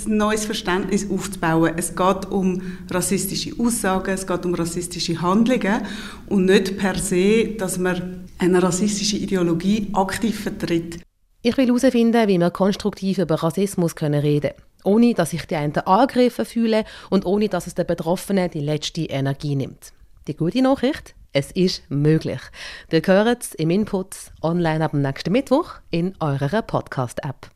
ein 0.07 0.17
neues 0.17 0.45
Verständnis 0.45 1.09
aufzubauen. 1.09 1.73
Es 1.77 1.95
geht 1.95 2.31
um 2.31 2.61
rassistische 2.89 3.53
Aussagen, 3.59 4.11
es 4.13 4.25
geht 4.25 4.45
um 4.45 4.53
rassistische 4.53 5.21
Handlungen 5.21 5.81
und 6.27 6.45
nicht 6.45 6.77
per 6.77 6.97
se, 6.97 7.55
dass 7.57 7.77
man 7.77 8.29
eine 8.37 8.63
rassistische 8.63 9.17
Ideologie 9.17 9.89
aktiv 9.93 10.39
vertritt. 10.39 10.99
Ich 11.41 11.57
will 11.57 11.67
herausfinden, 11.67 12.27
wie 12.27 12.39
wir 12.39 12.51
konstruktiv 12.51 13.17
über 13.17 13.35
Rassismus 13.35 13.93
reden 14.01 14.21
können, 14.21 14.53
ohne 14.83 15.13
dass 15.13 15.31
sich 15.31 15.45
die 15.45 15.55
einen 15.55 15.75
angegriffen 15.77 16.45
fühlen 16.45 16.85
und 17.09 17.25
ohne 17.25 17.49
dass 17.49 17.67
es 17.67 17.75
den 17.75 17.87
Betroffenen 17.87 18.49
die 18.49 18.59
letzte 18.59 19.01
Energie 19.01 19.55
nimmt. 19.55 19.93
Die 20.27 20.35
gute 20.35 20.61
Nachricht, 20.61 21.15
Es 21.33 21.49
ist 21.51 21.83
möglich. 21.89 22.41
Ihr 22.91 23.01
hört 23.05 23.43
es 23.43 23.53
im 23.55 23.69
Input 23.69 24.15
online 24.41 24.83
ab 24.83 24.91
dem 24.91 25.01
nächsten 25.01 25.31
Mittwoch 25.31 25.75
in 25.89 26.13
eurer 26.19 26.61
Podcast-App. 26.61 27.49